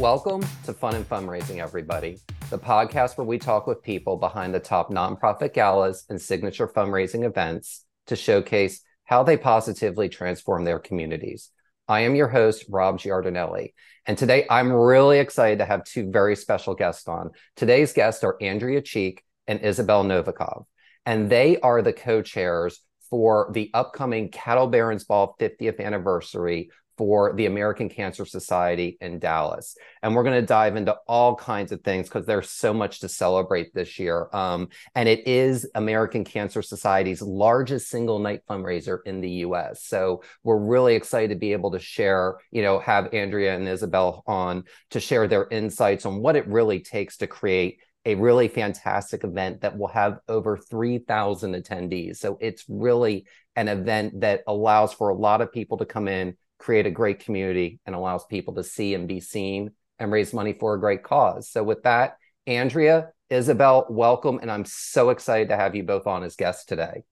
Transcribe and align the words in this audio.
Welcome 0.00 0.40
to 0.64 0.72
Fun 0.72 0.94
and 0.94 1.06
Fundraising, 1.06 1.58
everybody, 1.58 2.16
the 2.48 2.58
podcast 2.58 3.18
where 3.18 3.26
we 3.26 3.38
talk 3.38 3.66
with 3.66 3.82
people 3.82 4.16
behind 4.16 4.54
the 4.54 4.58
top 4.58 4.90
nonprofit 4.90 5.52
galas 5.52 6.06
and 6.08 6.18
signature 6.18 6.66
fundraising 6.66 7.26
events 7.26 7.84
to 8.06 8.16
showcase 8.16 8.82
how 9.04 9.24
they 9.24 9.36
positively 9.36 10.08
transform 10.08 10.64
their 10.64 10.78
communities. 10.78 11.50
I 11.86 12.00
am 12.00 12.14
your 12.14 12.28
host, 12.28 12.64
Rob 12.70 12.98
Giardinelli. 12.98 13.74
And 14.06 14.16
today 14.16 14.46
I'm 14.48 14.72
really 14.72 15.18
excited 15.18 15.58
to 15.58 15.66
have 15.66 15.84
two 15.84 16.10
very 16.10 16.34
special 16.34 16.74
guests 16.74 17.06
on. 17.06 17.32
Today's 17.54 17.92
guests 17.92 18.24
are 18.24 18.38
Andrea 18.40 18.80
Cheek 18.80 19.22
and 19.46 19.60
Isabell 19.60 20.06
Novakov, 20.06 20.64
and 21.04 21.28
they 21.28 21.60
are 21.60 21.82
the 21.82 21.92
co 21.92 22.22
chairs 22.22 22.80
for 23.10 23.50
the 23.52 23.70
upcoming 23.74 24.30
Cattle 24.30 24.68
Barons 24.68 25.04
Ball 25.04 25.36
50th 25.38 25.78
anniversary 25.78 26.70
for 27.00 27.32
the 27.32 27.46
American 27.46 27.88
Cancer 27.88 28.26
Society 28.26 28.98
in 29.00 29.18
Dallas. 29.18 29.74
And 30.02 30.14
we're 30.14 30.22
going 30.22 30.38
to 30.38 30.46
dive 30.46 30.76
into 30.76 30.94
all 31.08 31.34
kinds 31.34 31.72
of 31.72 31.80
things 31.80 32.06
because 32.06 32.26
there's 32.26 32.50
so 32.50 32.74
much 32.74 33.00
to 33.00 33.08
celebrate 33.08 33.72
this 33.72 33.98
year. 33.98 34.28
Um, 34.34 34.68
and 34.94 35.08
it 35.08 35.26
is 35.26 35.66
American 35.74 36.24
Cancer 36.24 36.60
Society's 36.60 37.22
largest 37.22 37.88
single 37.88 38.18
night 38.18 38.42
fundraiser 38.46 38.98
in 39.06 39.22
the 39.22 39.30
US. 39.46 39.82
So 39.82 40.22
we're 40.44 40.58
really 40.58 40.94
excited 40.94 41.30
to 41.30 41.40
be 41.40 41.54
able 41.54 41.70
to 41.70 41.78
share, 41.78 42.36
you 42.50 42.60
know, 42.60 42.78
have 42.80 43.14
Andrea 43.14 43.56
and 43.56 43.66
Isabell 43.66 44.20
on 44.26 44.64
to 44.90 45.00
share 45.00 45.26
their 45.26 45.48
insights 45.48 46.04
on 46.04 46.20
what 46.20 46.36
it 46.36 46.46
really 46.48 46.80
takes 46.80 47.16
to 47.16 47.26
create 47.26 47.78
a 48.04 48.14
really 48.14 48.48
fantastic 48.48 49.24
event 49.24 49.62
that 49.62 49.78
will 49.78 49.88
have 49.88 50.18
over 50.28 50.58
3,000 50.58 51.54
attendees. 51.54 52.16
So 52.16 52.36
it's 52.42 52.64
really 52.68 53.26
an 53.56 53.68
event 53.68 54.20
that 54.20 54.42
allows 54.46 54.92
for 54.92 55.08
a 55.08 55.14
lot 55.14 55.40
of 55.40 55.52
people 55.52 55.78
to 55.78 55.84
come 55.84 56.08
in, 56.08 56.36
create 56.60 56.86
a 56.86 56.90
great 56.90 57.20
community 57.20 57.80
and 57.86 57.96
allows 57.96 58.24
people 58.26 58.54
to 58.54 58.62
see 58.62 58.94
and 58.94 59.08
be 59.08 59.20
seen 59.20 59.72
and 59.98 60.12
raise 60.12 60.32
money 60.32 60.52
for 60.52 60.74
a 60.74 60.80
great 60.80 61.02
cause. 61.02 61.50
So, 61.50 61.64
with 61.64 61.82
that, 61.82 62.18
Andrea, 62.46 63.08
Isabell, 63.30 63.90
welcome. 63.90 64.38
And 64.40 64.50
I'm 64.50 64.64
so 64.64 65.10
excited 65.10 65.48
to 65.48 65.56
have 65.56 65.74
you 65.74 65.82
both 65.82 66.06
on 66.06 66.22
as 66.22 66.36
guests 66.36 66.64
today. 66.64 67.02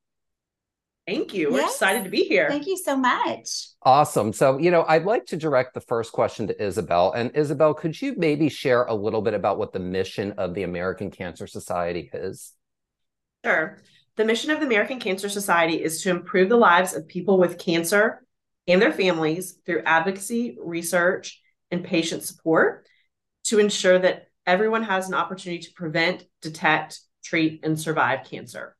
Thank 1.07 1.33
you. 1.33 1.51
We're 1.51 1.61
yes. 1.61 1.73
excited 1.73 2.05
to 2.05 2.11
be 2.11 2.25
here. 2.25 2.51
Thank 2.51 2.67
you 2.67 2.77
so 2.77 2.95
much. 2.95 3.69
Awesome. 3.83 4.35
So, 4.35 4.59
you 4.59 4.71
know, 4.71 4.85
I'd 4.87 5.07
like 5.07 5.25
to 5.27 5.39
direct 5.39 5.73
the 5.73 5.81
first 5.81 6.13
question 6.13 6.49
to 6.49 6.55
Isabell. 6.55 7.13
And 7.15 7.33
Isabell, 7.33 7.75
could 7.75 8.01
you 8.01 8.15
maybe 8.19 8.51
share 8.51 8.85
a 8.85 8.95
little 8.95 9.23
bit 9.23 9.33
about 9.33 9.57
what 9.57 9.73
the 9.73 9.79
mission 9.79 10.33
of 10.33 10.53
the 10.53 10.65
American 10.65 11.11
Cancer 11.11 11.47
Society 11.47 12.11
is? 12.13 12.53
Sure. 13.43 13.79
The 14.17 14.25
mission 14.27 14.51
of 14.51 14.61
the 14.61 14.67
American 14.67 15.01
Cancer 15.01 15.31
Society 15.31 15.83
is 15.83 16.03
to 16.03 16.11
improve 16.11 16.51
the 16.51 16.57
lives 16.57 16.93
of 16.93 17.09
people 17.09 17.39
with 17.39 17.57
cancer 17.57 18.23
and 18.69 18.81
their 18.81 18.93
families 18.93 19.59
through 19.67 19.83
advocacy, 19.85 20.59
research, 20.63 21.43
and 21.71 21.83
patient 21.83 22.23
support 22.23 22.87
to 23.45 23.59
ensure 23.59 23.99
that 23.99 24.29
everyone 24.47 24.85
has 24.85 25.09
an 25.09 25.15
opportunity 25.15 25.63
to 25.63 25.73
prevent, 25.73 26.25
detect, 26.43 27.01
treat, 27.25 27.65
and 27.65 27.81
survive 27.81 28.25
cancer. 28.25 28.77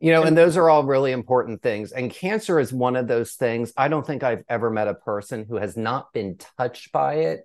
You 0.00 0.12
know, 0.12 0.22
and 0.22 0.36
those 0.36 0.56
are 0.56 0.70
all 0.70 0.84
really 0.84 1.12
important 1.12 1.60
things. 1.60 1.90
And 1.92 2.10
cancer 2.10 2.60
is 2.60 2.72
one 2.72 2.94
of 2.94 3.08
those 3.08 3.32
things. 3.32 3.72
I 3.76 3.88
don't 3.88 4.06
think 4.06 4.22
I've 4.22 4.44
ever 4.48 4.70
met 4.70 4.88
a 4.88 4.94
person 4.94 5.44
who 5.48 5.56
has 5.56 5.76
not 5.76 6.12
been 6.12 6.38
touched 6.56 6.92
by 6.92 7.14
it 7.14 7.40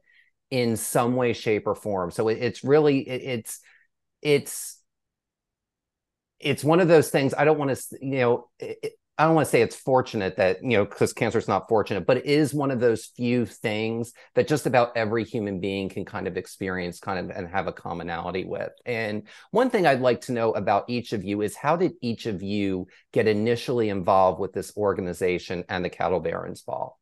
in 0.51 0.77
some 0.77 1.15
way, 1.15 1.33
shape, 1.33 1.65
or 1.65 1.73
form. 1.73 2.11
So 2.11 2.27
it's 2.27 2.63
really, 2.63 2.99
it's, 2.99 3.59
it's, 4.21 4.79
it's 6.39 6.63
one 6.63 6.79
of 6.79 6.87
those 6.87 7.09
things. 7.09 7.33
I 7.35 7.43
don't 7.43 7.57
want 7.57 7.75
to, 7.75 7.97
you 8.01 8.19
know, 8.19 8.49
it, 8.59 8.93
I 9.15 9.25
don't 9.25 9.35
want 9.35 9.45
to 9.45 9.51
say 9.51 9.61
it's 9.61 9.75
fortunate 9.75 10.37
that, 10.37 10.63
you 10.63 10.71
know, 10.71 10.85
because 10.85 11.13
cancer 11.13 11.37
is 11.37 11.47
not 11.47 11.69
fortunate, 11.69 12.07
but 12.07 12.17
it 12.17 12.25
is 12.25 12.51
one 12.51 12.71
of 12.71 12.79
those 12.79 13.05
few 13.15 13.45
things 13.45 14.11
that 14.33 14.47
just 14.47 14.65
about 14.65 14.97
every 14.97 15.23
human 15.23 15.59
being 15.59 15.87
can 15.87 16.03
kind 16.03 16.27
of 16.27 16.35
experience 16.35 16.99
kind 16.99 17.19
of 17.19 17.35
and 17.35 17.47
have 17.47 17.67
a 17.67 17.71
commonality 17.71 18.43
with. 18.43 18.71
And 18.87 19.27
one 19.51 19.69
thing 19.69 19.85
I'd 19.85 20.01
like 20.01 20.21
to 20.21 20.31
know 20.31 20.53
about 20.53 20.85
each 20.87 21.13
of 21.13 21.23
you 21.23 21.41
is 21.41 21.55
how 21.55 21.75
did 21.75 21.93
each 22.01 22.25
of 22.25 22.41
you 22.41 22.87
get 23.11 23.27
initially 23.27 23.89
involved 23.89 24.39
with 24.39 24.51
this 24.51 24.75
organization 24.75 25.63
and 25.69 25.85
the 25.85 25.91
Cattle 25.91 26.19
Barons 26.19 26.63
Ball? 26.63 26.99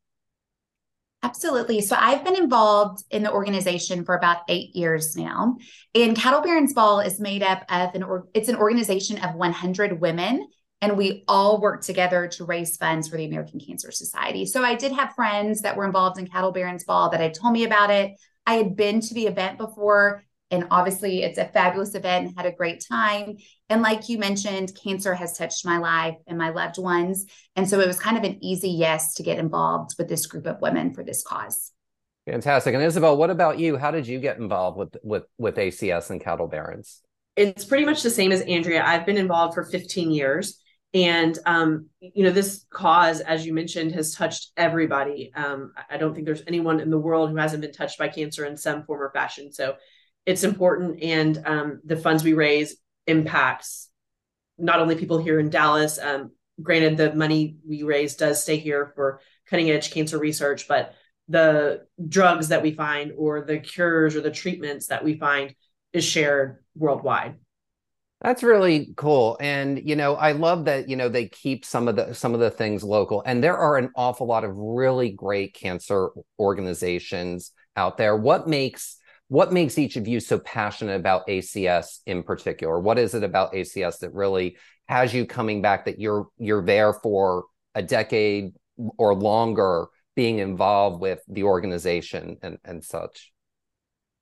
Absolutely. 1.23 1.79
So 1.79 1.95
I've 1.97 2.25
been 2.25 2.35
involved 2.35 3.05
in 3.09 3.23
the 3.23 3.31
organization 3.31 4.03
for 4.03 4.15
about 4.15 4.39
eight 4.49 4.75
years 4.75 5.15
now. 5.15 5.55
And 5.95 6.17
Cattle 6.17 6.41
Barons 6.41 6.73
Ball 6.73 6.99
is 6.99 7.21
made 7.21 7.43
up 7.43 7.63
of 7.69 7.95
an 7.95 8.03
or, 8.03 8.27
it's 8.33 8.49
an 8.49 8.55
organization 8.55 9.19
of 9.19 9.35
100 9.35 10.01
women 10.01 10.47
and 10.81 10.97
we 10.97 11.23
all 11.27 11.61
worked 11.61 11.85
together 11.85 12.27
to 12.27 12.43
raise 12.43 12.75
funds 12.75 13.07
for 13.07 13.15
the 13.15 13.25
American 13.25 13.59
Cancer 13.59 13.91
Society. 13.91 14.45
So 14.45 14.63
I 14.63 14.75
did 14.75 14.91
have 14.91 15.13
friends 15.13 15.61
that 15.61 15.77
were 15.77 15.85
involved 15.85 16.19
in 16.19 16.27
Cattle 16.27 16.51
Barons 16.51 16.83
Ball 16.83 17.09
that 17.11 17.19
had 17.19 17.35
told 17.35 17.53
me 17.53 17.63
about 17.63 17.91
it. 17.91 18.19
I 18.47 18.55
had 18.55 18.75
been 18.75 18.99
to 19.01 19.13
the 19.13 19.27
event 19.27 19.59
before, 19.59 20.23
and 20.49 20.67
obviously 20.71 21.21
it's 21.21 21.37
a 21.37 21.45
fabulous 21.45 21.93
event 21.93 22.27
and 22.27 22.35
had 22.35 22.47
a 22.47 22.51
great 22.51 22.83
time. 22.89 23.37
And 23.69 23.83
like 23.83 24.09
you 24.09 24.17
mentioned, 24.17 24.73
cancer 24.83 25.13
has 25.13 25.37
touched 25.37 25.65
my 25.65 25.77
life 25.77 26.15
and 26.25 26.37
my 26.37 26.49
loved 26.49 26.79
ones. 26.79 27.25
And 27.55 27.69
so 27.69 27.79
it 27.79 27.87
was 27.87 27.99
kind 27.99 28.17
of 28.17 28.23
an 28.23 28.43
easy 28.43 28.71
yes 28.71 29.13
to 29.15 29.23
get 29.23 29.37
involved 29.37 29.95
with 29.99 30.09
this 30.09 30.25
group 30.25 30.47
of 30.47 30.59
women 30.61 30.93
for 30.95 31.03
this 31.03 31.23
cause. 31.23 31.71
Fantastic. 32.25 32.73
And 32.73 32.83
Isabell, 32.83 33.17
what 33.17 33.29
about 33.29 33.59
you? 33.59 33.77
How 33.77 33.91
did 33.91 34.07
you 34.07 34.19
get 34.19 34.37
involved 34.37 34.77
with 34.77 34.95
with 35.03 35.23
with 35.37 35.55
ACS 35.55 36.09
and 36.09 36.21
Cattle 36.21 36.47
Barons? 36.47 37.01
It's 37.35 37.65
pretty 37.65 37.85
much 37.85 38.03
the 38.03 38.09
same 38.09 38.31
as 38.31 38.41
Andrea. 38.41 38.83
I've 38.85 39.05
been 39.05 39.17
involved 39.17 39.53
for 39.53 39.63
15 39.63 40.11
years 40.11 40.61
and 40.93 41.37
um, 41.45 41.87
you 41.99 42.23
know 42.23 42.31
this 42.31 42.65
cause 42.69 43.21
as 43.21 43.45
you 43.45 43.53
mentioned 43.53 43.93
has 43.93 44.13
touched 44.13 44.51
everybody. 44.57 45.31
Um, 45.35 45.73
i 45.89 45.97
don't 45.97 46.13
think 46.13 46.25
there's 46.25 46.43
anyone 46.47 46.79
in 46.79 46.89
the 46.89 46.97
world 46.97 47.29
who 47.29 47.37
hasn't 47.37 47.61
been 47.61 47.71
touched 47.71 47.97
by 47.97 48.09
cancer 48.09 48.45
in 48.45 48.57
some 48.57 48.83
form 48.83 49.01
or 49.01 49.11
fashion. 49.11 49.51
So 49.51 49.75
it's 50.25 50.43
important. 50.43 51.01
And 51.01 51.41
um, 51.45 51.81
the 51.85 51.95
funds 51.95 52.23
we 52.23 52.33
raise 52.33 52.75
impacts 53.07 53.89
not 54.57 54.79
only 54.79 54.95
people 54.95 55.17
here 55.17 55.39
in 55.39 55.49
dallas 55.49 55.97
um, 55.99 56.31
granted 56.61 56.97
the 56.97 57.13
money 57.13 57.57
we 57.67 57.83
raise 57.83 58.15
does 58.15 58.41
stay 58.41 58.57
here 58.57 58.91
for 58.95 59.19
cutting 59.47 59.69
edge 59.69 59.91
cancer 59.91 60.17
research 60.17 60.67
but 60.67 60.93
the 61.27 61.85
drugs 62.07 62.49
that 62.49 62.61
we 62.61 62.71
find 62.71 63.13
or 63.17 63.41
the 63.41 63.57
cures 63.57 64.15
or 64.15 64.21
the 64.21 64.31
treatments 64.31 64.87
that 64.87 65.03
we 65.03 65.17
find 65.17 65.55
is 65.93 66.03
shared 66.03 66.63
worldwide 66.75 67.35
that's 68.21 68.43
really 68.43 68.93
cool. 68.97 69.37
And 69.39 69.81
you 69.83 69.95
know, 69.95 70.15
I 70.15 70.33
love 70.33 70.65
that, 70.65 70.87
you 70.87 70.95
know, 70.95 71.09
they 71.09 71.27
keep 71.27 71.65
some 71.65 71.87
of 71.87 71.95
the 71.95 72.13
some 72.13 72.33
of 72.33 72.39
the 72.39 72.51
things 72.51 72.83
local. 72.83 73.23
And 73.25 73.43
there 73.43 73.57
are 73.57 73.77
an 73.77 73.89
awful 73.95 74.27
lot 74.27 74.43
of 74.43 74.55
really 74.55 75.09
great 75.09 75.55
cancer 75.55 76.09
organizations 76.39 77.51
out 77.75 77.97
there. 77.97 78.15
What 78.15 78.47
makes 78.47 78.97
what 79.27 79.51
makes 79.53 79.77
each 79.77 79.95
of 79.95 80.07
you 80.07 80.19
so 80.19 80.37
passionate 80.39 80.97
about 80.97 81.27
ACS 81.27 81.99
in 82.05 82.21
particular? 82.21 82.79
What 82.79 82.99
is 82.99 83.15
it 83.15 83.23
about 83.23 83.53
ACS 83.53 83.99
that 83.99 84.13
really 84.13 84.57
has 84.87 85.13
you 85.13 85.25
coming 85.25 85.61
back 85.61 85.85
that 85.85 85.99
you're 85.99 86.27
you're 86.37 86.63
there 86.63 86.93
for 86.93 87.45
a 87.73 87.81
decade 87.81 88.53
or 88.97 89.15
longer 89.15 89.87
being 90.15 90.39
involved 90.39 91.01
with 91.01 91.21
the 91.27 91.43
organization 91.43 92.37
and, 92.43 92.59
and 92.63 92.83
such? 92.83 93.31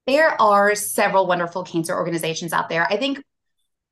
There 0.07 0.41
are 0.41 0.73
several 0.73 1.27
wonderful 1.27 1.63
cancer 1.63 1.95
organizations 1.95 2.53
out 2.53 2.69
there. 2.69 2.87
I 2.89 2.97
think 2.97 3.21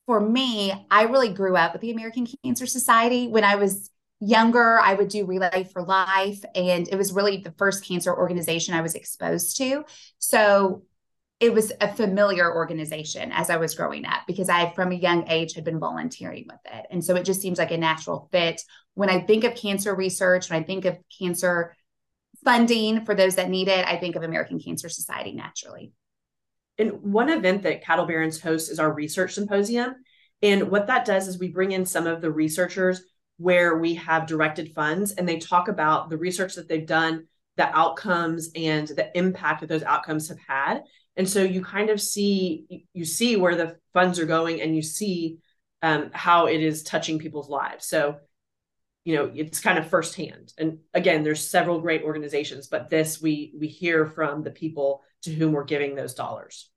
for 0.08 0.20
me, 0.20 0.74
I 0.90 1.04
really 1.04 1.30
grew 1.30 1.56
up 1.56 1.74
with 1.74 1.82
the 1.82 1.92
American 1.92 2.26
Cancer 2.44 2.66
Society. 2.66 3.28
When 3.28 3.44
I 3.44 3.58
was 3.58 3.92
younger, 4.20 4.80
I 4.80 4.94
would 4.94 5.10
do 5.10 5.26
Relay 5.26 5.66
for 5.72 5.84
Life, 5.84 6.44
and 6.56 6.88
it 6.88 6.96
was 6.96 7.14
really 7.14 7.38
the 7.38 7.54
first 7.58 7.86
cancer 7.86 8.16
organization 8.16 8.74
I 8.74 8.82
was 8.82 8.96
exposed 8.96 9.58
to. 9.58 9.84
So 10.18 10.84
it 11.40 11.54
was 11.54 11.72
a 11.82 11.94
familiar 11.94 12.52
organization 12.52 13.32
as 13.32 13.50
I 13.52 13.58
was 13.58 13.76
growing 13.76 14.06
up 14.06 14.22
because 14.26 14.50
I, 14.50 14.72
from 14.74 14.92
a 14.92 14.96
young 14.96 15.28
age, 15.28 15.54
had 15.54 15.66
been 15.66 15.78
volunteering 15.78 16.48
with 16.50 16.74
it. 16.74 16.88
And 16.90 17.04
so 17.04 17.16
it 17.16 17.26
just 17.26 17.42
seems 17.42 17.60
like 17.60 17.72
a 17.72 17.78
natural 17.78 18.28
fit. 18.32 18.62
When 18.96 19.10
I 19.10 19.20
think 19.20 19.44
of 19.44 19.54
cancer 19.54 19.94
research, 19.94 20.50
when 20.50 20.60
I 20.60 20.66
think 20.66 20.86
of 20.86 20.98
cancer 21.20 21.76
funding 22.44 23.06
for 23.06 23.14
those 23.14 23.36
that 23.36 23.50
need 23.50 23.68
it, 23.68 23.86
I 23.86 23.98
think 23.98 24.16
of 24.16 24.24
American 24.24 24.58
Cancer 24.58 24.90
Society 24.90 25.34
naturally. 25.34 25.92
And 26.78 27.02
one 27.02 27.30
event 27.30 27.64
that 27.64 27.84
Cattle 27.84 28.06
Barons 28.06 28.42
hosts 28.42 28.70
is 28.70 28.80
our 28.80 28.92
research 28.92 29.34
symposium. 29.34 29.96
And 30.42 30.70
what 30.70 30.88
that 30.88 31.06
does 31.06 31.28
is 31.28 31.40
we 31.40 31.50
bring 31.50 31.72
in 31.72 31.86
some 31.86 32.06
of 32.06 32.22
the 32.22 32.32
researchers 32.32 33.02
where 33.38 33.78
we 33.78 33.96
have 33.96 34.28
directed 34.28 34.74
funds 34.74 35.12
and 35.12 35.28
they 35.28 35.38
talk 35.38 35.68
about 35.68 36.10
the 36.10 36.18
research 36.18 36.56
that 36.56 36.68
they've 36.68 36.86
done, 36.86 37.28
the 37.56 37.76
outcomes 37.76 38.52
and 38.56 38.88
the 38.88 39.16
impact 39.18 39.62
that 39.62 39.70
those 39.70 39.84
outcomes 39.84 40.30
have 40.30 40.40
had. 40.48 40.82
And 41.16 41.28
so 41.28 41.42
you 41.42 41.64
kind 41.64 41.90
of 41.90 42.00
see 42.00 42.86
you 42.94 43.06
see 43.06 43.36
where 43.36 43.56
the 43.56 43.78
funds 43.94 44.20
are 44.20 44.26
going 44.26 44.62
and 44.62 44.76
you 44.76 44.84
see 44.84 45.38
um, 45.82 46.12
how 46.14 46.46
it 46.46 46.62
is 46.62 46.84
touching 46.84 47.20
people's 47.20 47.50
lives. 47.50 47.88
So 47.88 48.18
you 49.08 49.16
know 49.16 49.32
it's 49.34 49.62
kind 49.62 49.80
of 49.80 49.90
firsthand 49.90 50.54
and 50.58 50.80
again 50.94 51.24
there's 51.24 51.48
several 51.50 51.80
great 51.80 52.04
organizations 52.04 52.68
but 52.68 52.90
this 52.90 53.22
we 53.22 53.54
we 53.58 53.68
hear 53.68 54.06
from 54.06 54.44
the 54.44 54.52
people 54.52 55.02
to 55.22 55.32
whom 55.32 55.54
we're 55.54 55.64
giving 55.64 55.96
those 55.96 56.14
dollars 56.14 56.70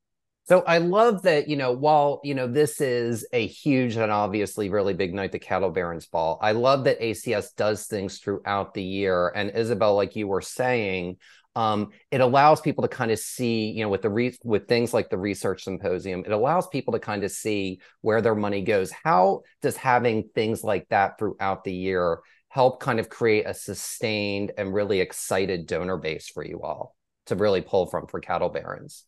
so 0.44 0.64
I 0.66 0.78
love 0.78 1.22
that, 1.22 1.48
you 1.48 1.54
know, 1.54 1.70
while, 1.70 2.20
you 2.24 2.34
know, 2.34 2.48
this 2.48 2.80
is 2.80 3.24
a 3.32 3.46
huge 3.46 3.94
and 3.94 4.10
obviously 4.10 4.68
really 4.68 4.94
big 4.94 5.14
night, 5.14 5.30
the 5.30 5.38
Cattle 5.38 5.70
Barons 5.70 6.06
Ball, 6.06 6.40
I 6.42 6.52
love 6.52 6.84
that 6.84 7.00
ACS 7.00 7.54
does 7.54 7.86
things 7.86 8.18
throughout 8.18 8.74
the 8.74 8.82
year. 8.82 9.28
And 9.28 9.52
Isabell, 9.52 9.94
like 9.94 10.16
you 10.16 10.26
were 10.26 10.40
saying, 10.40 11.18
um, 11.56 11.90
it 12.10 12.20
allows 12.20 12.60
people 12.60 12.82
to 12.82 12.88
kind 12.88 13.10
of 13.10 13.18
see, 13.18 13.70
you 13.70 13.82
know, 13.82 13.88
with 13.88 14.02
the 14.02 14.10
re- 14.10 14.38
with 14.44 14.68
things 14.68 14.94
like 14.94 15.10
the 15.10 15.18
research 15.18 15.64
symposium, 15.64 16.22
it 16.24 16.32
allows 16.32 16.68
people 16.68 16.92
to 16.92 17.00
kind 17.00 17.24
of 17.24 17.32
see 17.32 17.80
where 18.02 18.22
their 18.22 18.36
money 18.36 18.62
goes. 18.62 18.90
How 18.92 19.42
does 19.60 19.76
having 19.76 20.28
things 20.34 20.62
like 20.62 20.86
that 20.90 21.18
throughout 21.18 21.64
the 21.64 21.72
year 21.72 22.20
help 22.48 22.80
kind 22.80 23.00
of 23.00 23.08
create 23.08 23.46
a 23.46 23.54
sustained 23.54 24.52
and 24.58 24.72
really 24.72 25.00
excited 25.00 25.66
donor 25.66 25.96
base 25.96 26.28
for 26.28 26.44
you 26.44 26.62
all 26.62 26.94
to 27.26 27.36
really 27.36 27.60
pull 27.62 27.86
from 27.86 28.06
for 28.06 28.20
cattle 28.20 28.48
barons? 28.48 29.04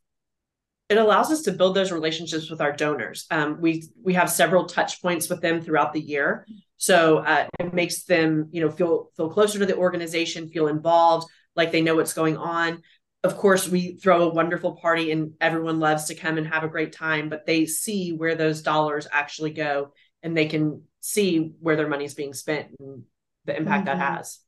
It 0.88 0.98
allows 0.98 1.30
us 1.30 1.42
to 1.42 1.52
build 1.52 1.76
those 1.76 1.92
relationships 1.92 2.50
with 2.50 2.60
our 2.60 2.72
donors. 2.72 3.26
Um, 3.30 3.60
we 3.60 3.84
we 4.02 4.14
have 4.14 4.28
several 4.28 4.66
touch 4.66 5.00
points 5.00 5.30
with 5.30 5.40
them 5.40 5.62
throughout 5.62 5.92
the 5.92 6.00
year, 6.00 6.44
so 6.76 7.18
uh, 7.18 7.46
it 7.60 7.72
makes 7.72 8.02
them 8.02 8.48
you 8.50 8.60
know 8.60 8.70
feel 8.70 9.10
feel 9.16 9.30
closer 9.30 9.60
to 9.60 9.66
the 9.66 9.76
organization, 9.76 10.48
feel 10.48 10.66
involved 10.66 11.30
like 11.56 11.72
they 11.72 11.82
know 11.82 11.96
what's 11.96 12.14
going 12.14 12.36
on. 12.36 12.82
Of 13.24 13.36
course, 13.36 13.68
we 13.68 13.96
throw 13.96 14.22
a 14.22 14.34
wonderful 14.34 14.76
party 14.76 15.12
and 15.12 15.34
everyone 15.40 15.78
loves 15.78 16.06
to 16.06 16.14
come 16.14 16.38
and 16.38 16.46
have 16.46 16.64
a 16.64 16.68
great 16.68 16.92
time, 16.92 17.28
but 17.28 17.46
they 17.46 17.66
see 17.66 18.12
where 18.12 18.34
those 18.34 18.62
dollars 18.62 19.06
actually 19.10 19.52
go 19.52 19.92
and 20.22 20.36
they 20.36 20.46
can 20.46 20.82
see 21.00 21.52
where 21.60 21.76
their 21.76 21.88
money 21.88 22.04
is 22.04 22.14
being 22.14 22.34
spent 22.34 22.68
and 22.80 23.04
the 23.44 23.56
impact 23.56 23.86
mm-hmm. 23.86 23.98
that 23.98 24.14
has. 24.14 24.40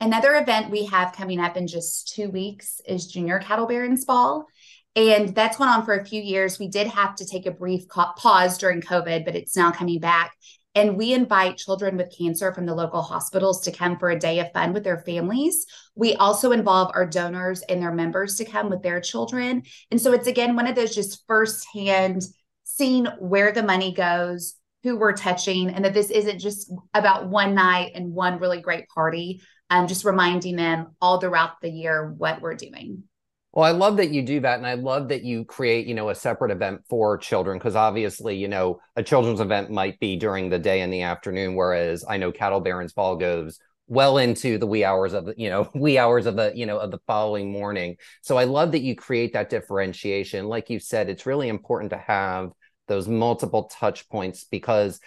Another 0.00 0.36
event 0.36 0.70
we 0.70 0.86
have 0.86 1.12
coming 1.12 1.40
up 1.40 1.56
in 1.56 1.66
just 1.66 2.14
two 2.14 2.30
weeks 2.30 2.80
is 2.86 3.08
Junior 3.08 3.40
Cattle 3.40 3.66
Barons 3.66 4.04
Ball. 4.04 4.46
And 4.94 5.34
that's 5.34 5.58
went 5.58 5.70
on 5.70 5.84
for 5.84 5.94
a 5.94 6.04
few 6.04 6.22
years. 6.22 6.58
We 6.58 6.68
did 6.68 6.86
have 6.88 7.14
to 7.16 7.26
take 7.26 7.46
a 7.46 7.50
brief 7.50 7.88
pause 7.88 8.58
during 8.58 8.80
COVID, 8.80 9.24
but 9.24 9.36
it's 9.36 9.56
now 9.56 9.70
coming 9.70 10.00
back. 10.00 10.32
And 10.78 10.96
we 10.96 11.12
invite 11.12 11.56
children 11.56 11.96
with 11.96 12.16
cancer 12.16 12.54
from 12.54 12.64
the 12.64 12.74
local 12.74 13.02
hospitals 13.02 13.62
to 13.62 13.72
come 13.72 13.98
for 13.98 14.10
a 14.10 14.18
day 14.18 14.38
of 14.38 14.52
fun 14.52 14.72
with 14.72 14.84
their 14.84 14.98
families. 14.98 15.66
We 15.96 16.14
also 16.14 16.52
involve 16.52 16.92
our 16.94 17.04
donors 17.04 17.62
and 17.62 17.82
their 17.82 17.90
members 17.90 18.36
to 18.36 18.44
come 18.44 18.70
with 18.70 18.84
their 18.84 19.00
children. 19.00 19.64
And 19.90 20.00
so 20.00 20.12
it's 20.12 20.28
again 20.28 20.54
one 20.54 20.68
of 20.68 20.76
those 20.76 20.94
just 20.94 21.24
firsthand 21.26 22.22
seeing 22.62 23.06
where 23.18 23.50
the 23.50 23.64
money 23.64 23.92
goes, 23.92 24.54
who 24.84 24.96
we're 24.96 25.14
touching, 25.14 25.68
and 25.68 25.84
that 25.84 25.94
this 25.94 26.10
isn't 26.10 26.38
just 26.38 26.72
about 26.94 27.26
one 27.26 27.56
night 27.56 27.90
and 27.96 28.14
one 28.14 28.38
really 28.38 28.60
great 28.60 28.86
party. 28.86 29.42
Um, 29.70 29.88
just 29.88 30.04
reminding 30.04 30.54
them 30.54 30.94
all 31.00 31.20
throughout 31.20 31.60
the 31.60 31.70
year 31.70 32.14
what 32.16 32.40
we're 32.40 32.54
doing. 32.54 33.02
Well, 33.58 33.66
I 33.66 33.76
love 33.76 33.96
that 33.96 34.10
you 34.12 34.22
do 34.22 34.38
that. 34.38 34.58
And 34.58 34.66
I 34.68 34.74
love 34.74 35.08
that 35.08 35.24
you 35.24 35.44
create, 35.44 35.88
you 35.88 35.94
know, 35.94 36.10
a 36.10 36.14
separate 36.14 36.52
event 36.52 36.82
for 36.88 37.18
children 37.18 37.58
because 37.58 37.74
obviously, 37.74 38.36
you 38.36 38.46
know, 38.46 38.78
a 38.94 39.02
children's 39.02 39.40
event 39.40 39.68
might 39.68 39.98
be 39.98 40.14
during 40.14 40.48
the 40.48 40.60
day 40.60 40.80
and 40.80 40.92
the 40.92 41.02
afternoon, 41.02 41.56
whereas 41.56 42.04
I 42.08 42.18
know 42.18 42.30
Cattle 42.30 42.60
Barons 42.60 42.92
Ball 42.92 43.16
goes 43.16 43.58
well 43.88 44.18
into 44.18 44.58
the 44.58 44.66
wee 44.68 44.84
hours 44.84 45.12
of 45.12 45.24
the, 45.24 45.34
you 45.36 45.50
know, 45.50 45.68
wee 45.74 45.98
hours 45.98 46.26
of 46.26 46.36
the, 46.36 46.52
you 46.54 46.66
know, 46.66 46.78
of 46.78 46.92
the 46.92 47.00
following 47.08 47.50
morning. 47.50 47.96
So 48.22 48.38
I 48.38 48.44
love 48.44 48.70
that 48.70 48.82
you 48.82 48.94
create 48.94 49.32
that 49.32 49.50
differentiation. 49.50 50.46
Like 50.46 50.70
you 50.70 50.78
said, 50.78 51.08
it's 51.08 51.26
really 51.26 51.48
important 51.48 51.90
to 51.90 51.98
have 51.98 52.52
those 52.86 53.08
multiple 53.08 53.64
touch 53.64 54.08
points 54.08 54.44
because 54.44 55.00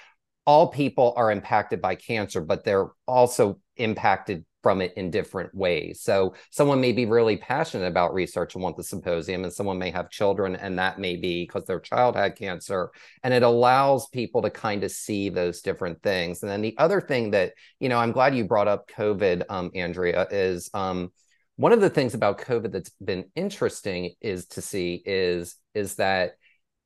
all 0.45 0.67
people 0.67 1.13
are 1.15 1.31
impacted 1.31 1.81
by 1.81 1.95
cancer, 1.95 2.41
but 2.41 2.65
they're 2.65 2.89
also 3.07 3.61
impacted 3.77 4.43
from 4.61 4.81
it 4.81 4.93
in 4.95 5.09
different 5.09 5.53
ways. 5.55 6.01
So 6.01 6.35
someone 6.49 6.81
may 6.81 6.91
be 6.91 7.05
really 7.05 7.37
passionate 7.37 7.87
about 7.87 8.13
research 8.13 8.55
and 8.55 8.63
want 8.63 8.77
the 8.77 8.83
symposium, 8.83 9.43
and 9.43 9.53
someone 9.53 9.77
may 9.77 9.91
have 9.91 10.09
children, 10.09 10.55
and 10.55 10.77
that 10.79 10.99
may 10.99 11.15
be 11.15 11.43
because 11.43 11.65
their 11.65 11.79
child 11.79 12.15
had 12.15 12.35
cancer. 12.35 12.91
And 13.23 13.33
it 13.33 13.43
allows 13.43 14.07
people 14.09 14.41
to 14.43 14.49
kind 14.49 14.83
of 14.83 14.91
see 14.91 15.29
those 15.29 15.61
different 15.61 16.01
things. 16.01 16.43
And 16.43 16.51
then 16.51 16.61
the 16.61 16.75
other 16.77 17.01
thing 17.01 17.31
that, 17.31 17.53
you 17.79 17.89
know, 17.89 17.97
I'm 17.97 18.11
glad 18.11 18.35
you 18.35 18.45
brought 18.45 18.67
up 18.67 18.89
COVID, 18.89 19.43
um, 19.49 19.71
Andrea, 19.75 20.27
is 20.29 20.69
um, 20.73 21.11
one 21.55 21.73
of 21.73 21.81
the 21.81 21.89
things 21.89 22.13
about 22.13 22.41
COVID 22.41 22.71
that's 22.71 22.91
been 23.03 23.25
interesting 23.35 24.13
is 24.21 24.47
to 24.47 24.61
see 24.61 25.01
is 25.05 25.55
is 25.73 25.95
that 25.95 26.31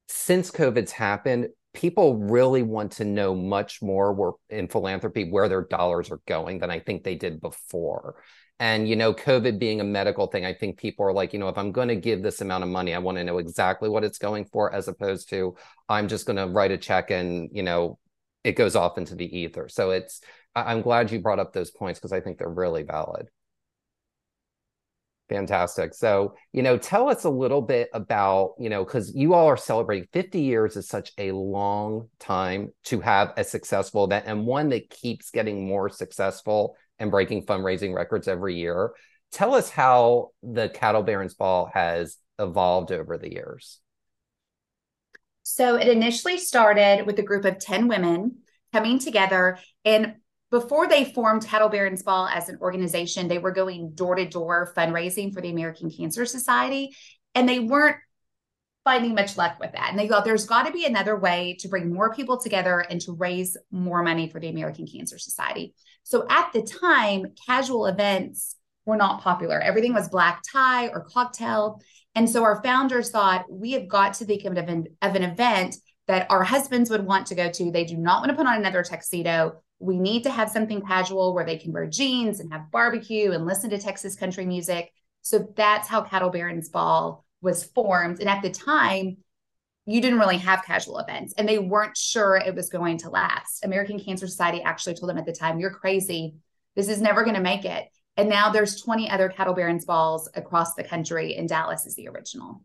since 0.07 0.51
COVID's 0.51 0.91
happened, 0.91 1.47
people 1.75 2.17
really 2.17 2.63
want 2.63 2.93
to 2.93 3.05
know 3.05 3.35
much 3.35 3.81
more 3.81 4.13
where, 4.13 4.31
in 4.49 4.67
philanthropy 4.67 5.29
where 5.29 5.49
their 5.49 5.63
dollars 5.63 6.09
are 6.11 6.21
going 6.27 6.59
than 6.59 6.71
I 6.71 6.79
think 6.79 7.03
they 7.03 7.15
did 7.15 7.41
before. 7.41 8.15
And, 8.59 8.87
you 8.87 8.95
know, 8.95 9.13
COVID 9.13 9.59
being 9.59 9.81
a 9.81 9.83
medical 9.83 10.27
thing, 10.27 10.45
I 10.45 10.53
think 10.53 10.77
people 10.77 11.05
are 11.05 11.11
like, 11.11 11.33
you 11.33 11.39
know, 11.39 11.49
if 11.49 11.57
I'm 11.57 11.73
going 11.73 11.89
to 11.89 11.95
give 11.95 12.23
this 12.23 12.39
amount 12.39 12.63
of 12.63 12.69
money, 12.69 12.93
I 12.93 12.99
want 12.99 13.17
to 13.17 13.23
know 13.23 13.37
exactly 13.37 13.89
what 13.89 14.05
it's 14.05 14.17
going 14.17 14.45
for, 14.45 14.73
as 14.73 14.87
opposed 14.87 15.29
to 15.29 15.55
I'm 15.89 16.07
just 16.07 16.25
going 16.25 16.37
to 16.37 16.47
write 16.47 16.71
a 16.71 16.77
check 16.77 17.11
and, 17.11 17.49
you 17.51 17.63
know, 17.63 17.99
it 18.45 18.53
goes 18.55 18.77
off 18.77 18.97
into 18.97 19.15
the 19.15 19.37
ether. 19.37 19.67
So 19.67 19.91
it's, 19.91 20.21
I'm 20.55 20.81
glad 20.81 21.11
you 21.11 21.19
brought 21.19 21.39
up 21.39 21.51
those 21.51 21.71
points 21.71 21.99
because 21.99 22.13
I 22.13 22.21
think 22.21 22.37
they're 22.37 22.47
really 22.47 22.83
valid. 22.83 23.27
Fantastic. 25.29 25.95
So, 25.95 26.35
you 26.51 26.61
know, 26.61 26.77
tell 26.77 27.09
us 27.09 27.23
a 27.23 27.29
little 27.29 27.61
bit 27.61 27.89
about, 27.93 28.53
you 28.59 28.69
know, 28.69 28.85
because 28.85 29.15
you 29.15 29.33
all 29.33 29.47
are 29.47 29.57
celebrating 29.57 30.07
50 30.13 30.39
years 30.39 30.77
is 30.77 30.87
such 30.87 31.11
a 31.17 31.31
long 31.31 32.09
time 32.19 32.71
to 32.85 32.99
have 32.99 33.33
a 33.35 33.43
successful 33.43 34.05
event 34.05 34.25
and 34.27 34.45
one 34.45 34.69
that 34.69 34.91
keeps 34.91 35.31
getting 35.31 35.67
more 35.67 35.89
successful 35.89 36.77
and 36.99 37.09
breaking 37.09 37.45
fundraising 37.47 37.95
records 37.95 38.27
every 38.27 38.55
year. 38.55 38.91
Tell 39.31 39.55
us 39.55 39.69
how 39.69 40.29
the 40.43 40.69
Cattle 40.69 41.01
Barons 41.01 41.33
Ball 41.33 41.71
has 41.73 42.17
evolved 42.37 42.91
over 42.91 43.17
the 43.17 43.31
years. 43.31 43.79
So, 45.41 45.75
it 45.75 45.87
initially 45.87 46.37
started 46.37 47.05
with 47.05 47.17
a 47.17 47.23
group 47.23 47.45
of 47.45 47.59
10 47.59 47.87
women 47.87 48.37
coming 48.73 48.99
together 48.99 49.57
and 49.83 50.15
before 50.61 50.87
they 50.87 51.03
formed 51.03 51.45
Cattle 51.45 51.67
Barons 51.67 52.01
Ball 52.01 52.29
as 52.29 52.47
an 52.47 52.59
organization, 52.61 53.27
they 53.27 53.39
were 53.39 53.51
going 53.51 53.91
door 53.93 54.15
to 54.15 54.25
door 54.25 54.71
fundraising 54.73 55.33
for 55.33 55.41
the 55.41 55.49
American 55.49 55.91
Cancer 55.91 56.25
Society, 56.25 56.95
and 57.33 57.49
they 57.49 57.59
weren't 57.59 57.97
finding 58.85 59.15
much 59.15 59.35
luck 59.35 59.59
with 59.59 59.73
that. 59.73 59.89
And 59.89 59.99
they 59.99 60.07
thought 60.07 60.23
there's 60.23 60.45
got 60.45 60.65
to 60.65 60.71
be 60.71 60.85
another 60.85 61.19
way 61.19 61.57
to 61.59 61.67
bring 61.67 61.93
more 61.93 62.13
people 62.13 62.39
together 62.39 62.79
and 62.79 63.01
to 63.01 63.11
raise 63.11 63.57
more 63.69 64.01
money 64.01 64.29
for 64.29 64.39
the 64.39 64.47
American 64.47 64.87
Cancer 64.87 65.17
Society. 65.17 65.73
So 66.03 66.25
at 66.29 66.53
the 66.53 66.61
time, 66.61 67.33
casual 67.45 67.87
events 67.87 68.55
were 68.85 68.95
not 68.95 69.23
popular. 69.23 69.59
Everything 69.59 69.93
was 69.93 70.07
black 70.07 70.41
tie 70.49 70.87
or 70.87 71.01
cocktail. 71.01 71.81
And 72.15 72.29
so 72.29 72.43
our 72.45 72.63
founders 72.63 73.09
thought 73.09 73.43
we 73.51 73.73
have 73.73 73.89
got 73.89 74.13
to 74.15 74.25
think 74.25 74.45
of 74.45 74.55
an, 74.55 74.85
of 75.01 75.15
an 75.15 75.23
event 75.23 75.75
that 76.07 76.31
our 76.31 76.45
husbands 76.45 76.89
would 76.89 77.05
want 77.05 77.27
to 77.27 77.35
go 77.35 77.51
to. 77.51 77.71
They 77.71 77.83
do 77.83 77.97
not 77.97 78.21
want 78.21 78.29
to 78.29 78.37
put 78.37 78.47
on 78.47 78.55
another 78.55 78.83
tuxedo 78.83 79.61
we 79.79 79.97
need 79.97 80.23
to 80.23 80.31
have 80.31 80.49
something 80.49 80.81
casual 80.81 81.33
where 81.33 81.45
they 81.45 81.57
can 81.57 81.73
wear 81.73 81.85
jeans 81.85 82.39
and 82.39 82.51
have 82.51 82.71
barbecue 82.71 83.31
and 83.31 83.45
listen 83.45 83.69
to 83.69 83.77
Texas 83.77 84.15
country 84.15 84.45
music. 84.45 84.91
So 85.21 85.47
that's 85.55 85.87
how 85.87 86.01
Cattle 86.01 86.29
Barons 86.29 86.69
Ball 86.69 87.25
was 87.41 87.63
formed. 87.63 88.19
And 88.19 88.29
at 88.29 88.41
the 88.41 88.49
time, 88.49 89.17
you 89.85 90.01
didn't 90.01 90.19
really 90.19 90.37
have 90.37 90.65
casual 90.65 90.99
events 90.99 91.33
and 91.37 91.47
they 91.47 91.59
weren't 91.59 91.95
sure 91.95 92.37
it 92.37 92.55
was 92.55 92.69
going 92.69 92.97
to 92.99 93.09
last. 93.09 93.63
American 93.63 93.99
Cancer 93.99 94.27
Society 94.27 94.61
actually 94.63 94.95
told 94.95 95.09
them 95.09 95.17
at 95.17 95.25
the 95.25 95.33
time, 95.33 95.59
You're 95.59 95.71
crazy. 95.71 96.35
This 96.75 96.89
is 96.89 97.01
never 97.01 97.23
going 97.23 97.35
to 97.35 97.41
make 97.41 97.65
it. 97.65 97.87
And 98.17 98.29
now 98.29 98.49
there's 98.49 98.81
20 98.81 99.09
other 99.09 99.29
Cattle 99.29 99.53
Barons 99.53 99.85
Balls 99.85 100.29
across 100.35 100.73
the 100.73 100.83
country, 100.83 101.35
and 101.35 101.49
Dallas 101.49 101.85
is 101.85 101.95
the 101.95 102.07
original. 102.07 102.61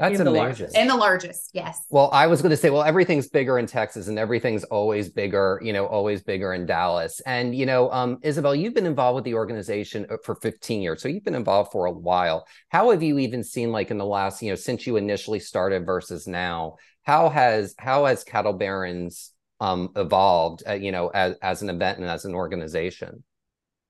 That's 0.00 0.18
the 0.18 0.30
largest 0.30 0.76
and 0.76 0.88
the 0.88 0.96
largest, 0.96 1.50
yes. 1.52 1.84
Well, 1.90 2.10
I 2.12 2.26
was 2.26 2.40
going 2.40 2.50
to 2.50 2.56
say, 2.56 2.70
well, 2.70 2.82
everything's 2.82 3.28
bigger 3.28 3.58
in 3.58 3.66
Texas 3.66 4.08
and 4.08 4.18
everything's 4.18 4.64
always 4.64 5.10
bigger, 5.10 5.60
you 5.62 5.72
know, 5.72 5.86
always 5.86 6.22
bigger 6.22 6.54
in 6.54 6.66
Dallas. 6.66 7.20
And, 7.26 7.54
you 7.54 7.66
know, 7.66 7.90
um, 7.92 8.18
Isabel, 8.22 8.54
you've 8.54 8.74
been 8.74 8.86
involved 8.86 9.16
with 9.16 9.24
the 9.24 9.34
organization 9.34 10.06
uh, 10.10 10.16
for 10.24 10.34
15 10.34 10.80
years. 10.80 11.02
So 11.02 11.08
you've 11.08 11.24
been 11.24 11.34
involved 11.34 11.72
for 11.72 11.86
a 11.86 11.92
while. 11.92 12.46
How 12.70 12.90
have 12.90 13.02
you 13.02 13.18
even 13.18 13.44
seen 13.44 13.72
like 13.72 13.90
in 13.90 13.98
the 13.98 14.06
last, 14.06 14.42
you 14.42 14.50
know, 14.50 14.56
since 14.56 14.86
you 14.86 14.96
initially 14.96 15.40
started 15.40 15.84
versus 15.84 16.26
now, 16.26 16.76
how 17.02 17.28
has, 17.28 17.74
how 17.78 18.06
has 18.06 18.24
Cattle 18.24 18.54
Barons 18.54 19.32
um, 19.60 19.90
evolved, 19.96 20.62
uh, 20.66 20.72
you 20.72 20.92
know, 20.92 21.08
as, 21.08 21.36
as 21.42 21.62
an 21.62 21.70
event 21.70 21.98
and 21.98 22.08
as 22.08 22.24
an 22.24 22.34
organization? 22.34 23.22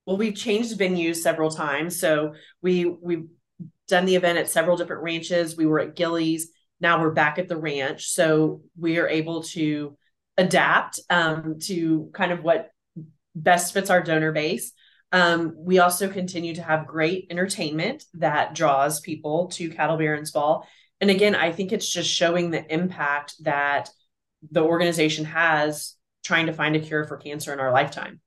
Well, 0.06 0.16
we've 0.16 0.34
changed 0.34 0.78
venues 0.78 1.16
several 1.16 1.50
times. 1.50 2.00
So 2.00 2.34
we, 2.62 2.84
we 2.84 3.24
done 3.88 4.04
the 4.04 4.16
event 4.16 4.38
at 4.38 4.48
several 4.48 4.76
different 4.76 5.02
ranches. 5.02 5.56
We 5.56 5.66
were 5.66 5.80
at 5.80 5.96
Gilley's. 5.96 6.50
Now 6.80 7.00
we're 7.00 7.12
back 7.12 7.38
at 7.38 7.48
the 7.48 7.56
ranch. 7.56 8.08
So 8.08 8.62
we 8.78 8.98
are 8.98 9.08
able 9.08 9.42
to 9.44 9.96
adapt 10.38 11.00
um, 11.10 11.58
to 11.60 12.10
kind 12.14 12.32
of 12.32 12.42
what 12.42 12.70
best 13.34 13.74
fits 13.74 13.90
our 13.90 14.02
donor 14.02 14.32
base. 14.32 14.72
Um, 15.12 15.54
we 15.56 15.80
also 15.80 16.08
continue 16.08 16.54
to 16.54 16.62
have 16.62 16.86
great 16.86 17.26
entertainment 17.30 18.04
that 18.14 18.54
draws 18.54 19.00
people 19.00 19.48
to 19.48 19.70
Cattle 19.70 19.96
Barons 19.96 20.30
Ball. 20.30 20.66
And 21.00 21.10
again, 21.10 21.34
I 21.34 21.52
think 21.52 21.72
it's 21.72 21.88
just 21.88 22.08
showing 22.08 22.50
the 22.50 22.72
impact 22.72 23.34
that 23.42 23.90
the 24.50 24.62
organization 24.62 25.24
has 25.26 25.96
trying 26.22 26.46
to 26.46 26.52
find 26.52 26.76
a 26.76 26.80
cure 26.80 27.04
for 27.04 27.16
cancer 27.16 27.52
in 27.52 27.60
our 27.60 27.72
lifetime. 27.72 28.20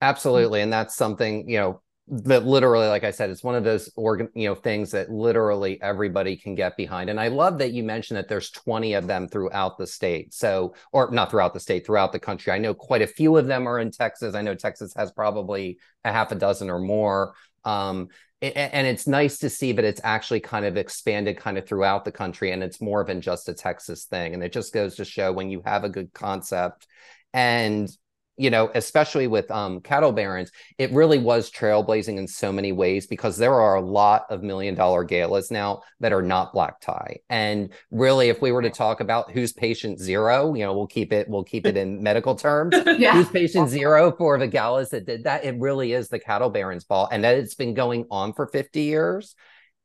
Absolutely. 0.00 0.60
And 0.60 0.72
that's 0.72 0.94
something, 0.94 1.48
you 1.48 1.58
know, 1.58 1.82
that 2.06 2.44
literally 2.44 2.86
like 2.86 3.02
i 3.02 3.10
said 3.10 3.30
it's 3.30 3.42
one 3.42 3.54
of 3.54 3.64
those 3.64 3.90
organ 3.96 4.28
you 4.34 4.46
know 4.46 4.54
things 4.54 4.90
that 4.90 5.10
literally 5.10 5.80
everybody 5.80 6.36
can 6.36 6.54
get 6.54 6.76
behind 6.76 7.08
and 7.08 7.18
i 7.18 7.28
love 7.28 7.58
that 7.58 7.72
you 7.72 7.82
mentioned 7.82 8.18
that 8.18 8.28
there's 8.28 8.50
20 8.50 8.92
of 8.92 9.06
them 9.06 9.26
throughout 9.26 9.78
the 9.78 9.86
state 9.86 10.34
so 10.34 10.74
or 10.92 11.10
not 11.10 11.30
throughout 11.30 11.54
the 11.54 11.60
state 11.60 11.86
throughout 11.86 12.12
the 12.12 12.18
country 12.18 12.52
i 12.52 12.58
know 12.58 12.74
quite 12.74 13.00
a 13.00 13.06
few 13.06 13.36
of 13.38 13.46
them 13.46 13.66
are 13.66 13.78
in 13.78 13.90
texas 13.90 14.34
i 14.34 14.42
know 14.42 14.54
texas 14.54 14.92
has 14.94 15.12
probably 15.12 15.78
a 16.04 16.12
half 16.12 16.30
a 16.30 16.34
dozen 16.34 16.68
or 16.68 16.78
more 16.78 17.34
Um, 17.64 18.08
and 18.42 18.86
it's 18.86 19.06
nice 19.06 19.38
to 19.38 19.48
see 19.48 19.72
that 19.72 19.86
it's 19.86 20.02
actually 20.04 20.40
kind 20.40 20.66
of 20.66 20.76
expanded 20.76 21.38
kind 21.38 21.56
of 21.56 21.66
throughout 21.66 22.04
the 22.04 22.12
country 22.12 22.52
and 22.52 22.62
it's 22.62 22.78
more 22.78 23.02
than 23.02 23.22
just 23.22 23.48
a 23.48 23.54
Texas 23.54 24.04
thing. 24.04 24.34
And 24.34 24.42
it 24.42 24.52
just 24.52 24.74
goes 24.74 24.96
to 24.96 25.04
show 25.06 25.32
when 25.32 25.48
you 25.48 25.62
have 25.64 25.84
a 25.84 25.88
good 25.88 26.12
concept 26.12 26.86
and 27.32 27.88
you 28.36 28.50
know, 28.50 28.70
especially 28.74 29.26
with 29.26 29.50
um, 29.50 29.80
cattle 29.80 30.12
barons, 30.12 30.50
it 30.78 30.90
really 30.92 31.18
was 31.18 31.50
trailblazing 31.50 32.18
in 32.18 32.26
so 32.26 32.50
many 32.50 32.72
ways 32.72 33.06
because 33.06 33.36
there 33.36 33.54
are 33.54 33.76
a 33.76 33.80
lot 33.80 34.24
of 34.28 34.42
million 34.42 34.74
dollar 34.74 35.04
galas 35.04 35.50
now 35.50 35.82
that 36.00 36.12
are 36.12 36.22
not 36.22 36.52
black 36.52 36.80
tie. 36.80 37.18
And 37.30 37.72
really, 37.90 38.28
if 38.28 38.42
we 38.42 38.50
were 38.50 38.62
to 38.62 38.70
talk 38.70 39.00
about 39.00 39.30
who's 39.30 39.52
patient 39.52 40.00
zero, 40.00 40.54
you 40.54 40.64
know, 40.64 40.74
we'll 40.74 40.86
keep 40.86 41.12
it, 41.12 41.28
we'll 41.28 41.44
keep 41.44 41.66
it 41.66 41.76
in 41.76 42.02
medical 42.02 42.34
terms. 42.34 42.74
yeah. 42.98 43.12
Who's 43.12 43.28
patient 43.28 43.68
zero 43.68 44.12
for 44.12 44.38
the 44.38 44.48
galas 44.48 44.90
that 44.90 45.06
did 45.06 45.24
that? 45.24 45.44
It 45.44 45.58
really 45.60 45.92
is 45.92 46.08
the 46.08 46.18
cattle 46.18 46.50
barons 46.50 46.84
ball. 46.84 47.08
And 47.10 47.22
that 47.22 47.38
it's 47.38 47.54
been 47.54 47.74
going 47.74 48.06
on 48.10 48.32
for 48.32 48.48
50 48.48 48.82
years. 48.82 49.36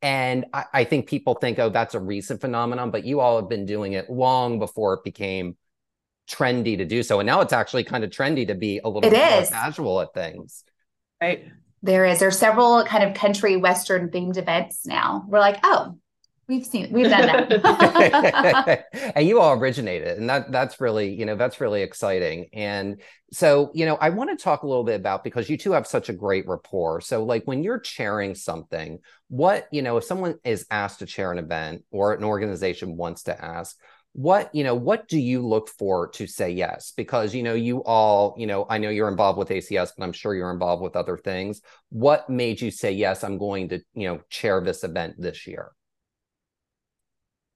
And 0.02 0.46
I, 0.52 0.64
I 0.72 0.84
think 0.84 1.08
people 1.08 1.34
think, 1.34 1.58
oh, 1.58 1.68
that's 1.68 1.94
a 1.94 2.00
recent 2.00 2.40
phenomenon, 2.40 2.90
but 2.90 3.04
you 3.04 3.20
all 3.20 3.38
have 3.38 3.48
been 3.48 3.66
doing 3.66 3.92
it 3.92 4.10
long 4.10 4.58
before 4.58 4.94
it 4.94 5.04
became 5.04 5.56
trendy 6.30 6.76
to 6.78 6.84
do 6.84 7.02
so. 7.02 7.20
And 7.20 7.26
now 7.26 7.40
it's 7.40 7.52
actually 7.52 7.84
kind 7.84 8.04
of 8.04 8.10
trendy 8.10 8.46
to 8.46 8.54
be 8.54 8.80
a 8.82 8.88
little 8.88 9.06
it 9.06 9.10
bit 9.10 9.42
is. 9.42 9.50
more 9.50 9.60
casual 9.60 10.00
at 10.00 10.14
things. 10.14 10.64
Right. 11.20 11.46
There 11.82 12.04
is. 12.04 12.20
There's 12.20 12.38
several 12.38 12.84
kind 12.84 13.04
of 13.04 13.14
country 13.14 13.56
western 13.56 14.10
themed 14.10 14.36
events 14.36 14.86
now. 14.86 15.24
We're 15.28 15.40
like, 15.40 15.60
oh, 15.64 15.96
we've 16.50 16.66
seen 16.66 16.92
we've 16.92 17.08
done 17.08 17.48
that. 17.48 18.86
and 19.14 19.26
you 19.26 19.40
all 19.40 19.58
originated. 19.58 20.18
And 20.18 20.28
that 20.28 20.52
that's 20.52 20.80
really, 20.80 21.14
you 21.14 21.24
know, 21.24 21.36
that's 21.36 21.60
really 21.60 21.82
exciting. 21.82 22.50
And 22.52 23.00
so, 23.32 23.70
you 23.72 23.86
know, 23.86 23.94
I 23.94 24.10
want 24.10 24.36
to 24.36 24.42
talk 24.42 24.62
a 24.62 24.66
little 24.66 24.84
bit 24.84 24.96
about 24.96 25.24
because 25.24 25.48
you 25.48 25.56
two 25.56 25.72
have 25.72 25.86
such 25.86 26.08
a 26.08 26.12
great 26.12 26.46
rapport. 26.46 27.00
So 27.00 27.24
like 27.24 27.44
when 27.44 27.62
you're 27.62 27.78
chairing 27.78 28.34
something, 28.34 28.98
what, 29.28 29.68
you 29.70 29.80
know, 29.80 29.96
if 29.96 30.04
someone 30.04 30.34
is 30.44 30.66
asked 30.70 30.98
to 30.98 31.06
chair 31.06 31.32
an 31.32 31.38
event 31.38 31.84
or 31.90 32.12
an 32.12 32.24
organization 32.24 32.96
wants 32.96 33.22
to 33.22 33.42
ask, 33.42 33.78
what 34.12 34.52
you 34.54 34.64
know 34.64 34.74
what 34.74 35.08
do 35.08 35.18
you 35.18 35.46
look 35.46 35.68
for 35.68 36.08
to 36.08 36.26
say 36.26 36.50
yes? 36.50 36.92
Because 36.96 37.34
you 37.34 37.42
know 37.42 37.54
you 37.54 37.82
all 37.84 38.34
you 38.36 38.46
know 38.46 38.66
i 38.68 38.78
know 38.78 38.88
you're 38.90 39.08
involved 39.08 39.38
with 39.38 39.48
acs 39.48 39.92
but 39.96 40.04
i'm 40.04 40.12
sure 40.12 40.34
you're 40.34 40.50
involved 40.50 40.82
with 40.82 40.96
other 40.96 41.16
things. 41.16 41.60
What 41.90 42.28
made 42.28 42.60
you 42.60 42.70
say 42.70 42.92
yes 42.92 43.24
i'm 43.24 43.38
going 43.38 43.68
to 43.70 43.80
you 43.94 44.08
know 44.08 44.20
chair 44.28 44.60
this 44.60 44.84
event 44.84 45.14
this 45.18 45.46
year 45.46 45.70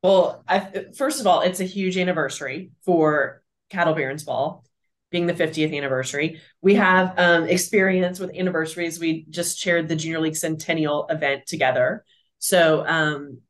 well 0.03 0.45
I, 0.47 0.87
first 0.97 1.21
of 1.21 1.27
all 1.27 1.41
it's 1.41 1.61
a 1.61 1.65
huge 1.65 1.97
anniversary 1.97 2.71
for 2.85 3.43
cattle 3.71 3.95
barons 3.95 4.25
ball 4.25 4.65
being 5.15 5.27
the 5.27 5.33
50th 5.33 5.73
anniversary. 5.73 6.41
We 6.61 6.75
have 6.75 7.15
um, 7.17 7.45
experience 7.47 8.19
with 8.19 8.35
anniversaries. 8.37 8.99
We 8.99 9.27
just 9.31 9.61
chaired 9.61 9.87
the 9.89 9.95
junior 9.95 10.19
league 10.19 10.35
centennial 10.35 11.07
event 11.09 11.47
together. 11.47 12.05
So 12.41 12.85
um, 12.85 13.41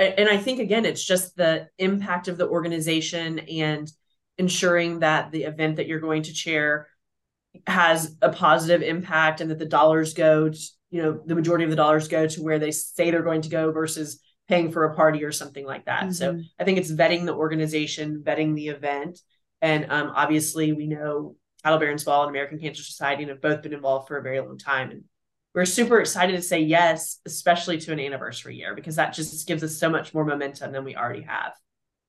and 0.00 0.28
I 0.28 0.38
think 0.38 0.60
again, 0.60 0.84
it's 0.84 1.04
just 1.04 1.36
the 1.36 1.68
impact 1.78 2.28
of 2.28 2.38
the 2.38 2.48
organization 2.48 3.38
and 3.40 3.90
ensuring 4.38 5.00
that 5.00 5.30
the 5.30 5.44
event 5.44 5.76
that 5.76 5.86
you're 5.86 6.00
going 6.00 6.22
to 6.22 6.32
chair 6.32 6.88
has 7.66 8.16
a 8.22 8.30
positive 8.30 8.82
impact 8.82 9.40
and 9.40 9.50
that 9.50 9.58
the 9.58 9.66
dollars 9.66 10.14
go 10.14 10.48
to, 10.48 10.58
you 10.90 11.02
know, 11.02 11.20
the 11.26 11.34
majority 11.34 11.64
of 11.64 11.70
the 11.70 11.76
dollars 11.76 12.08
go 12.08 12.26
to 12.26 12.42
where 12.42 12.58
they 12.58 12.70
say 12.70 13.10
they're 13.10 13.22
going 13.22 13.42
to 13.42 13.48
go 13.48 13.70
versus 13.72 14.20
paying 14.48 14.72
for 14.72 14.84
a 14.84 14.94
party 14.94 15.22
or 15.22 15.32
something 15.32 15.66
like 15.66 15.84
that. 15.84 16.04
Mm-hmm. 16.04 16.12
So 16.12 16.40
I 16.58 16.64
think 16.64 16.78
it's 16.78 16.90
vetting 16.90 17.26
the 17.26 17.34
organization, 17.34 18.22
vetting 18.24 18.54
the 18.54 18.68
event. 18.68 19.18
And 19.60 19.86
um, 19.90 20.12
obviously 20.14 20.72
we 20.72 20.86
know 20.86 21.36
Cattle 21.62 21.78
Barons 21.78 22.04
Ball 22.04 22.22
and 22.22 22.30
American 22.30 22.58
Cancer 22.58 22.82
Society 22.82 23.22
and 23.22 23.30
have 23.30 23.42
both 23.42 23.62
been 23.62 23.74
involved 23.74 24.08
for 24.08 24.16
a 24.16 24.22
very 24.22 24.40
long 24.40 24.58
time. 24.58 24.90
And 24.90 25.04
we're 25.54 25.64
super 25.64 26.00
excited 26.00 26.36
to 26.36 26.42
say 26.42 26.60
yes, 26.60 27.18
especially 27.26 27.78
to 27.78 27.92
an 27.92 28.00
anniversary 28.00 28.56
year, 28.56 28.74
because 28.74 28.96
that 28.96 29.12
just 29.12 29.46
gives 29.46 29.64
us 29.64 29.76
so 29.76 29.90
much 29.90 30.14
more 30.14 30.24
momentum 30.24 30.72
than 30.72 30.84
we 30.84 30.96
already 30.96 31.22
have. 31.22 31.52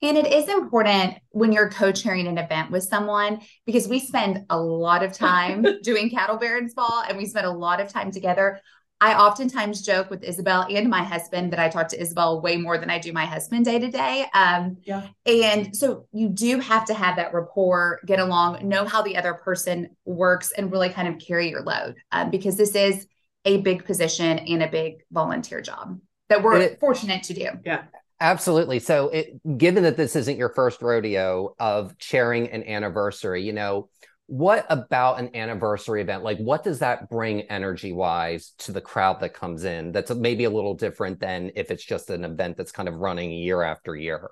And 0.04 0.18
it 0.18 0.28
is 0.28 0.50
important 0.50 1.18
when 1.30 1.52
you're 1.52 1.70
co 1.70 1.92
chairing 1.92 2.28
an 2.28 2.38
event 2.38 2.72
with 2.72 2.84
someone 2.84 3.42
because 3.66 3.88
we 3.88 4.00
spend 4.00 4.46
a 4.50 4.60
lot 4.60 5.04
of 5.04 5.14
time 5.14 5.66
doing 5.84 6.10
Cattle 6.10 6.38
Barons 6.38 6.74
Ball 6.74 7.04
and 7.08 7.18
we 7.18 7.26
spend 7.26 7.46
a 7.46 7.52
lot 7.52 7.80
of 7.80 7.88
time 7.88 8.12
together. 8.12 8.60
I 9.00 9.16
oftentimes 9.16 9.82
joke 9.82 10.12
with 10.12 10.22
Isabell 10.22 10.76
and 10.76 10.88
my 10.88 11.04
husband 11.04 11.52
that 11.52 11.60
I 11.60 11.70
talk 11.70 11.88
to 11.88 11.98
Isabell 11.98 12.44
way 12.44 12.58
more 12.58 12.78
than 12.78 12.92
I 12.92 13.00
do 13.00 13.12
my 13.12 13.26
husband 13.26 13.66
day 13.66 13.80
to 13.80 13.90
day. 13.90 14.26
Um, 14.34 14.78
yeah. 14.84 15.08
And 15.26 15.76
so 15.76 16.08
you 16.12 16.30
do 16.30 16.60
have 16.60 16.86
to 16.86 16.94
have 16.94 17.16
that 17.16 17.34
rapport, 17.34 18.00
get 18.06 18.20
along, 18.20 18.68
know 18.68 18.86
how 18.86 19.02
the 19.02 19.18
other 19.18 19.34
person 19.34 19.90
works, 20.06 20.52
and 20.52 20.72
really 20.72 20.90
kind 20.90 21.08
of 21.08 21.20
carry 21.20 21.50
your 21.50 21.64
load 21.64 21.96
um, 22.12 22.30
because 22.30 22.58
this 22.58 22.76
is 22.76 23.08
a 23.46 23.58
big 23.62 23.86
position 23.86 24.40
and 24.40 24.64
a 24.64 24.68
big 24.68 25.04
volunteer 25.12 25.62
job 25.62 26.00
that 26.30 26.44
we're 26.44 26.58
it, 26.58 26.80
fortunate 26.80 27.24
to 27.24 27.34
do. 27.34 27.50
Yeah. 27.66 27.84
Absolutely. 28.20 28.78
So, 28.78 29.10
it, 29.10 29.58
given 29.58 29.84
that 29.84 29.98
this 29.98 30.16
isn't 30.16 30.38
your 30.38 30.50
first 30.50 30.82
rodeo 30.82 31.56
of 31.60 31.98
chairing 31.98 32.52
an 32.52 32.64
anniversary, 32.64 33.44
you 33.44 33.52
know, 33.52 33.90
what 34.28 34.66
about 34.70 35.20
an 35.20 35.36
anniversary 35.36 36.02
event? 36.02 36.24
Like, 36.24 36.38
what 36.38 36.64
does 36.64 36.80
that 36.80 37.10
bring 37.10 37.42
energy 37.42 37.92
wise 37.92 38.54
to 38.60 38.72
the 38.72 38.80
crowd 38.80 39.20
that 39.20 39.34
comes 39.34 39.66
in? 39.66 39.92
That's 39.92 40.10
maybe 40.12 40.46
a 40.46 40.50
little 40.50 40.76
different 40.76 41.20
than 41.20 41.52
if 41.56 41.72
it's 41.72 41.84
just 41.84 42.10
an 42.10 42.24
event 42.24 42.56
that's 42.56 42.72
kind 42.72 42.88
of 42.88 42.96
running 42.96 43.32
year 43.32 43.62
after 43.62 43.96
year. 43.96 44.30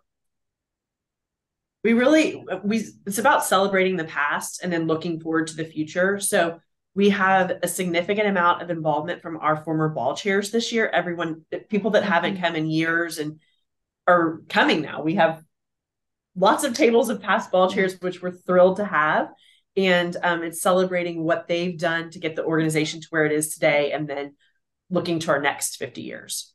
We 1.84 1.94
really, 1.94 2.44
we, 2.64 2.86
it's 3.08 3.18
about 3.18 3.44
celebrating 3.44 3.98
the 3.98 4.06
past 4.06 4.64
and 4.64 4.72
then 4.72 4.88
looking 4.88 5.20
forward 5.20 5.48
to 5.48 5.56
the 5.56 5.66
future. 5.66 6.20
So, 6.20 6.60
we 7.00 7.12
have 7.12 7.60
a 7.64 7.68
significant 7.70 8.28
amount 8.28 8.62
of 8.62 8.70
involvement 8.70 9.22
from 9.22 9.38
our 9.38 9.56
former 9.56 9.88
ball 9.88 10.18
chairs 10.18 10.52
this 10.52 10.74
year. 10.74 10.86
Everyone, 10.90 11.46
people 11.70 11.92
that 11.92 12.04
haven't 12.04 12.34
mm-hmm. 12.34 12.44
come 12.44 12.58
in 12.58 12.70
years 12.70 13.20
and 13.20 13.40
are 14.06 14.42
coming 14.50 14.82
now. 14.82 15.02
We 15.02 15.16
have 15.16 15.42
lots 16.36 16.66
of 16.66 16.74
tables 16.74 17.10
of 17.10 17.22
past 17.22 17.54
ball 17.54 17.70
chairs, 17.70 17.96
which 18.02 18.22
we're 18.22 18.34
thrilled 18.34 18.76
to 18.78 18.86
have. 18.86 19.30
And 19.78 20.18
um, 20.22 20.44
it's 20.44 20.62
celebrating 20.62 21.24
what 21.24 21.48
they've 21.48 21.80
done 21.80 22.10
to 22.10 22.20
get 22.20 22.36
the 22.36 22.44
organization 22.44 23.00
to 23.00 23.08
where 23.12 23.26
it 23.26 23.32
is 23.32 23.54
today 23.54 23.94
and 23.94 24.06
then 24.06 24.36
looking 24.90 25.20
to 25.20 25.32
our 25.32 25.42
next 25.42 25.78
50 25.78 26.02
years. 26.02 26.54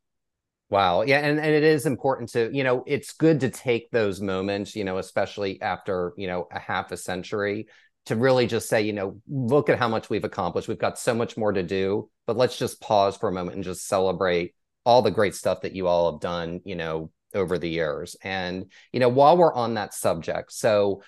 Wow. 0.69 1.05
Yeah. 1.05 1.21
And, 1.21 1.39
and 1.39 1.55
it 1.55 1.63
is 1.63 1.87
important 1.87 2.33
to, 2.33 2.51
you 2.55 2.65
know, 2.65 2.85
it's 2.87 3.15
good 3.15 3.41
to 3.41 3.49
take 3.49 3.91
those 3.91 4.21
moments, 4.21 4.77
you 4.77 4.85
know, 4.85 4.99
especially 4.99 5.63
after, 5.63 6.13
you 6.19 6.27
know, 6.27 6.49
a 6.51 6.59
half 6.59 6.93
a 6.93 6.99
century 6.99 7.67
to 8.07 8.17
really 8.17 8.47
just 8.47 8.69
say, 8.69 8.83
you 8.83 8.93
know, 8.93 9.21
look 9.29 9.69
at 9.69 9.79
how 9.79 9.89
much 9.89 10.11
we've 10.11 10.25
accomplished. 10.25 10.69
We've 10.69 10.79
got 10.79 10.99
so 10.99 11.15
much 11.15 11.37
more 11.37 11.53
to 11.53 11.63
do, 11.63 12.11
but 12.27 12.37
let's 12.37 12.59
just 12.59 12.81
pause 12.81 13.17
for 13.17 13.29
a 13.29 13.33
moment 13.33 13.57
and 13.57 13.65
just 13.65 13.87
celebrate 13.87 14.55
all 14.85 15.03
the 15.03 15.11
great 15.11 15.35
stuff 15.35 15.63
that 15.63 15.75
you 15.75 15.87
all 15.87 16.13
have 16.13 16.21
done, 16.21 16.61
you 16.65 16.77
know, 16.77 17.11
over 17.35 17.59
the 17.59 17.69
years. 17.69 18.17
And, 18.23 18.71
you 18.93 19.01
know, 19.01 19.09
while 19.09 19.37
we're 19.37 19.55
on 19.55 19.75
that 19.75 19.95
subject, 19.95 20.53
so 20.53 21.03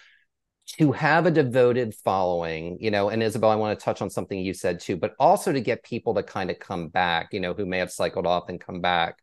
to 0.78 0.92
have 0.92 1.26
a 1.26 1.30
devoted 1.30 1.94
following, 1.94 2.78
you 2.80 2.90
know, 2.90 3.08
and 3.08 3.22
Isabell, 3.22 3.50
I 3.50 3.56
want 3.56 3.78
to 3.78 3.84
touch 3.84 4.02
on 4.02 4.10
something 4.10 4.38
you 4.38 4.54
said 4.54 4.80
too, 4.80 4.96
but 4.96 5.14
also 5.20 5.52
to 5.52 5.60
get 5.60 5.84
people 5.84 6.14
to 6.14 6.22
kind 6.22 6.50
of 6.50 6.58
come 6.58 6.88
back, 6.88 7.28
you 7.32 7.40
know, 7.40 7.54
who 7.54 7.66
may 7.66 7.78
have 7.78 7.92
cycled 7.92 8.26
off 8.26 8.48
and 8.48 8.60
come 8.60 8.80
back 8.80 9.18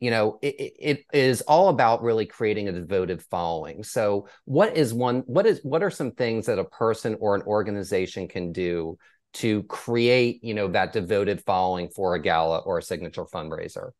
you 0.00 0.10
know 0.10 0.38
it, 0.42 0.72
it 0.78 1.04
is 1.12 1.42
all 1.42 1.68
about 1.68 2.02
really 2.02 2.26
creating 2.26 2.68
a 2.68 2.72
devoted 2.72 3.22
following 3.22 3.84
so 3.84 4.26
what 4.46 4.76
is 4.76 4.92
one 4.92 5.20
what 5.26 5.46
is 5.46 5.60
what 5.62 5.82
are 5.82 5.90
some 5.90 6.10
things 6.10 6.46
that 6.46 6.58
a 6.58 6.64
person 6.64 7.16
or 7.20 7.34
an 7.34 7.42
organization 7.42 8.26
can 8.26 8.50
do 8.50 8.98
to 9.32 9.62
create 9.64 10.42
you 10.42 10.54
know 10.54 10.68
that 10.68 10.92
devoted 10.92 11.42
following 11.44 11.88
for 11.88 12.14
a 12.14 12.22
gala 12.22 12.58
or 12.58 12.78
a 12.78 12.82
signature 12.82 13.24
fundraiser 13.24 13.90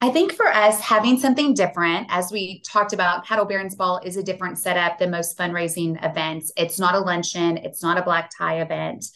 I 0.00 0.10
think 0.10 0.34
for 0.34 0.48
us, 0.48 0.80
having 0.80 1.18
something 1.18 1.54
different, 1.54 2.08
as 2.10 2.30
we 2.30 2.60
talked 2.60 2.92
about, 2.92 3.26
Cattle 3.26 3.46
Barons 3.46 3.74
Ball 3.74 4.02
is 4.04 4.18
a 4.18 4.22
different 4.22 4.58
setup 4.58 4.98
than 4.98 5.10
most 5.10 5.38
fundraising 5.38 5.96
events. 6.04 6.52
It's 6.58 6.78
not 6.78 6.94
a 6.94 6.98
luncheon, 6.98 7.56
it's 7.56 7.82
not 7.82 7.96
a 7.96 8.02
black 8.02 8.30
tie 8.36 8.60
event. 8.60 9.06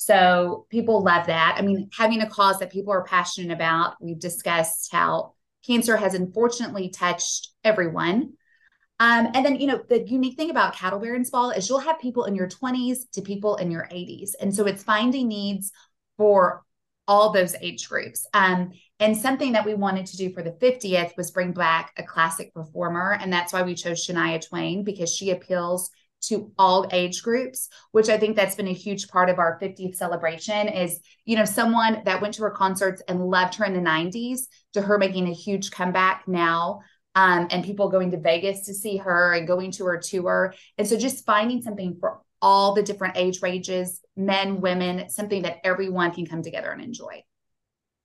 So 0.00 0.64
people 0.70 1.02
love 1.02 1.26
that. 1.26 1.56
I 1.58 1.62
mean, 1.62 1.90
having 1.92 2.22
a 2.22 2.30
cause 2.30 2.60
that 2.60 2.70
people 2.70 2.92
are 2.92 3.02
passionate 3.02 3.52
about. 3.52 3.96
We've 4.00 4.18
discussed 4.18 4.92
how 4.92 5.34
cancer 5.66 5.96
has 5.96 6.14
unfortunately 6.14 6.90
touched 6.90 7.48
everyone. 7.64 8.34
Um, 9.00 9.26
and 9.34 9.44
then, 9.44 9.56
you 9.56 9.66
know, 9.66 9.82
the 9.88 10.08
unique 10.08 10.36
thing 10.36 10.50
about 10.50 10.76
Cattle 10.76 11.00
Barons 11.00 11.30
Ball 11.30 11.50
is 11.50 11.68
you'll 11.68 11.80
have 11.80 11.98
people 11.98 12.26
in 12.26 12.36
your 12.36 12.46
20s 12.46 13.10
to 13.14 13.22
people 13.22 13.56
in 13.56 13.72
your 13.72 13.88
80s. 13.92 14.30
And 14.40 14.54
so 14.54 14.66
it's 14.66 14.84
finding 14.84 15.26
needs 15.26 15.72
for 16.16 16.62
all 17.08 17.32
those 17.32 17.56
age 17.60 17.88
groups. 17.88 18.24
Um, 18.32 18.70
and 19.00 19.16
something 19.16 19.50
that 19.52 19.66
we 19.66 19.74
wanted 19.74 20.06
to 20.06 20.16
do 20.16 20.32
for 20.32 20.44
the 20.44 20.52
50th 20.52 21.16
was 21.16 21.32
bring 21.32 21.50
back 21.50 21.92
a 21.96 22.04
classic 22.04 22.54
performer. 22.54 23.18
And 23.20 23.32
that's 23.32 23.52
why 23.52 23.62
we 23.62 23.74
chose 23.74 24.06
Shania 24.06 24.46
Twain 24.48 24.84
because 24.84 25.12
she 25.12 25.32
appeals 25.32 25.90
to 26.20 26.52
all 26.58 26.86
age 26.92 27.22
groups 27.22 27.68
which 27.92 28.08
i 28.08 28.18
think 28.18 28.36
that's 28.36 28.54
been 28.54 28.68
a 28.68 28.72
huge 28.72 29.08
part 29.08 29.28
of 29.28 29.38
our 29.38 29.58
50th 29.60 29.96
celebration 29.96 30.68
is 30.68 31.00
you 31.24 31.36
know 31.36 31.44
someone 31.44 32.02
that 32.04 32.20
went 32.20 32.34
to 32.34 32.42
her 32.42 32.50
concerts 32.50 33.02
and 33.08 33.26
loved 33.26 33.54
her 33.54 33.64
in 33.64 33.74
the 33.74 33.80
90s 33.80 34.42
to 34.72 34.82
her 34.82 34.98
making 34.98 35.28
a 35.28 35.32
huge 35.32 35.70
comeback 35.70 36.24
now 36.26 36.80
um, 37.14 37.48
and 37.50 37.64
people 37.64 37.88
going 37.88 38.12
to 38.12 38.20
vegas 38.20 38.66
to 38.66 38.74
see 38.74 38.96
her 38.96 39.32
and 39.32 39.46
going 39.46 39.70
to 39.72 39.84
her 39.86 39.98
tour 39.98 40.54
and 40.76 40.86
so 40.86 40.96
just 40.96 41.24
finding 41.24 41.62
something 41.62 41.96
for 41.98 42.20
all 42.40 42.74
the 42.74 42.82
different 42.82 43.16
age 43.16 43.42
ranges, 43.42 44.00
men, 44.16 44.60
women, 44.60 45.08
something 45.08 45.42
that 45.42 45.58
everyone 45.64 46.12
can 46.12 46.26
come 46.26 46.42
together 46.42 46.70
and 46.70 46.82
enjoy. 46.82 47.22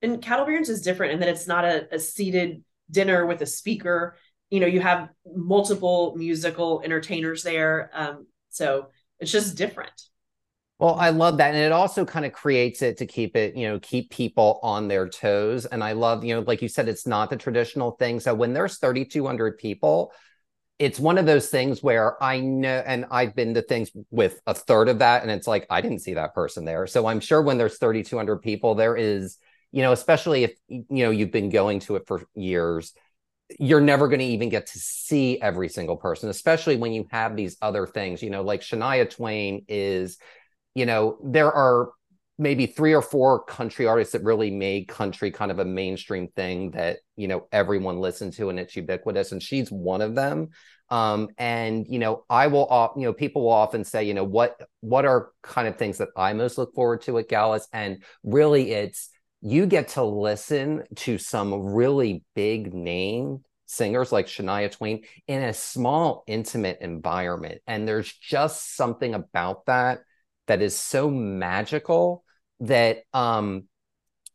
And 0.01 0.21
Cattle 0.21 0.45
Barons 0.45 0.69
is 0.69 0.81
different 0.81 1.13
in 1.13 1.19
that 1.19 1.29
it's 1.29 1.47
not 1.47 1.65
a, 1.65 1.87
a 1.93 1.99
seated 1.99 2.63
dinner 2.91 3.25
with 3.25 3.41
a 3.41 3.45
speaker. 3.45 4.17
You 4.53 4.59
know, 4.59 4.67
you 4.67 4.81
have 4.81 5.09
multiple 5.35 6.13
musical 6.15 6.83
entertainers 6.85 7.41
there. 7.41 7.89
Um, 7.91 8.27
so 8.49 8.89
it's 9.19 9.31
just 9.31 9.57
different. 9.57 9.99
Well, 10.77 10.93
I 10.93 11.09
love 11.09 11.37
that. 11.37 11.55
And 11.55 11.63
it 11.63 11.71
also 11.71 12.05
kind 12.05 12.23
of 12.23 12.33
creates 12.33 12.83
it 12.83 12.97
to 12.97 13.07
keep 13.07 13.35
it, 13.35 13.55
you 13.55 13.67
know, 13.67 13.79
keep 13.79 14.11
people 14.11 14.59
on 14.61 14.87
their 14.87 15.09
toes. 15.09 15.65
And 15.65 15.83
I 15.83 15.93
love, 15.93 16.23
you 16.23 16.35
know, 16.35 16.41
like 16.41 16.61
you 16.61 16.67
said, 16.67 16.87
it's 16.87 17.07
not 17.07 17.31
the 17.31 17.35
traditional 17.35 17.93
thing. 17.93 18.19
So 18.19 18.35
when 18.35 18.53
there's 18.53 18.77
3,200 18.77 19.57
people, 19.57 20.13
it's 20.77 20.99
one 20.99 21.17
of 21.17 21.25
those 21.25 21.49
things 21.49 21.81
where 21.81 22.21
I 22.23 22.39
know, 22.39 22.83
and 22.85 23.05
I've 23.09 23.35
been 23.35 23.55
to 23.55 23.63
things 23.63 23.89
with 24.11 24.39
a 24.45 24.53
third 24.53 24.87
of 24.87 24.99
that, 24.99 25.23
and 25.23 25.31
it's 25.31 25.47
like, 25.47 25.65
I 25.67 25.81
didn't 25.81 26.01
see 26.01 26.13
that 26.13 26.35
person 26.35 26.63
there. 26.63 26.85
So 26.85 27.07
I'm 27.07 27.21
sure 27.21 27.41
when 27.41 27.57
there's 27.57 27.79
3,200 27.79 28.43
people, 28.43 28.75
there 28.75 28.95
is, 28.95 29.39
you 29.71 29.81
know, 29.81 29.93
especially 29.93 30.43
if, 30.43 30.53
you 30.67 30.85
know, 30.89 31.09
you've 31.09 31.31
been 31.31 31.49
going 31.49 31.79
to 31.81 31.95
it 31.95 32.03
for 32.05 32.23
years, 32.35 32.93
you're 33.59 33.81
never 33.81 34.07
going 34.07 34.19
to 34.19 34.25
even 34.25 34.49
get 34.49 34.67
to 34.67 34.79
see 34.79 35.41
every 35.41 35.69
single 35.69 35.97
person, 35.97 36.29
especially 36.29 36.75
when 36.75 36.93
you 36.93 37.07
have 37.11 37.35
these 37.35 37.57
other 37.61 37.85
things, 37.87 38.21
you 38.21 38.29
know, 38.29 38.41
like 38.41 38.61
Shania 38.61 39.09
Twain 39.09 39.65
is 39.67 40.17
you 40.75 40.85
know, 40.85 41.17
there 41.23 41.51
are 41.51 41.91
maybe 42.37 42.65
three 42.65 42.93
or 42.93 43.01
four 43.01 43.43
country 43.43 43.85
artists 43.85 44.13
that 44.13 44.23
really 44.23 44.49
made 44.49 44.87
country 44.87 45.29
kind 45.29 45.51
of 45.51 45.59
a 45.59 45.65
mainstream 45.65 46.27
thing 46.29 46.71
that 46.71 46.97
you 47.15 47.27
know 47.27 47.47
everyone 47.51 47.99
listened 47.99 48.33
to 48.33 48.49
and 48.49 48.59
it's 48.59 48.75
ubiquitous 48.75 49.31
and 49.31 49.41
she's 49.41 49.71
one 49.71 50.01
of 50.01 50.15
them. 50.15 50.49
Um 50.89 51.29
and 51.37 51.85
you 51.87 51.99
know 51.99 52.25
i 52.29 52.47
will 52.47 52.93
you 52.97 53.03
know 53.03 53.13
people 53.13 53.43
will 53.43 53.51
often 53.51 53.83
say 53.83 54.03
you 54.03 54.13
know 54.13 54.23
what 54.23 54.59
what 54.81 55.05
are 55.05 55.29
kind 55.41 55.67
of 55.67 55.77
things 55.77 55.99
that 55.99 56.09
i 56.17 56.33
most 56.33 56.57
look 56.57 56.73
forward 56.73 57.01
to 57.03 57.17
at 57.19 57.29
galas? 57.29 57.67
And 57.71 58.03
really 58.23 58.71
it's 58.71 59.09
you 59.43 59.65
get 59.65 59.89
to 59.89 60.03
listen 60.03 60.83
to 60.95 61.17
some 61.17 61.53
really 61.53 62.23
big 62.33 62.73
name 62.73 63.43
singers 63.65 64.11
like 64.11 64.27
Shania 64.27 64.71
Twain 64.71 65.03
in 65.27 65.43
a 65.43 65.53
small 65.53 66.23
intimate 66.27 66.77
environment. 66.79 67.61
And 67.67 67.85
there's 67.85 68.11
just 68.13 68.75
something 68.75 69.13
about 69.13 69.65
that 69.65 69.99
that 70.47 70.61
is 70.61 70.75
so 70.75 71.09
magical 71.09 72.23
that 72.61 72.99
um 73.13 73.67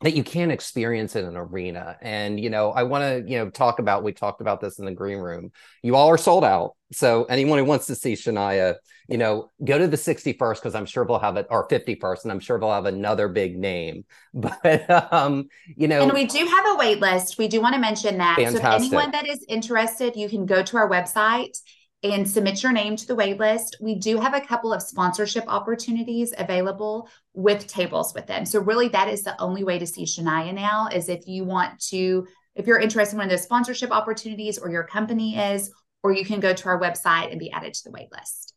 that 0.01 0.15
you 0.15 0.23
can't 0.23 0.53
experience 0.53 1.17
in 1.17 1.25
an 1.25 1.37
arena. 1.37 1.97
And 2.01 2.39
you 2.39 2.51
know 2.51 2.71
i 2.71 2.83
want 2.83 3.03
to 3.03 3.31
you 3.31 3.39
know 3.39 3.51
talk 3.51 3.79
about 3.79 4.05
we 4.05 4.13
talked 4.13 4.41
about 4.41 4.61
this 4.61 4.79
in 4.79 4.85
the 4.85 4.93
green 4.93 5.19
room. 5.19 5.53
You 5.83 5.97
all 5.97 6.09
are 6.09 6.19
sold 6.19 6.45
out. 6.45 6.75
So 6.93 7.25
anyone 7.25 7.59
who 7.59 7.65
wants 7.65 7.87
to 7.87 7.95
see 7.95 8.15
shania 8.15 8.77
you 9.09 9.19
know 9.19 9.51
go 9.65 9.79
to 9.79 9.89
the 9.89 9.97
61st 9.97 10.55
because 10.57 10.75
i'm 10.75 10.85
sure 10.87 11.05
we'll 11.05 11.19
have 11.19 11.37
it 11.37 11.47
or 11.51 11.67
51st 11.67 12.25
and 12.25 12.33
i'm 12.33 12.41
sure 12.41 12.59
we'll 12.59 12.73
have 12.73 12.87
another 12.87 13.29
big 13.29 13.59
name. 13.59 14.05
But 14.35 15.13
um 15.13 15.49
you 15.77 15.89
know 15.89 16.03
and 16.03 16.13
we 16.13 16.27
do 16.27 16.45
have 16.45 16.67
a 16.67 16.77
wait 16.77 17.01
list. 17.01 17.39
We 17.39 17.49
do 17.49 17.61
want 17.61 17.75
to 17.75 17.81
mention 17.81 18.19
that. 18.19 18.37
Fantastic. 18.37 18.63
so 18.63 18.69
if 18.69 18.83
anyone 18.83 19.11
that 19.13 19.27
is 19.27 19.45
interested 19.49 20.17
you 20.17 20.29
can 20.29 20.47
go 20.47 20.63
to 20.63 20.77
our 20.77 20.89
website 20.89 21.59
and 22.03 22.29
submit 22.29 22.63
your 22.63 22.73
name 22.73 22.97
to 22.97 23.07
the 23.07 23.17
waitlist. 23.17 23.75
We 23.81 23.97
do 23.97 24.21
have 24.21 24.35
a 24.35 24.41
couple 24.41 24.73
of 24.73 24.83
sponsorship 24.83 25.45
opportunities 25.49 26.33
available 26.39 27.09
with 27.35 27.67
tables 27.67 28.15
with 28.15 28.27
them. 28.27 28.47
So 28.47 28.61
really 28.61 28.89
that 28.89 29.09
is 29.09 29.23
the 29.23 29.41
only 29.41 29.65
way 29.65 29.79
to 29.79 29.87
see 29.87 30.05
Shania 30.05 30.55
now 30.55 30.89
is 30.93 31.09
if 31.09 31.27
you 31.27 31.45
want 31.45 31.81
to, 31.89 32.27
if 32.55 32.67
you're 32.67 32.79
interested 32.79 33.15
in 33.15 33.19
one 33.19 33.27
of 33.27 33.31
those 33.31 33.43
sponsorship 33.43 33.91
opportunities 33.91 34.59
or 34.59 34.71
your 34.71 34.85
company 34.85 35.37
is, 35.37 35.73
or 36.05 36.13
you 36.13 36.25
can 36.25 36.39
go 36.39 36.55
to 36.55 36.69
our 36.69 36.81
website 36.81 37.31
and 37.31 37.41
be 37.41 37.51
added 37.51 37.75
to 37.75 37.85
the 37.85 37.91
waitlist. 37.91 38.53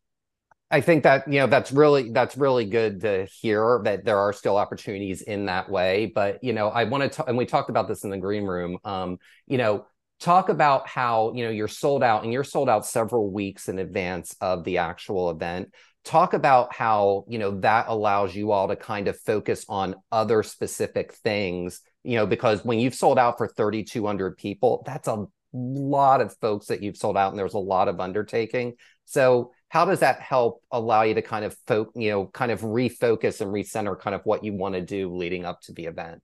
I 0.72 0.80
think 0.80 1.04
that 1.04 1.28
you 1.28 1.40
know 1.40 1.48
that's 1.48 1.74
really 1.74 2.12
that's 2.12 2.38
really 2.38 2.64
good 2.64 3.02
to 3.02 3.26
hear 3.26 3.82
that 3.84 4.06
there 4.06 4.18
are 4.18 4.32
still 4.32 4.56
opportunities 4.56 5.22
in 5.22 5.48
that 5.48 5.70
way. 5.70 6.12
But 6.16 6.42
you 6.44 6.54
know, 6.54 6.70
I 6.70 6.86
want 6.86 7.12
to 7.12 7.26
and 7.26 7.38
we 7.38 7.46
talked 7.46 7.70
about 7.70 7.90
this 7.90 8.06
in 8.06 8.10
the 8.10 8.18
green 8.18 8.46
room. 8.46 8.78
Um, 8.86 9.18
you 9.48 9.58
know, 9.58 9.86
talk 10.22 10.50
about 10.50 10.88
how 10.88 11.34
you 11.36 11.44
know 11.44 11.50
you're 11.50 11.68
sold 11.68 12.04
out 12.04 12.24
and 12.24 12.32
you're 12.32 12.44
sold 12.44 12.70
out 12.70 12.86
several 12.86 13.30
weeks 13.30 13.68
in 13.68 13.80
advance 13.80 14.36
of 14.40 14.64
the 14.64 14.78
actual 14.78 15.30
event. 15.32 15.74
Talk 16.06 16.34
about 16.34 16.74
how 16.74 17.26
you 17.28 17.40
know 17.40 17.60
that 17.60 17.88
allows 17.90 18.34
you 18.34 18.52
all 18.52 18.68
to 18.68 18.76
kind 18.76 19.08
of 19.08 19.20
focus 19.20 19.66
on 19.68 19.96
other 20.12 20.44
specific 20.44 21.14
things 21.14 21.82
you 22.04 22.16
know 22.16 22.26
because 22.26 22.64
when 22.64 22.80
you've 22.80 22.96
sold 22.96 23.20
out 23.20 23.38
for 23.38 23.48
3200 23.48 24.38
people 24.38 24.84
that's 24.86 25.08
a 25.08 25.26
lot 25.54 26.22
of 26.22 26.36
folks 26.38 26.68
that 26.68 26.82
you've 26.82 26.98
sold 26.98 27.18
out 27.18 27.32
and 27.32 27.40
there's 27.40 27.56
a 27.56 27.60
lot 27.60 27.88
of 27.88 28.00
undertaking. 28.00 28.74
So 29.06 29.52
how 29.70 29.86
does 29.86 30.00
that 30.00 30.22
help 30.22 30.62
allow 30.72 31.02
you 31.04 31.16
to 31.16 31.22
kind 31.22 31.46
of 31.46 31.56
fo- 31.68 31.92
you 31.96 32.12
know 32.12 32.28
kind 32.28 32.52
of 32.52 32.62
refocus 32.62 33.42
and 33.42 33.52
recenter 33.52 34.00
kind 34.00 34.16
of 34.16 34.22
what 34.24 34.44
you 34.44 34.54
want 34.54 34.76
to 34.76 34.82
do 34.82 35.14
leading 35.16 35.46
up 35.46 35.62
to 35.62 35.74
the 35.74 35.86
event 35.86 36.22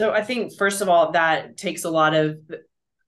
so 0.00 0.12
I 0.12 0.22
think 0.22 0.56
first 0.56 0.80
of 0.80 0.88
all, 0.88 1.12
that 1.12 1.56
takes 1.56 1.84
a 1.84 1.90
lot 1.90 2.14
of 2.14 2.38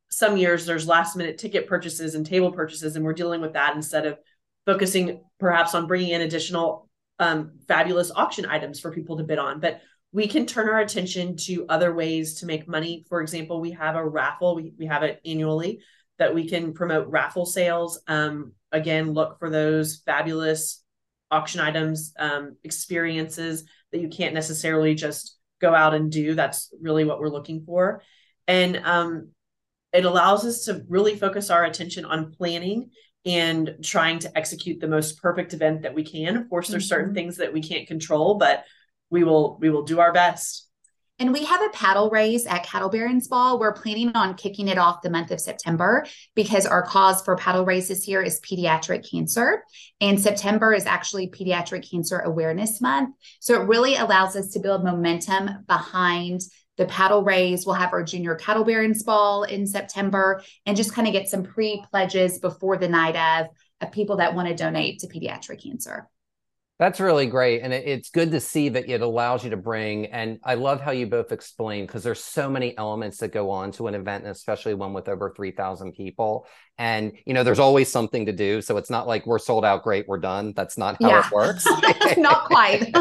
some 0.09 0.37
years 0.37 0.67
there's 0.67 0.87
last 0.87 1.17
minute 1.17 1.39
ticket 1.39 1.67
purchases 1.67 2.15
and 2.15 2.25
table 2.25 2.53
purchases, 2.53 2.97
and 2.97 3.05
we're 3.05 3.13
dealing 3.13 3.41
with 3.41 3.55
that 3.55 3.75
instead 3.75 4.07
of 4.07 4.19
focusing 4.65 5.23
perhaps 5.39 5.75
on 5.75 5.87
bringing 5.87 6.11
in 6.11 6.23
additional 6.23 6.89
um, 7.19 7.53
fabulous 7.69 8.11
auction 8.15 8.47
items 8.47 8.81
for 8.81 8.93
people 8.93 9.17
to 9.17 9.25
bid 9.25 9.39
on. 9.39 9.61
But 9.61 9.81
we 10.13 10.27
can 10.27 10.47
turn 10.47 10.69
our 10.69 10.81
attention 10.81 11.37
to 11.37 11.67
other 11.69 11.95
ways 11.95 12.41
to 12.41 12.47
make 12.47 12.69
money. 12.69 13.05
For 13.09 13.21
example, 13.21 13.61
we 13.61 13.73
have 13.73 13.97
a 13.97 14.07
raffle, 14.07 14.55
we, 14.55 14.73
we 14.79 14.87
have 14.87 15.03
it 15.03 15.21
annually 15.25 15.81
that 16.19 16.35
we 16.35 16.49
can 16.49 16.73
promote 16.73 17.09
raffle 17.09 17.45
sales. 17.45 18.01
Um, 18.07 18.53
again, 18.73 19.13
look 19.13 19.39
for 19.39 19.51
those 19.51 19.97
fabulous 20.07 20.83
auction 21.31 21.61
items, 21.61 22.15
um, 22.19 22.57
experiences 22.65 23.65
that 23.93 24.01
you 24.01 24.09
can't 24.09 24.35
necessarily 24.35 24.95
just 24.95 25.37
go 25.61 25.75
out 25.75 25.95
and 25.95 26.11
do. 26.11 26.35
That's 26.35 26.73
really 26.81 27.05
what 27.05 27.21
we're 27.21 27.29
looking 27.29 27.65
for. 27.65 28.03
And 28.47 28.81
um, 28.85 29.31
it 29.93 30.05
allows 30.05 30.45
us 30.45 30.65
to 30.65 30.85
really 30.89 31.17
focus 31.17 31.51
our 31.51 31.65
attention 31.65 32.05
on 32.05 32.33
planning 32.33 32.91
and 33.25 33.77
trying 33.83 34.21
to 34.21 34.39
execute 34.39 34.81
the 34.81 34.89
most 34.89 35.21
perfect 35.21 35.53
event 35.53 35.83
that 35.83 35.95
we 35.95 36.05
can. 36.05 36.37
Of 36.37 36.49
course, 36.49 36.69
there's 36.69 36.85
mm-hmm. 36.85 36.89
certain 36.89 37.15
things 37.15 37.39
that 37.39 37.53
we 37.53 37.63
can't 37.63 37.89
control, 37.89 38.37
but 38.37 38.65
we 39.11 39.25
will 39.25 39.59
we 39.61 39.71
will 39.71 39.83
do 39.83 40.01
our 40.01 40.13
best. 40.13 40.66
And 41.19 41.33
we 41.33 41.47
have 41.47 41.63
a 41.63 41.71
paddle 41.71 42.11
race 42.11 42.45
at 42.47 42.67
Cattle 42.67 42.91
Barons 42.91 43.27
Ball. 43.27 43.59
We're 43.59 43.73
planning 43.73 44.13
on 44.15 44.35
kicking 44.35 44.69
it 44.69 44.77
off 44.77 45.01
the 45.01 45.09
month 45.09 45.31
of 45.31 45.41
September 45.41 46.05
because 46.35 46.67
our 46.67 46.83
cause 46.83 47.23
for 47.23 47.37
paddle 47.37 47.65
race 47.65 47.89
this 47.89 48.07
year 48.07 48.21
is 48.21 48.41
pediatric 48.41 49.11
cancer. 49.11 49.65
And 50.03 50.21
September 50.21 50.75
is 50.75 50.85
actually 50.85 51.29
Pediatric 51.31 51.91
Cancer 51.91 52.19
Awareness 52.19 52.83
Month. 52.83 53.15
So 53.41 53.61
it 53.61 53.67
really 53.67 53.97
allows 53.97 54.37
us 54.37 54.49
to 54.49 54.61
build 54.61 54.85
momentum 54.85 55.65
behind 55.67 56.43
the 56.77 56.85
paddle 56.85 57.25
race. 57.25 57.65
We'll 57.65 57.77
have 57.77 57.95
our 57.95 58.03
junior 58.03 58.35
Cattle 58.35 58.65
Barons 58.65 59.03
Ball 59.03 59.45
in 59.45 59.67
September 59.67 60.43
and 60.67 60.77
just 60.77 60.93
kind 60.93 61.09
of 61.09 61.15
get 61.15 61.31
some 61.31 61.45
pre 61.45 61.83
pledges 61.91 62.41
before 62.41 62.77
the 62.77 62.89
night 62.89 63.17
of, 63.17 63.47
of 63.81 63.91
people 63.91 64.19
that 64.19 64.35
want 64.35 64.49
to 64.49 64.55
donate 64.55 64.99
to 64.99 65.07
pediatric 65.07 65.63
cancer. 65.63 66.11
That's 66.79 67.01
really 67.01 67.27
great. 67.27 67.63
And 67.63 67.73
it, 67.73 67.87
it's 67.87 68.11
good 68.11 68.33
to 68.33 68.41
see 68.41 68.69
that 68.69 68.89
it 68.89 69.01
allows 69.01 69.43
you 69.43 69.51
to 69.51 69.57
bring, 69.57 70.07
and 70.07 70.39
I 70.45 70.55
love 70.55 70.81
how 70.81 70.91
you 70.91 71.07
both 71.07 71.33
explain 71.33 71.87
because 71.87 72.03
there's 72.03 72.23
so 72.23 72.51
many 72.51 72.77
elements 72.77 73.17
that 73.19 73.33
go 73.33 73.51
on 73.51 73.73
to 73.73 73.87
an 73.87 73.95
event, 73.95 74.25
and 74.25 74.31
especially 74.31 74.75
one 74.75 74.93
with 74.93 75.09
over 75.09 75.33
3,000 75.35 75.93
people. 75.93 76.47
And, 76.79 77.13
you 77.25 77.33
know, 77.33 77.43
there's 77.43 77.59
always 77.59 77.91
something 77.91 78.27
to 78.27 78.33
do. 78.33 78.61
So 78.61 78.77
it's 78.77 78.91
not 78.91 79.07
like 79.07 79.27
we're 79.27 79.39
sold 79.39 79.65
out, 79.65 79.83
great, 79.83 80.07
we're 80.07 80.19
done. 80.19 80.53
That's 80.55 80.77
not 80.77 81.01
how 81.01 81.09
yeah. 81.09 81.27
it 81.27 81.33
works. 81.33 81.67
not 82.19 82.45
quite. 82.45 82.95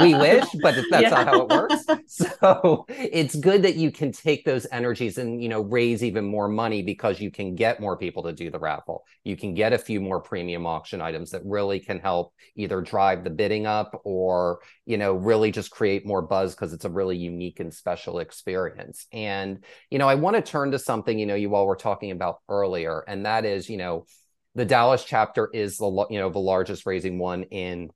we 0.00 0.14
wish, 0.14 0.46
but 0.62 0.74
that's 0.90 1.02
yeah. 1.02 1.10
not 1.10 1.26
how 1.26 1.42
it 1.42 1.48
works. 1.48 1.86
So 2.06 2.86
it's 2.88 3.34
good 3.36 3.62
that 3.62 3.76
you 3.76 3.92
can 3.92 4.10
take 4.10 4.44
those 4.44 4.66
energies 4.72 5.16
and, 5.18 5.42
you 5.42 5.48
know, 5.48 5.60
raise 5.60 6.02
even 6.02 6.24
more 6.24 6.48
money 6.48 6.82
because 6.82 7.20
you 7.20 7.30
can 7.30 7.54
get 7.54 7.80
more 7.80 7.96
people 7.96 8.24
to 8.24 8.32
do 8.32 8.50
the 8.50 8.58
raffle. 8.58 9.04
You 9.24 9.36
can 9.36 9.54
get 9.54 9.72
a 9.72 9.78
few 9.78 10.00
more 10.00 10.20
premium 10.20 10.66
auction 10.66 11.00
items 11.00 11.30
that 11.30 11.42
really 11.44 11.78
can 11.78 12.00
help 12.00 12.34
either 12.56 12.80
drive 12.80 13.22
the 13.22 13.30
bidding 13.30 13.66
up 13.66 14.00
or, 14.04 14.60
you 14.86 14.98
know, 14.98 15.12
really 15.12 15.50
just 15.50 15.70
create 15.70 16.04
more 16.04 16.22
buzz 16.22 16.54
because 16.54 16.72
it's 16.72 16.84
a 16.84 16.90
really 16.90 17.16
unique 17.16 17.60
and 17.60 17.72
special 17.72 18.18
experience. 18.18 19.06
And, 19.12 19.64
you 19.90 19.98
know, 19.98 20.08
I 20.08 20.16
want 20.16 20.36
to 20.36 20.42
turn 20.42 20.72
to 20.72 20.78
something, 20.78 21.18
you 21.18 21.26
know, 21.26 21.34
you 21.34 21.54
all 21.54 21.66
were 21.66 21.76
talking 21.76 22.10
about 22.10 22.40
earlier. 22.48 23.04
And 23.06 23.19
and 23.20 23.26
that 23.26 23.44
is, 23.44 23.68
you 23.68 23.76
know, 23.76 24.06
the 24.54 24.64
Dallas 24.64 25.04
chapter 25.04 25.50
is 25.52 25.76
the 25.76 26.06
you 26.08 26.18
know 26.18 26.30
the 26.30 26.38
largest 26.38 26.86
raising 26.86 27.18
one 27.18 27.42
in 27.44 27.90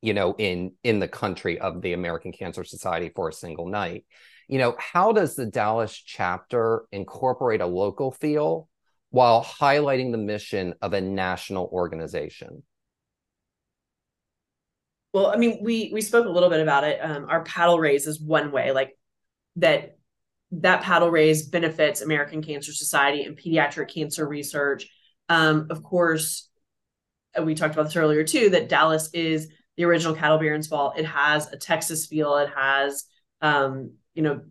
you 0.00 0.14
know 0.14 0.34
in 0.36 0.72
in 0.82 0.98
the 0.98 1.06
country 1.06 1.60
of 1.60 1.80
the 1.80 1.92
American 1.92 2.32
Cancer 2.32 2.64
Society 2.64 3.12
for 3.14 3.28
a 3.28 3.32
single 3.32 3.68
night. 3.68 4.04
You 4.48 4.58
know, 4.58 4.74
how 4.78 5.12
does 5.12 5.36
the 5.36 5.46
Dallas 5.46 5.94
chapter 5.94 6.86
incorporate 6.90 7.60
a 7.60 7.66
local 7.66 8.10
feel 8.10 8.68
while 9.10 9.44
highlighting 9.44 10.10
the 10.10 10.18
mission 10.18 10.74
of 10.82 10.92
a 10.92 11.00
national 11.00 11.70
organization? 11.72 12.64
Well, 15.14 15.28
I 15.28 15.36
mean, 15.36 15.60
we 15.62 15.90
we 15.92 16.00
spoke 16.00 16.26
a 16.26 16.30
little 16.30 16.50
bit 16.50 16.60
about 16.60 16.82
it. 16.82 16.98
Um, 17.00 17.26
our 17.28 17.44
paddle 17.44 17.78
raise 17.78 18.08
is 18.08 18.20
one 18.20 18.50
way, 18.50 18.72
like 18.72 18.98
that 19.56 19.98
that 20.52 20.82
paddle 20.82 21.10
raise 21.10 21.48
benefits 21.48 22.02
American 22.02 22.42
Cancer 22.42 22.72
Society 22.72 23.24
and 23.24 23.36
pediatric 23.36 23.92
cancer 23.92 24.26
research. 24.28 24.88
Um, 25.28 25.68
of 25.70 25.82
course, 25.82 26.48
we 27.42 27.54
talked 27.54 27.74
about 27.74 27.84
this 27.84 27.96
earlier 27.96 28.22
too, 28.22 28.50
that 28.50 28.68
Dallas 28.68 29.08
is 29.14 29.48
the 29.76 29.84
original 29.84 30.14
Cattle 30.14 30.38
Barons 30.38 30.68
Ball. 30.68 30.92
It 30.96 31.06
has 31.06 31.50
a 31.50 31.56
Texas 31.56 32.06
feel. 32.06 32.36
It 32.36 32.50
has, 32.54 33.04
um, 33.40 33.92
you 34.14 34.22
know, 34.22 34.42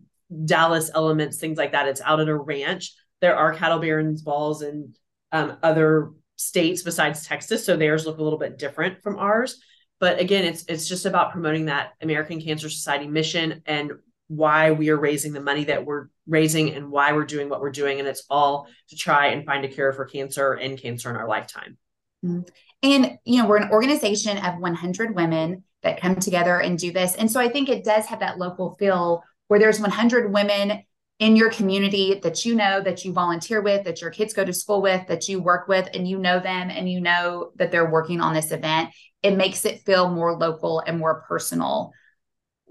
Dallas 0.44 0.90
elements, 0.92 1.38
things 1.38 1.58
like 1.58 1.72
that. 1.72 1.86
It's 1.86 2.00
out 2.00 2.20
at 2.20 2.28
a 2.28 2.34
ranch. 2.34 2.94
There 3.20 3.36
are 3.36 3.54
Cattle 3.54 3.78
Barons 3.78 4.22
balls 4.22 4.62
in 4.62 4.94
um, 5.30 5.56
other 5.62 6.10
states 6.36 6.82
besides 6.82 7.24
Texas, 7.24 7.64
so 7.64 7.76
theirs 7.76 8.04
look 8.06 8.18
a 8.18 8.22
little 8.22 8.38
bit 8.38 8.58
different 8.58 9.02
from 9.02 9.18
ours. 9.18 9.60
But 10.00 10.18
again, 10.18 10.44
it's 10.44 10.64
it's 10.66 10.88
just 10.88 11.06
about 11.06 11.30
promoting 11.30 11.66
that 11.66 11.92
American 12.00 12.40
Cancer 12.40 12.68
Society 12.68 13.06
mission 13.06 13.62
and 13.66 13.92
why 14.28 14.70
we 14.70 14.88
are 14.90 14.98
raising 14.98 15.32
the 15.32 15.40
money 15.40 15.64
that 15.64 15.84
we're 15.84 16.06
raising 16.26 16.74
and 16.74 16.90
why 16.90 17.12
we're 17.12 17.24
doing 17.24 17.48
what 17.48 17.60
we're 17.60 17.70
doing. 17.70 17.98
And 17.98 18.08
it's 18.08 18.24
all 18.30 18.68
to 18.88 18.96
try 18.96 19.28
and 19.28 19.44
find 19.44 19.64
a 19.64 19.68
cure 19.68 19.92
for 19.92 20.04
cancer 20.04 20.52
and 20.52 20.80
cancer 20.80 21.10
in 21.10 21.16
our 21.16 21.28
lifetime. 21.28 21.76
Mm-hmm. 22.24 22.42
And, 22.84 23.18
you 23.24 23.40
know, 23.40 23.48
we're 23.48 23.58
an 23.58 23.70
organization 23.70 24.38
of 24.38 24.58
100 24.58 25.14
women 25.14 25.64
that 25.82 26.00
come 26.00 26.16
together 26.16 26.60
and 26.60 26.78
do 26.78 26.92
this. 26.92 27.14
And 27.16 27.30
so 27.30 27.40
I 27.40 27.48
think 27.48 27.68
it 27.68 27.84
does 27.84 28.06
have 28.06 28.20
that 28.20 28.38
local 28.38 28.74
feel 28.78 29.22
where 29.48 29.60
there's 29.60 29.80
100 29.80 30.32
women 30.32 30.82
in 31.18 31.36
your 31.36 31.50
community 31.50 32.18
that 32.22 32.44
you 32.44 32.54
know, 32.54 32.80
that 32.80 33.04
you 33.04 33.12
volunteer 33.12 33.60
with, 33.60 33.84
that 33.84 34.00
your 34.00 34.10
kids 34.10 34.32
go 34.32 34.44
to 34.44 34.52
school 34.52 34.82
with, 34.82 35.06
that 35.06 35.28
you 35.28 35.40
work 35.40 35.68
with, 35.68 35.88
and 35.94 36.08
you 36.08 36.18
know 36.18 36.40
them 36.40 36.70
and 36.70 36.90
you 36.90 37.00
know 37.00 37.52
that 37.56 37.70
they're 37.70 37.90
working 37.90 38.20
on 38.20 38.34
this 38.34 38.50
event. 38.50 38.90
It 39.22 39.36
makes 39.36 39.64
it 39.64 39.82
feel 39.82 40.10
more 40.10 40.36
local 40.36 40.80
and 40.80 40.98
more 40.98 41.22
personal 41.28 41.92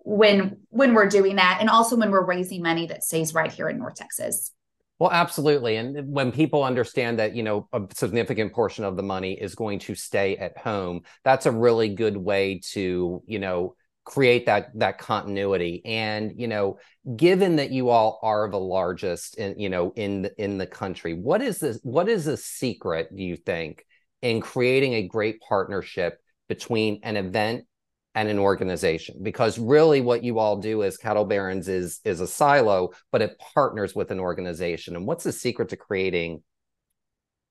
when 0.03 0.57
when 0.69 0.93
we're 0.93 1.07
doing 1.07 1.35
that 1.35 1.57
and 1.59 1.69
also 1.69 1.95
when 1.95 2.11
we're 2.11 2.25
raising 2.25 2.61
money 2.61 2.87
that 2.87 3.03
stays 3.03 3.33
right 3.33 3.51
here 3.51 3.69
in 3.69 3.77
north 3.77 3.95
texas. 3.95 4.51
Well 4.99 5.11
absolutely. 5.11 5.77
And 5.77 6.13
when 6.13 6.31
people 6.31 6.63
understand 6.63 7.19
that 7.19 7.35
you 7.35 7.43
know 7.43 7.67
a 7.73 7.81
significant 7.93 8.53
portion 8.53 8.83
of 8.83 8.95
the 8.95 9.03
money 9.03 9.33
is 9.33 9.55
going 9.55 9.79
to 9.79 9.95
stay 9.95 10.37
at 10.37 10.57
home 10.57 11.01
that's 11.23 11.45
a 11.45 11.51
really 11.51 11.89
good 11.89 12.17
way 12.17 12.61
to 12.71 13.23
you 13.25 13.39
know 13.39 13.75
create 14.03 14.47
that 14.47 14.71
that 14.75 14.97
continuity. 14.97 15.81
And 15.85 16.33
you 16.35 16.47
know 16.47 16.77
given 17.15 17.57
that 17.57 17.71
you 17.71 17.89
all 17.89 18.19
are 18.21 18.49
the 18.49 18.59
largest 18.59 19.37
in 19.37 19.59
you 19.59 19.69
know 19.69 19.93
in 19.95 20.23
the, 20.23 20.43
in 20.43 20.57
the 20.57 20.67
country 20.67 21.13
what 21.13 21.41
is 21.41 21.59
this 21.59 21.79
what 21.83 22.09
is 22.09 22.25
the 22.25 22.37
secret 22.37 23.15
do 23.15 23.23
you 23.23 23.35
think 23.35 23.85
in 24.21 24.39
creating 24.39 24.93
a 24.93 25.07
great 25.07 25.41
partnership 25.41 26.19
between 26.47 26.99
an 27.03 27.17
event 27.17 27.65
and 28.13 28.27
an 28.27 28.39
organization 28.39 29.17
because 29.21 29.57
really 29.57 30.01
what 30.01 30.23
you 30.23 30.39
all 30.39 30.57
do 30.57 30.83
as 30.83 30.97
cattle 30.97 31.23
barons 31.23 31.67
is 31.67 31.99
is 32.03 32.19
a 32.19 32.27
silo 32.27 32.91
but 33.11 33.21
it 33.21 33.39
partners 33.53 33.95
with 33.95 34.11
an 34.11 34.19
organization. 34.19 34.95
And 34.95 35.07
what's 35.07 35.23
the 35.23 35.31
secret 35.31 35.69
to 35.69 35.77
creating 35.77 36.43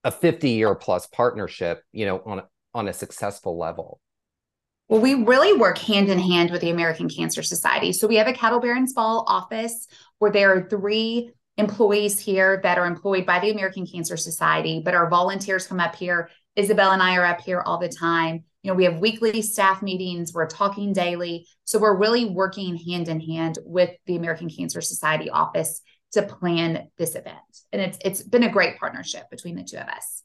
a 0.05 0.11
50 0.11 0.51
year 0.51 0.75
plus 0.75 1.07
partnership 1.07 1.83
you 1.93 2.07
know 2.07 2.23
on 2.27 2.43
on 2.75 2.89
a 2.89 2.93
successful 2.93 3.59
level? 3.59 4.01
Well 4.89 5.01
we 5.01 5.15
really 5.15 5.59
work 5.59 5.79
hand 5.79 6.11
in 6.11 6.19
hand 6.19 6.51
with 6.51 6.61
the 6.61 6.71
american 6.71 7.09
cancer 7.09 7.43
society. 7.43 7.93
So 7.93 8.07
we 8.07 8.17
have 8.17 8.29
a 8.29 8.35
cattle 8.35 8.61
barons 8.61 8.93
ball 8.93 9.25
office 9.29 9.87
where 10.19 10.31
there 10.31 10.55
are 10.55 10.69
three 10.69 11.33
employees 11.57 12.19
here 12.19 12.61
that 12.63 12.79
are 12.79 12.87
employed 12.87 13.25
by 13.25 13.41
the 13.41 13.51
american 13.51 13.87
cancer 13.87 14.17
society 14.19 14.83
but 14.85 14.95
our 14.95 15.09
volunteers 15.09 15.67
come 15.67 15.81
up 15.81 15.97
here. 15.97 16.29
Isabell 16.59 16.93
and 16.93 17.03
i 17.03 17.17
are 17.17 17.25
up 17.25 17.41
here 17.41 17.63
all 17.63 17.79
the 17.79 17.89
time 17.89 18.45
you 18.63 18.71
know 18.71 18.75
we 18.75 18.85
have 18.85 18.99
weekly 18.99 19.43
staff 19.43 19.83
meetings 19.83 20.33
we're 20.33 20.47
talking 20.47 20.93
daily. 20.93 21.47
So 21.65 21.79
we're 21.79 21.97
really 21.97 22.27
working 22.27 22.77
hand 22.77 23.09
in 23.09 23.21
hand 23.21 23.59
with 23.65 23.91
the 24.07 24.17
american 24.17 24.49
cancer 24.49 24.81
society 24.81 25.31
office 25.31 25.83
to 26.13 26.23
plan 26.23 26.89
this 26.99 27.15
event. 27.15 27.39
And 27.73 27.81
it's 27.81 27.99
it's 28.05 28.23
been 28.23 28.43
a 28.43 28.51
great 28.51 28.79
partnership 28.79 29.31
between 29.31 29.57
the 29.57 29.65
two 29.65 29.79
of 29.79 29.89
us. 29.89 30.23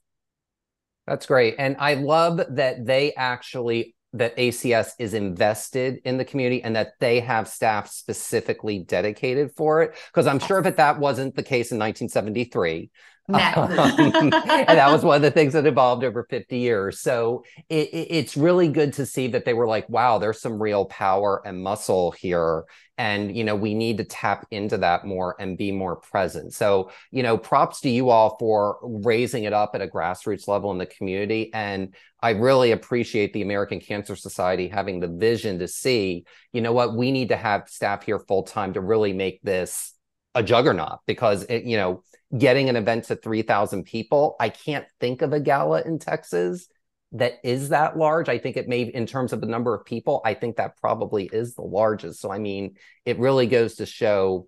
That's 1.08 1.26
great. 1.26 1.56
And 1.60 1.76
i 1.80 1.94
love 1.94 2.42
that 2.50 2.86
they 2.86 3.14
actually 3.14 3.96
that 4.16 4.38
ACS 4.38 4.92
is 4.98 5.14
invested 5.14 6.00
in 6.06 6.18
the 6.18 6.24
community 6.24 6.64
and 6.64 6.76
that 6.78 6.94
they 7.02 7.20
have 7.20 7.50
staff 7.50 7.90
specifically 7.90 8.80
dedicated 8.80 9.52
for 9.58 9.82
it. 9.82 9.94
Because 10.08 10.26
I'm 10.26 10.40
sure 10.40 10.66
if 10.66 10.78
that 10.78 11.00
wasn't 11.00 11.36
the 11.36 11.44
case 11.44 11.72
in 11.72 11.78
1973, 11.78 12.90
no. 13.28 13.38
and 13.38 14.32
that 14.32 14.92
was 14.92 15.04
one 15.04 15.16
of 15.16 15.22
the 15.22 15.32
things 15.32 15.54
that 15.54 15.66
evolved 15.66 16.04
over 16.04 16.26
50 16.30 16.58
years. 16.58 17.00
So 17.00 17.44
it, 17.70 17.90
it, 17.90 18.08
it's 18.12 18.38
really 18.38 18.68
good 18.68 18.94
to 18.94 19.06
see 19.06 19.28
that 19.30 19.46
they 19.46 19.54
were 19.54 19.68
like, 19.68 19.90
wow, 19.90 20.20
there's 20.20 20.42
some 20.42 20.62
real 20.62 20.86
power 20.86 21.42
and 21.46 21.64
muscle 21.64 22.12
here. 22.12 22.66
And, 22.98 23.36
you 23.36 23.44
know, 23.44 23.56
we 23.56 23.74
need 23.74 23.98
to 23.98 24.06
tap 24.06 24.46
into 24.52 24.78
that 24.78 25.06
more 25.06 25.36
and 25.40 25.58
be 25.58 25.72
more 25.72 25.98
present. 25.98 26.54
So, 26.54 26.92
you 27.12 27.24
know, 27.24 27.38
props 27.38 27.82
to 27.82 27.90
you 27.90 28.10
all 28.10 28.38
for 28.40 28.78
raising 28.82 29.44
it 29.44 29.54
up 29.54 29.72
at 29.74 29.82
a 29.82 29.88
grassroots 29.88 30.48
level 30.48 30.72
in 30.72 30.78
the 30.78 30.86
community. 30.86 31.52
And 31.54 31.94
I 32.22 32.32
really 32.32 32.72
appreciate 32.72 33.34
the 33.34 33.42
American 33.42 33.80
Cancer 33.80 34.16
Society 34.16 34.68
having 34.68 35.00
the 35.00 35.08
vision 35.08 35.60
to 35.60 35.68
see, 35.68 36.26
you 36.54 36.62
know 36.62 36.74
what, 36.74 36.96
we 36.96 37.12
need 37.12 37.30
to 37.30 37.36
have 37.36 37.68
staff 37.68 38.04
here 38.04 38.20
full 38.20 38.44
time 38.44 38.74
to 38.74 38.82
really 38.82 39.14
make 39.14 39.42
this 39.42 39.94
a 40.34 40.44
juggernaut 40.44 41.00
because 41.06 41.44
it, 41.44 41.64
you 41.64 41.78
know, 41.78 42.04
getting 42.38 42.70
an 42.70 42.76
event 42.76 43.06
to 43.06 43.16
3,000 43.16 43.84
people. 43.84 44.36
I 44.40 44.50
can't 44.50 44.86
think 45.00 45.22
of 45.22 45.34
a 45.34 45.40
gala 45.40 45.82
in 45.82 46.00
Texas 46.00 46.68
that 47.12 47.34
is 47.44 47.70
that 47.70 47.98
large. 47.98 48.30
I 48.30 48.38
think 48.38 48.58
it 48.58 48.68
may, 48.68 48.82
in 48.82 49.06
terms 49.06 49.32
of 49.32 49.42
the 49.42 49.48
number 49.48 49.74
of 49.74 49.86
people, 49.86 50.22
I 50.26 50.34
think 50.34 50.58
that 50.58 50.78
probably 50.78 51.26
is 51.26 51.56
the 51.56 51.62
largest. 51.62 52.20
So, 52.20 52.32
I 52.32 52.40
mean, 52.40 52.76
it 53.06 53.20
really 53.20 53.48
goes 53.48 53.76
to 53.76 53.86
show 53.86 54.48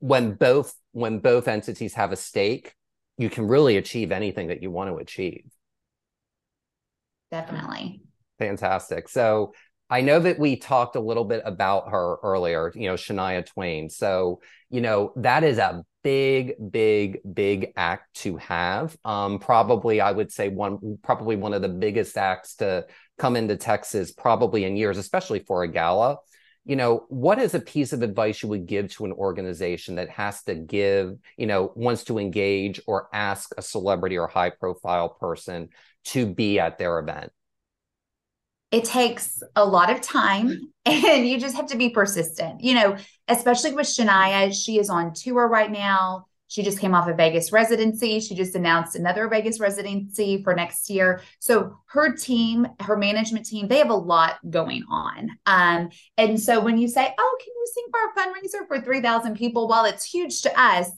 when 0.00 0.34
both 0.34 0.74
when 0.92 1.18
both 1.18 1.46
entities 1.46 1.92
have 1.94 2.10
a 2.10 2.16
stake, 2.16 2.74
you 3.18 3.28
can 3.28 3.46
really 3.48 3.76
achieve 3.76 4.12
anything 4.12 4.48
that 4.48 4.62
you 4.62 4.70
want 4.70 4.88
to 4.90 4.96
achieve. 4.96 5.44
Definitely. 7.30 8.00
Fantastic. 8.38 9.08
So 9.08 9.52
I 9.88 10.00
know 10.00 10.18
that 10.18 10.38
we 10.38 10.56
talked 10.56 10.96
a 10.96 11.00
little 11.00 11.24
bit 11.24 11.42
about 11.44 11.90
her 11.90 12.16
earlier, 12.22 12.72
you 12.74 12.88
know, 12.88 12.94
Shania 12.94 13.46
Twain. 13.46 13.88
So, 13.88 14.40
you 14.68 14.80
know, 14.80 15.12
that 15.16 15.44
is 15.44 15.58
a 15.58 15.84
big, 16.02 16.54
big, 16.70 17.20
big 17.32 17.72
act 17.76 18.14
to 18.14 18.36
have. 18.36 18.96
Um, 19.04 19.38
probably, 19.38 20.00
I 20.00 20.10
would 20.10 20.32
say 20.32 20.48
one, 20.48 20.98
probably 21.02 21.36
one 21.36 21.54
of 21.54 21.62
the 21.62 21.68
biggest 21.68 22.16
acts 22.16 22.56
to 22.56 22.86
come 23.18 23.36
into 23.36 23.56
Texas, 23.56 24.12
probably 24.12 24.64
in 24.64 24.76
years, 24.76 24.98
especially 24.98 25.40
for 25.40 25.62
a 25.62 25.68
gala. 25.68 26.18
You 26.64 26.74
know, 26.74 27.06
what 27.08 27.38
is 27.38 27.54
a 27.54 27.60
piece 27.60 27.92
of 27.92 28.02
advice 28.02 28.42
you 28.42 28.48
would 28.48 28.66
give 28.66 28.92
to 28.94 29.04
an 29.04 29.12
organization 29.12 29.96
that 29.96 30.10
has 30.10 30.42
to 30.44 30.56
give, 30.56 31.16
you 31.36 31.46
know, 31.46 31.72
wants 31.76 32.02
to 32.04 32.18
engage 32.18 32.80
or 32.88 33.08
ask 33.12 33.52
a 33.56 33.62
celebrity 33.62 34.18
or 34.18 34.26
high 34.26 34.50
profile 34.50 35.10
person 35.10 35.68
to 36.06 36.26
be 36.26 36.58
at 36.58 36.76
their 36.76 36.98
event? 36.98 37.30
It 38.70 38.84
takes 38.84 39.42
a 39.54 39.64
lot 39.64 39.90
of 39.90 40.00
time 40.00 40.72
and 40.84 41.26
you 41.26 41.38
just 41.38 41.56
have 41.56 41.66
to 41.68 41.76
be 41.76 41.90
persistent. 41.90 42.62
You 42.62 42.74
know, 42.74 42.96
especially 43.28 43.72
with 43.72 43.86
Shania, 43.86 44.52
she 44.52 44.78
is 44.78 44.90
on 44.90 45.12
tour 45.14 45.48
right 45.48 45.70
now. 45.70 46.26
She 46.48 46.62
just 46.62 46.78
came 46.78 46.94
off 46.94 47.08
a 47.08 47.14
Vegas 47.14 47.50
residency. 47.50 48.20
She 48.20 48.36
just 48.36 48.54
announced 48.54 48.94
another 48.94 49.28
Vegas 49.28 49.58
residency 49.58 50.42
for 50.44 50.54
next 50.54 50.88
year. 50.88 51.20
So 51.40 51.76
her 51.86 52.14
team, 52.14 52.68
her 52.80 52.96
management 52.96 53.46
team, 53.46 53.66
they 53.66 53.78
have 53.78 53.90
a 53.90 53.94
lot 53.94 54.38
going 54.48 54.84
on. 54.88 55.30
Um, 55.46 55.90
and 56.16 56.40
so 56.40 56.60
when 56.60 56.78
you 56.78 56.86
say, 56.86 57.12
"Oh, 57.18 57.38
can 57.40 57.52
you 57.52 57.66
sing 57.74 57.84
for 57.90 58.00
a 58.00 58.14
fundraiser 58.14 58.68
for 58.68 58.80
three 58.80 59.00
thousand 59.00 59.36
people?" 59.36 59.66
While 59.66 59.86
it's 59.86 60.04
huge 60.04 60.42
to 60.42 60.60
us, 60.60 60.88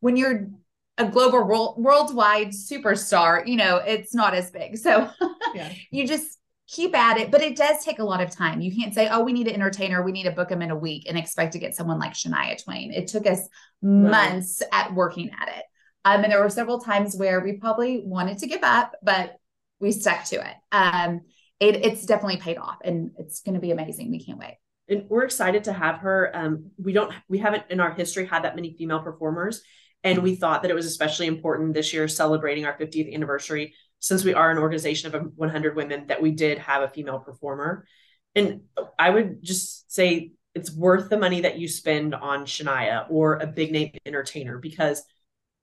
when 0.00 0.16
you're 0.16 0.50
a 0.98 1.06
global 1.06 1.46
world, 1.46 1.82
worldwide 1.82 2.48
superstar, 2.48 3.46
you 3.46 3.56
know, 3.56 3.76
it's 3.76 4.14
not 4.14 4.34
as 4.34 4.50
big. 4.50 4.76
So 4.76 5.08
yeah. 5.54 5.72
you 5.90 6.06
just 6.06 6.39
keep 6.70 6.96
at 6.96 7.18
it, 7.18 7.30
but 7.30 7.42
it 7.42 7.56
does 7.56 7.84
take 7.84 7.98
a 7.98 8.04
lot 8.04 8.20
of 8.20 8.30
time. 8.30 8.60
You 8.60 8.74
can't 8.74 8.94
say, 8.94 9.08
oh, 9.08 9.24
we 9.24 9.32
need 9.32 9.48
an 9.48 9.54
entertainer, 9.54 10.02
we 10.02 10.12
need 10.12 10.24
to 10.24 10.30
book 10.30 10.48
them 10.48 10.62
in 10.62 10.70
a 10.70 10.76
week 10.76 11.06
and 11.08 11.18
expect 11.18 11.52
to 11.54 11.58
get 11.58 11.74
someone 11.74 11.98
like 11.98 12.12
Shania 12.12 12.62
Twain. 12.62 12.92
It 12.92 13.08
took 13.08 13.26
us 13.26 13.48
months 13.82 14.62
right. 14.72 14.86
at 14.86 14.94
working 14.94 15.30
at 15.30 15.48
it. 15.48 15.64
Um, 16.04 16.22
and 16.22 16.32
there 16.32 16.40
were 16.40 16.48
several 16.48 16.80
times 16.80 17.16
where 17.16 17.40
we 17.40 17.54
probably 17.54 18.02
wanted 18.04 18.38
to 18.38 18.46
give 18.46 18.62
up, 18.62 18.94
but 19.02 19.36
we 19.80 19.90
stuck 19.90 20.24
to 20.26 20.36
it. 20.36 20.54
Um, 20.70 21.22
it 21.58 21.84
it's 21.84 22.06
definitely 22.06 22.38
paid 22.38 22.56
off 22.56 22.78
and 22.84 23.10
it's 23.18 23.42
going 23.42 23.54
to 23.54 23.60
be 23.60 23.72
amazing. 23.72 24.10
We 24.10 24.24
can't 24.24 24.38
wait. 24.38 24.56
And 24.88 25.06
we're 25.08 25.24
excited 25.24 25.64
to 25.64 25.72
have 25.72 25.98
her. 25.98 26.30
Um, 26.32 26.70
we 26.78 26.92
don't, 26.92 27.12
we 27.28 27.38
haven't 27.38 27.64
in 27.68 27.80
our 27.80 27.92
history 27.92 28.26
had 28.26 28.44
that 28.44 28.56
many 28.56 28.74
female 28.78 29.00
performers. 29.00 29.62
And 30.02 30.22
we 30.22 30.36
thought 30.36 30.62
that 30.62 30.70
it 30.70 30.74
was 30.74 30.86
especially 30.86 31.26
important 31.26 31.74
this 31.74 31.92
year 31.92 32.08
celebrating 32.08 32.64
our 32.64 32.78
50th 32.78 33.12
anniversary 33.12 33.74
since 34.00 34.24
we 34.24 34.34
are 34.34 34.50
an 34.50 34.58
organization 34.58 35.14
of 35.14 35.32
100 35.36 35.76
women 35.76 36.06
that 36.08 36.20
we 36.20 36.32
did 36.32 36.58
have 36.58 36.82
a 36.82 36.88
female 36.88 37.20
performer. 37.20 37.86
And 38.34 38.62
i 38.98 39.10
would 39.10 39.42
just 39.42 39.92
say 39.92 40.32
it's 40.54 40.72
worth 40.72 41.08
the 41.08 41.18
money 41.18 41.42
that 41.42 41.58
you 41.58 41.68
spend 41.68 42.14
on 42.14 42.44
shania 42.44 43.06
or 43.08 43.36
a 43.36 43.46
big 43.46 43.72
name 43.72 43.92
entertainer 44.04 44.58
because 44.58 45.02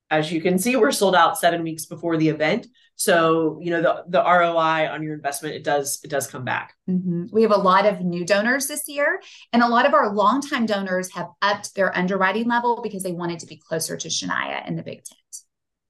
as 0.09 0.31
you 0.31 0.41
can 0.41 0.57
see 0.57 0.75
we're 0.75 0.91
sold 0.91 1.15
out 1.15 1.37
seven 1.37 1.63
weeks 1.63 1.85
before 1.85 2.15
the 2.17 2.29
event. 2.29 2.67
So 2.95 3.59
you 3.61 3.69
know 3.71 3.81
the, 3.81 4.03
the 4.07 4.23
roi 4.23 4.87
on 4.87 5.03
your 5.03 5.13
investment 5.13 5.55
it 5.55 5.63
does 5.63 5.99
it 6.03 6.09
does 6.09 6.27
come 6.27 6.45
back. 6.45 6.73
Mm-hmm. 6.89 7.25
we 7.31 7.41
have 7.41 7.51
a 7.51 7.57
lot 7.57 7.85
of 7.85 8.01
new 8.01 8.25
donors 8.25 8.67
this 8.67 8.87
year 8.87 9.21
and 9.53 9.61
a 9.61 9.67
lot 9.67 9.85
of 9.85 9.93
our 9.93 10.13
longtime 10.13 10.65
donors 10.65 11.11
have 11.13 11.27
upped 11.41 11.75
their 11.75 11.95
underwriting 11.97 12.47
level 12.47 12.81
because 12.81 13.03
they 13.03 13.11
wanted 13.11 13.39
to 13.39 13.45
be 13.45 13.57
closer 13.57 13.97
to 13.97 14.07
shania 14.07 14.65
in 14.67 14.75
the 14.75 14.83
big 14.83 15.03
tent 15.03 15.46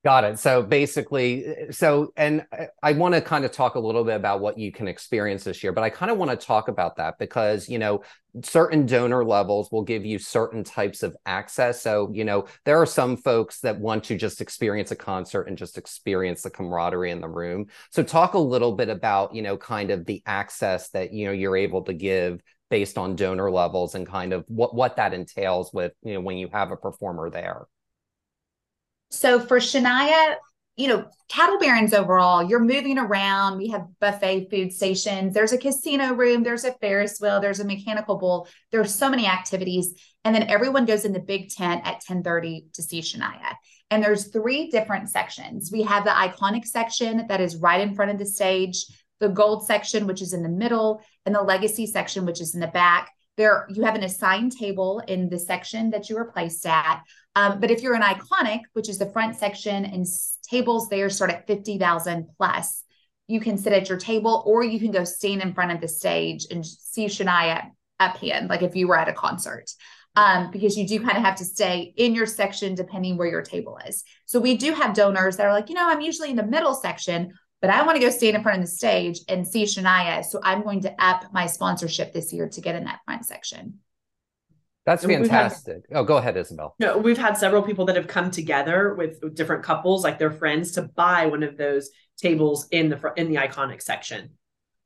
Got 0.08 0.24
it. 0.24 0.40
So 0.40 0.64
basically, 0.64 1.46
eh, 1.46 1.66
so, 1.72 2.14
and 2.16 2.46
eh, 2.54 2.68
I 2.82 2.94
want 2.94 3.14
to 3.14 3.20
kind 3.20 3.44
of 3.44 3.52
talk 3.52 3.76
a 3.76 3.80
little 3.82 4.06
bit 4.06 4.16
about 4.16 4.40
what 4.40 4.58
you 4.58 4.72
can 4.72 4.88
experience 4.88 5.44
this 5.44 5.62
year, 5.62 5.74
but 5.74 5.84
I 5.84 5.90
kind 5.90 6.10
of 6.10 6.18
want 6.18 6.32
to 6.32 6.38
talk 6.38 6.70
about 6.70 6.96
that 6.96 7.20
because, 7.20 7.68
you 7.68 7.78
know, 7.78 8.04
certain 8.42 8.86
donor 8.86 9.26
levels 9.26 9.70
will 9.70 9.82
give 9.84 10.06
you 10.06 10.18
certain 10.18 10.64
types 10.64 11.04
of 11.04 11.18
access. 11.26 11.82
So, 11.82 12.10
you 12.14 12.24
know, 12.24 12.48
there 12.64 12.82
are 12.82 12.86
some 12.86 13.18
folks 13.18 13.60
that 13.60 13.82
want 13.82 14.06
to 14.06 14.16
just 14.16 14.40
experience 14.40 14.92
a 14.92 14.96
concert 14.96 15.50
and 15.50 15.58
just 15.58 15.78
experience 15.78 16.42
the 16.42 16.52
camaraderie 16.52 17.12
in 17.12 17.20
the 17.20 17.28
room. 17.28 17.66
So, 17.90 18.02
talk 18.02 18.34
a 18.34 18.40
little 18.40 18.78
bit 18.78 18.88
about, 18.88 19.36
you 19.36 19.42
know, 19.42 19.58
kind 19.58 19.92
of 19.92 20.06
the 20.06 20.24
access 20.26 20.88
that, 20.92 21.12
you 21.12 21.26
know, 21.26 21.34
you're 21.34 21.58
able 21.58 21.84
to 21.84 21.94
give 21.94 22.40
based 22.70 22.98
on 22.98 23.18
donor 23.18 23.52
levels 23.52 23.94
and 23.94 24.08
kind 24.08 24.32
of 24.32 24.46
what 24.48 24.74
what 24.74 24.96
that 24.96 25.14
entails 25.14 25.74
with, 25.74 25.92
you 26.02 26.14
know, 26.14 26.22
when 26.22 26.38
you 26.38 26.48
have 26.54 26.72
a 26.72 26.78
performer 26.78 27.30
there. 27.30 27.68
So 29.10 29.40
for 29.40 29.60
Shania, 29.60 30.36
you 30.76 30.88
know, 30.88 31.06
cattle 31.28 31.58
barons 31.60 31.94
overall, 31.94 32.44
you're 32.44 32.60
moving 32.60 32.98
around. 32.98 33.58
We 33.58 33.70
have 33.70 33.88
buffet 34.00 34.50
food 34.52 34.72
stations. 34.72 35.34
There's 35.34 35.54
a 35.54 35.58
casino 35.58 36.14
room. 36.14 36.44
There's 36.44 36.66
a 36.66 36.74
Ferris 36.74 37.20
wheel. 37.20 37.40
There's 37.40 37.60
a 37.60 37.66
mechanical 37.66 38.18
bull. 38.18 38.48
There's 38.72 38.94
so 38.94 39.10
many 39.10 39.26
activities. 39.26 39.94
And 40.24 40.36
then 40.36 40.50
everyone 40.50 40.86
goes 40.86 41.04
in 41.04 41.14
the 41.14 41.20
big 41.20 41.50
tent 41.50 41.82
at 41.84 42.04
1030 42.08 42.68
to 42.74 42.84
see 42.84 43.02
Shania. 43.02 43.56
And 43.90 44.04
there's 44.04 44.28
three 44.28 44.70
different 44.70 45.10
sections. 45.10 45.72
We 45.72 45.82
have 45.84 46.04
the 46.04 46.12
iconic 46.12 46.66
section 46.66 47.26
that 47.28 47.42
is 47.42 47.56
right 47.56 47.82
in 47.82 47.96
front 47.96 48.12
of 48.12 48.20
the 48.20 48.26
stage, 48.26 48.86
the 49.20 49.30
gold 49.30 49.66
section, 49.66 50.06
which 50.06 50.22
is 50.22 50.34
in 50.34 50.44
the 50.44 50.50
middle, 50.50 51.02
and 51.26 51.34
the 51.34 51.42
legacy 51.42 51.88
section, 51.88 52.26
which 52.26 52.42
is 52.42 52.54
in 52.54 52.60
the 52.60 52.68
back. 52.68 53.12
There, 53.38 53.68
you 53.70 53.84
have 53.84 53.96
an 53.96 54.04
assigned 54.04 54.52
table 54.52 55.02
in 55.08 55.30
the 55.30 55.40
section 55.40 55.92
that 55.92 56.10
you 56.10 56.16
were 56.16 56.32
placed 56.32 56.66
at. 56.66 57.02
Um, 57.38 57.60
but 57.60 57.70
if 57.70 57.84
you're 57.84 57.94
an 57.94 58.02
iconic, 58.02 58.62
which 58.74 58.90
is 58.90 58.98
the 58.98 59.12
front 59.12 59.36
section 59.36 59.86
and 59.86 60.08
tables 60.42 60.90
there 60.90 61.08
start 61.08 61.30
at 61.30 61.46
50,000 61.46 62.30
plus, 62.36 62.84
you 63.28 63.40
can 63.40 63.60
sit 63.60 63.74
at 63.74 63.90
your 63.90 64.00
table 64.00 64.42
or 64.48 64.64
you 64.64 64.80
can 64.80 64.90
go 64.90 65.04
stand 65.04 65.44
in 65.44 65.54
front 65.54 65.72
of 65.72 65.80
the 65.80 65.88
stage 65.88 66.48
and 66.50 66.66
see 66.66 67.06
Shania 67.06 67.70
up 68.00 68.18
hand, 68.18 68.50
like 68.50 68.64
if 68.64 68.76
you 68.76 68.88
were 68.88 68.98
at 68.98 69.08
a 69.08 69.14
concert. 69.14 69.70
Um, 70.16 70.50
because 70.50 70.76
you 70.76 70.88
do 70.88 71.00
kind 71.00 71.16
of 71.16 71.24
have 71.24 71.36
to 71.36 71.46
stay 71.46 71.94
in 71.96 72.16
your 72.16 72.26
section 72.26 72.74
depending 72.74 73.18
where 73.18 73.30
your 73.30 73.44
table 73.44 73.78
is. 73.86 74.04
So 74.26 74.40
we 74.40 74.58
do 74.58 74.74
have 74.74 74.96
donors 74.96 75.38
that 75.38 75.46
are 75.46 75.54
like, 75.54 75.70
you 75.70 75.76
know, 75.76 75.88
I'm 75.88 76.02
usually 76.02 76.32
in 76.32 76.38
the 76.38 76.44
middle 76.44 76.74
section, 76.74 77.34
but 77.62 77.70
I 77.70 77.84
want 77.84 77.98
to 77.98 78.04
go 78.04 78.10
stand 78.10 78.36
in 78.36 78.42
front 78.42 78.58
of 78.58 78.66
the 78.66 78.72
stage 78.72 79.20
and 79.28 79.48
see 79.48 79.66
Shania. 79.66 80.26
So 80.26 80.40
I'm 80.42 80.64
going 80.64 80.82
to 80.82 80.96
up 80.98 81.32
my 81.34 81.46
sponsorship 81.46 82.14
this 82.14 82.34
year 82.34 82.50
to 82.50 82.62
get 82.62 82.76
in 82.76 82.86
that 82.86 83.02
front 83.06 83.28
section. 83.28 83.78
That's 84.88 85.04
fantastic. 85.04 85.84
Had, 85.90 85.98
oh, 85.98 86.06
go 86.06 86.16
ahead, 86.16 86.36
Isabell. 86.36 86.72
No, 86.80 86.98
we've 86.98 87.18
had 87.18 87.38
several 87.38 87.62
people 87.62 87.84
that 87.88 87.98
have 87.98 88.08
come 88.08 88.32
together 88.32 88.96
with, 88.96 89.20
with 89.22 89.36
different 89.36 89.62
couples, 89.62 90.02
like 90.02 90.18
their 90.18 90.32
friends, 90.32 90.72
to 90.72 90.84
buy 90.84 91.26
one 91.26 91.44
of 91.44 91.58
those 91.58 91.90
tables 92.16 92.70
in 92.72 92.88
the 92.88 93.14
in 93.18 93.28
the 93.28 93.36
iconic 93.36 93.82
section. 93.82 94.30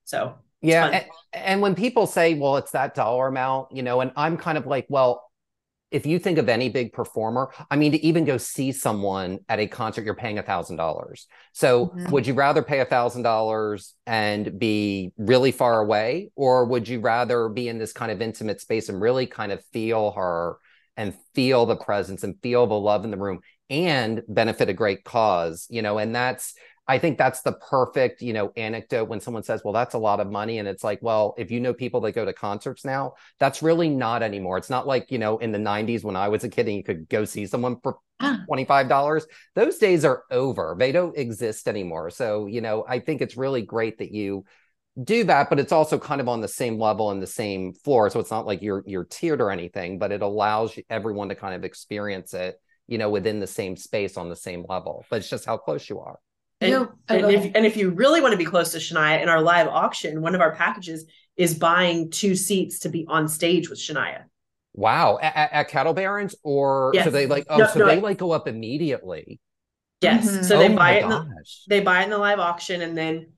So 0.05 0.33
yeah, 0.59 0.87
and, 0.87 1.05
and 1.33 1.61
when 1.61 1.75
people 1.75 2.07
say, 2.07 2.33
"Well, 2.33 2.57
it's 2.57 2.71
that 2.71 2.95
dollar 2.95 3.27
amount," 3.27 3.73
you 3.73 3.83
know, 3.83 4.01
and 4.01 4.11
I'm 4.15 4.37
kind 4.37 4.57
of 4.57 4.65
like, 4.65 4.87
"Well, 4.89 5.23
if 5.91 6.05
you 6.05 6.17
think 6.17 6.37
of 6.37 6.47
any 6.47 6.69
big 6.69 6.93
performer, 6.93 7.53
I 7.69 7.75
mean, 7.75 7.91
to 7.91 8.03
even 8.03 8.23
go 8.23 8.37
see 8.37 8.71
someone 8.71 9.39
at 9.49 9.59
a 9.59 9.67
concert, 9.67 10.05
you're 10.05 10.15
paying 10.15 10.39
a 10.39 10.43
thousand 10.43 10.77
dollars. 10.77 11.27
So 11.51 11.87
mm-hmm. 11.87 12.11
would 12.11 12.25
you 12.25 12.33
rather 12.33 12.63
pay 12.63 12.79
a 12.79 12.85
thousand 12.85 13.23
dollars 13.23 13.93
and 14.07 14.57
be 14.57 15.11
really 15.17 15.51
far 15.51 15.81
away, 15.81 16.31
or 16.35 16.65
would 16.65 16.87
you 16.87 17.01
rather 17.01 17.49
be 17.49 17.67
in 17.67 17.77
this 17.77 17.91
kind 17.91 18.11
of 18.11 18.21
intimate 18.21 18.61
space 18.61 18.87
and 18.87 19.01
really 19.01 19.27
kind 19.27 19.51
of 19.51 19.63
feel 19.73 20.11
her 20.11 20.57
and 20.95 21.13
feel 21.35 21.65
the 21.65 21.75
presence 21.75 22.23
and 22.23 22.39
feel 22.41 22.67
the 22.67 22.73
love 22.73 23.03
in 23.03 23.11
the 23.11 23.17
room 23.17 23.39
and 23.69 24.21
benefit 24.27 24.69
a 24.69 24.73
great 24.73 25.03
cause, 25.03 25.65
you 25.69 25.81
know, 25.81 25.97
and 25.97 26.13
that's 26.13 26.53
I 26.91 26.99
think 26.99 27.17
that's 27.17 27.41
the 27.41 27.53
perfect, 27.53 28.21
you 28.21 28.33
know, 28.33 28.51
anecdote 28.57 29.07
when 29.07 29.21
someone 29.21 29.43
says, 29.43 29.61
"Well, 29.63 29.71
that's 29.71 29.93
a 29.93 29.97
lot 29.97 30.19
of 30.19 30.29
money," 30.29 30.57
and 30.59 30.67
it's 30.67 30.83
like, 30.83 30.99
well, 31.01 31.33
if 31.37 31.49
you 31.49 31.61
know 31.61 31.73
people 31.73 32.01
that 32.01 32.11
go 32.11 32.25
to 32.25 32.33
concerts 32.33 32.83
now, 32.83 33.13
that's 33.39 33.63
really 33.63 33.87
not 33.87 34.21
anymore. 34.21 34.57
It's 34.57 34.69
not 34.69 34.85
like 34.85 35.09
you 35.09 35.17
know 35.17 35.37
in 35.37 35.53
the 35.53 35.57
'90s 35.57 36.03
when 36.03 36.17
I 36.17 36.27
was 36.27 36.43
a 36.43 36.49
kid 36.49 36.67
and 36.67 36.75
you 36.75 36.83
could 36.83 37.07
go 37.07 37.23
see 37.23 37.45
someone 37.45 37.77
for 37.81 37.95
ah. 38.19 38.41
twenty 38.45 38.65
five 38.65 38.89
dollars. 38.89 39.25
Those 39.55 39.77
days 39.77 40.03
are 40.03 40.23
over. 40.31 40.75
They 40.77 40.91
don't 40.91 41.17
exist 41.17 41.69
anymore. 41.69 42.09
So 42.09 42.47
you 42.47 42.59
know, 42.59 42.83
I 42.85 42.99
think 42.99 43.21
it's 43.21 43.37
really 43.37 43.61
great 43.61 43.99
that 43.99 44.11
you 44.11 44.43
do 45.01 45.23
that, 45.23 45.49
but 45.49 45.61
it's 45.61 45.71
also 45.71 45.97
kind 45.97 46.19
of 46.19 46.27
on 46.27 46.41
the 46.41 46.49
same 46.49 46.77
level 46.77 47.11
and 47.11 47.21
the 47.21 47.27
same 47.27 47.71
floor. 47.73 48.09
So 48.09 48.19
it's 48.19 48.31
not 48.31 48.45
like 48.45 48.61
you're 48.61 48.83
you're 48.85 49.05
tiered 49.05 49.39
or 49.39 49.49
anything, 49.49 49.97
but 49.97 50.11
it 50.11 50.21
allows 50.21 50.77
everyone 50.89 51.29
to 51.29 51.35
kind 51.35 51.55
of 51.55 51.63
experience 51.63 52.33
it, 52.33 52.59
you 52.87 52.97
know, 52.97 53.09
within 53.09 53.39
the 53.39 53.47
same 53.47 53.77
space 53.77 54.17
on 54.17 54.27
the 54.27 54.35
same 54.35 54.65
level. 54.67 55.05
But 55.09 55.19
it's 55.19 55.29
just 55.29 55.45
how 55.45 55.55
close 55.55 55.89
you 55.89 56.01
are. 56.01 56.19
And, 56.61 56.87
and, 57.09 57.31
if, 57.31 57.51
and 57.55 57.65
if 57.65 57.75
you 57.75 57.89
really 57.89 58.21
want 58.21 58.33
to 58.33 58.37
be 58.37 58.45
close 58.45 58.71
to 58.73 58.77
Shania 58.77 59.21
in 59.21 59.29
our 59.29 59.41
live 59.41 59.67
auction, 59.67 60.21
one 60.21 60.35
of 60.35 60.41
our 60.41 60.55
packages 60.55 61.05
is 61.35 61.55
buying 61.55 62.11
two 62.11 62.35
seats 62.35 62.79
to 62.81 62.89
be 62.89 63.05
on 63.07 63.27
stage 63.27 63.67
with 63.67 63.79
Shania. 63.79 64.25
Wow. 64.73 65.17
At, 65.21 65.51
at 65.51 65.67
Cattle 65.69 65.93
Barons 65.93 66.35
or 66.43 66.91
yes. 66.93 67.05
so 67.05 67.09
they 67.09 67.25
like, 67.25 67.47
oh, 67.49 67.57
no, 67.57 67.67
so 67.67 67.79
no, 67.79 67.87
they 67.87 67.99
like 67.99 68.19
go 68.19 68.31
up 68.31 68.47
immediately. 68.47 69.39
Yes. 70.01 70.29
Mm-hmm. 70.29 70.43
So 70.43 70.59
they 70.59 70.71
oh 70.71 70.75
buy 70.75 70.91
it, 70.93 71.07
the, 71.07 71.27
they 71.67 71.79
buy 71.81 72.01
it 72.01 72.05
in 72.05 72.09
the 72.11 72.17
live 72.17 72.39
auction 72.39 72.81
and 72.81 72.95
then 72.95 73.33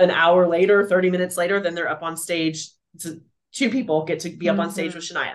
an 0.00 0.10
hour 0.10 0.48
later, 0.48 0.88
30 0.88 1.10
minutes 1.10 1.36
later, 1.36 1.60
then 1.60 1.74
they're 1.74 1.88
up 1.88 2.02
on 2.02 2.16
stage. 2.16 2.70
two 2.98 3.70
people 3.70 4.04
get 4.04 4.20
to 4.20 4.30
be 4.30 4.48
up 4.48 4.54
mm-hmm. 4.54 4.62
on 4.62 4.70
stage 4.70 4.94
mm-hmm. 4.94 4.98
with 4.98 5.08
Shania. 5.08 5.34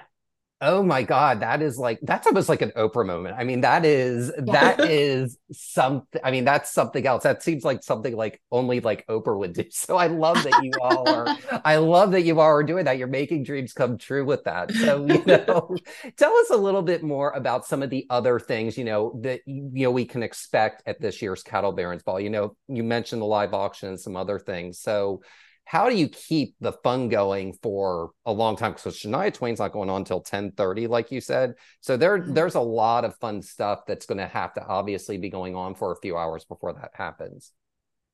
Oh 0.62 0.84
my 0.84 1.04
God, 1.04 1.40
that 1.40 1.62
is 1.62 1.78
like 1.78 2.00
that's 2.02 2.28
almost 2.28 2.50
like 2.50 2.62
an 2.62 2.72
Oprah 2.76 3.06
moment. 3.06 3.38
I 3.40 3.46
mean, 3.46 3.62
that 3.62 3.86
is 3.86 4.30
that 4.38 4.82
is 4.90 5.38
something. 5.54 6.20
I 6.22 6.32
mean, 6.32 6.44
that's 6.44 6.70
something 6.70 7.08
else. 7.08 7.24
That 7.24 7.42
seems 7.42 7.64
like 7.64 7.82
something 7.82 8.14
like 8.14 8.42
only 8.52 8.82
like 8.82 9.08
Oprah 9.08 9.38
would 9.38 9.54
do. 9.54 9.64
So 9.72 9.96
I 9.96 10.08
love 10.08 10.44
that 10.44 10.62
you 10.62 10.72
all 10.82 11.08
are. 11.10 11.38
I 11.66 11.78
love 11.78 12.12
that 12.12 12.24
you 12.24 12.40
all 12.40 12.48
are 12.48 12.64
doing 12.64 12.86
that. 12.86 12.98
You're 12.98 13.08
making 13.08 13.44
dreams 13.44 13.72
come 13.72 13.98
true 13.98 14.26
with 14.26 14.44
that. 14.44 14.72
So 14.74 15.06
you 15.06 15.24
know, 15.26 15.76
tell 16.18 16.36
us 16.36 16.50
a 16.50 16.58
little 16.58 16.82
bit 16.82 17.04
more 17.04 17.32
about 17.32 17.66
some 17.66 17.82
of 17.82 17.90
the 17.90 18.06
other 18.10 18.38
things 18.40 18.78
you 18.78 18.84
know 18.84 19.18
that 19.24 19.42
you 19.46 19.86
know 19.86 19.92
we 19.92 20.06
can 20.06 20.24
expect 20.24 20.84
at 20.86 21.00
this 21.00 21.22
year's 21.22 21.42
Cattle 21.42 21.72
Barons 21.72 22.04
Ball. 22.04 22.20
You 22.20 22.30
know, 22.30 22.58
you 22.68 22.84
mentioned 22.84 23.22
the 23.22 23.26
live 23.26 23.54
auction 23.54 23.90
and 23.90 24.00
some 24.00 24.18
other 24.18 24.38
things. 24.38 24.80
So 24.80 25.22
how 25.70 25.88
do 25.88 25.96
you 25.96 26.08
keep 26.08 26.56
the 26.60 26.72
fun 26.72 27.10
going 27.10 27.54
for 27.62 28.10
a 28.26 28.34
long 28.34 28.58
time? 28.58 28.72
Because 28.72 28.98
Shania 28.98 29.32
Twain's 29.32 29.60
not 29.60 29.72
going 29.72 29.88
on 29.88 30.02
until 30.02 30.18
1030, 30.18 30.88
like 30.88 31.12
you 31.12 31.22
said. 31.22 31.54
So 31.82 31.96
there, 31.96 32.18
mm-hmm. 32.18 32.34
there's 32.34 32.56
a 32.56 32.60
lot 32.60 33.06
of 33.06 33.16
fun 33.18 33.44
stuff 33.44 33.82
that's 33.86 34.08
going 34.08 34.18
to 34.18 34.26
have 34.26 34.56
to 34.56 34.66
obviously 34.66 35.20
be 35.20 35.30
going 35.30 35.56
on 35.56 35.76
for 35.76 35.92
a 35.92 35.96
few 35.98 36.18
hours 36.18 36.44
before 36.44 36.74
that 36.74 36.90
happens. 36.96 37.52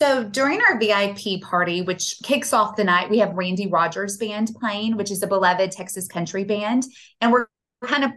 So 0.02 0.26
during 0.26 0.60
our 0.64 0.78
VIP 0.78 1.42
party, 1.42 1.82
which 1.82 2.18
kicks 2.24 2.52
off 2.52 2.76
the 2.76 2.84
night, 2.84 3.10
we 3.10 3.20
have 3.20 3.32
Randy 3.36 3.68
Rogers 3.68 4.18
Band 4.18 4.52
playing, 4.60 4.98
which 4.98 5.10
is 5.10 5.24
a 5.24 5.28
beloved 5.28 5.72
Texas 5.72 6.10
country 6.10 6.44
band. 6.44 6.84
And 7.22 7.32
we're 7.32 7.46
kind 7.86 8.04
of 8.04 8.12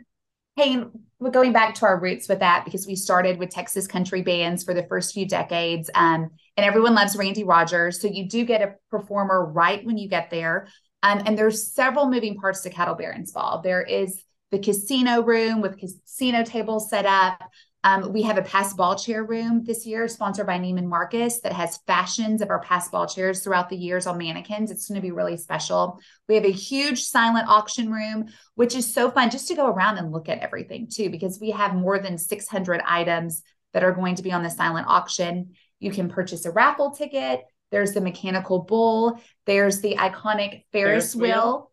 paying 0.59 0.91
we're 1.21 1.31
going 1.31 1.53
back 1.53 1.75
to 1.75 1.85
our 1.85 1.99
roots 1.99 2.29
with 2.29 2.41
that 2.41 2.65
because 2.65 2.87
we 2.87 2.95
started 2.95 3.39
with 3.39 3.51
Texas 3.51 3.87
country 3.87 4.23
bands 4.23 4.63
for 4.63 4.73
the 4.73 4.85
first 4.85 5.13
few 5.13 5.27
decades. 5.27 5.91
Um, 5.95 6.31
and 6.57 6.65
everyone 6.65 6.95
loves 6.95 7.17
Randy 7.17 7.43
Rogers. 7.45 8.01
So 8.01 8.09
you 8.09 8.29
do 8.29 8.45
get 8.45 8.63
a 8.63 8.75
performer 8.91 9.45
right 9.45 9.85
when 9.85 9.99
you 9.99 10.09
get 10.09 10.31
there. 10.31 10.69
Um, 11.03 11.23
and 11.27 11.37
there's 11.37 11.73
several 11.73 12.09
moving 12.09 12.37
parts 12.37 12.61
to 12.63 12.71
Cattle 12.71 12.95
Barons 12.95 13.33
Ball. 13.33 13.63
There 13.63 13.83
is 13.83 14.23
the 14.51 14.59
casino 14.59 15.23
room 15.23 15.61
with 15.61 15.79
casino 15.79 16.45
tables 16.45 16.89
set 16.89 17.05
up. 17.05 17.43
Um, 17.85 18.13
we 18.13 18.23
have 18.23 18.39
a 18.39 18.43
past 18.43 18.77
ball 18.77 18.97
chair 18.97 19.25
room 19.25 19.63
this 19.65 19.87
year, 19.87 20.09
sponsored 20.09 20.47
by 20.47 20.59
Neiman 20.59 20.87
Marcus, 20.87 21.41
that 21.41 21.53
has 21.53 21.79
fashions 21.87 22.43
of 22.43 22.51
our 22.51 22.61
past 22.61 22.91
ball 22.91 23.07
chairs 23.07 23.41
throughout 23.41 23.69
the 23.69 23.77
years 23.77 24.07
on 24.07 24.19
mannequins. 24.19 24.71
It's 24.71 24.89
going 24.89 24.97
to 24.97 25.07
be 25.07 25.13
really 25.13 25.37
special. 25.37 26.01
We 26.29 26.35
have 26.35 26.45
a 26.45 26.51
huge 26.51 27.05
silent 27.05 27.49
auction 27.49 27.91
room, 27.93 28.27
which 28.57 28.75
is 28.75 28.93
so 28.93 29.11
fun 29.11 29.31
just 29.31 29.47
to 29.49 29.55
go 29.55 29.69
around 29.69 29.99
and 29.99 30.11
look 30.11 30.29
at 30.29 30.41
everything 30.41 30.89
too, 30.93 31.09
because 31.09 31.39
we 31.41 31.51
have 31.51 31.75
more 31.75 32.01
than 32.01 32.19
600 32.19 32.81
items 32.85 33.43
that 33.73 33.85
are 33.85 33.93
going 33.93 34.17
to 34.17 34.23
be 34.23 34.33
on 34.33 34.43
the 34.43 34.51
silent 34.51 34.89
auction. 34.89 35.51
You 35.79 35.93
can 35.93 36.09
purchase 36.09 36.47
a 36.47 36.51
raffle 36.51 36.91
ticket. 36.91 37.45
There's 37.71 37.93
the 37.93 38.01
mechanical 38.01 38.61
bull. 38.61 39.21
There's 39.47 39.81
the 39.81 39.97
iconic 39.97 40.65
Ferris, 40.73 41.13
Ferris 41.13 41.15
wheel. 41.15 41.29
wheel. 41.29 41.73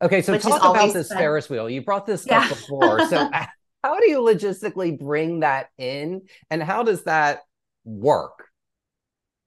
Okay, 0.00 0.22
so 0.22 0.36
talk 0.38 0.60
about 0.60 0.92
this 0.92 1.08
fun. 1.08 1.18
Ferris 1.18 1.48
wheel. 1.48 1.70
You 1.70 1.82
brought 1.82 2.06
this 2.06 2.26
yeah. 2.26 2.40
up 2.40 2.48
before. 2.48 3.06
So 3.06 3.30
how 3.88 4.00
do 4.00 4.10
you 4.10 4.18
logistically 4.18 4.98
bring 4.98 5.40
that 5.40 5.70
in 5.78 6.22
and 6.50 6.62
how 6.62 6.82
does 6.82 7.04
that 7.04 7.40
work? 7.84 8.44